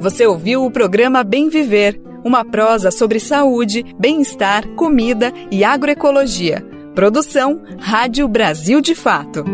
Você 0.01 0.27
ouviu 0.27 0.65
o 0.65 0.71
programa 0.71 1.23
Bem 1.23 1.49
Viver, 1.49 2.01
uma 2.25 2.45
prosa 2.45 2.91
sobre 2.91 3.21
saúde, 3.21 3.85
bem-estar, 3.99 4.67
comida 4.71 5.33
e 5.51 5.63
agroecologia 5.63 6.65
Produção 6.95 7.63
Rádio 7.79 8.27
Brasil 8.27 8.81
de 8.81 8.95
Fato. 8.95 9.45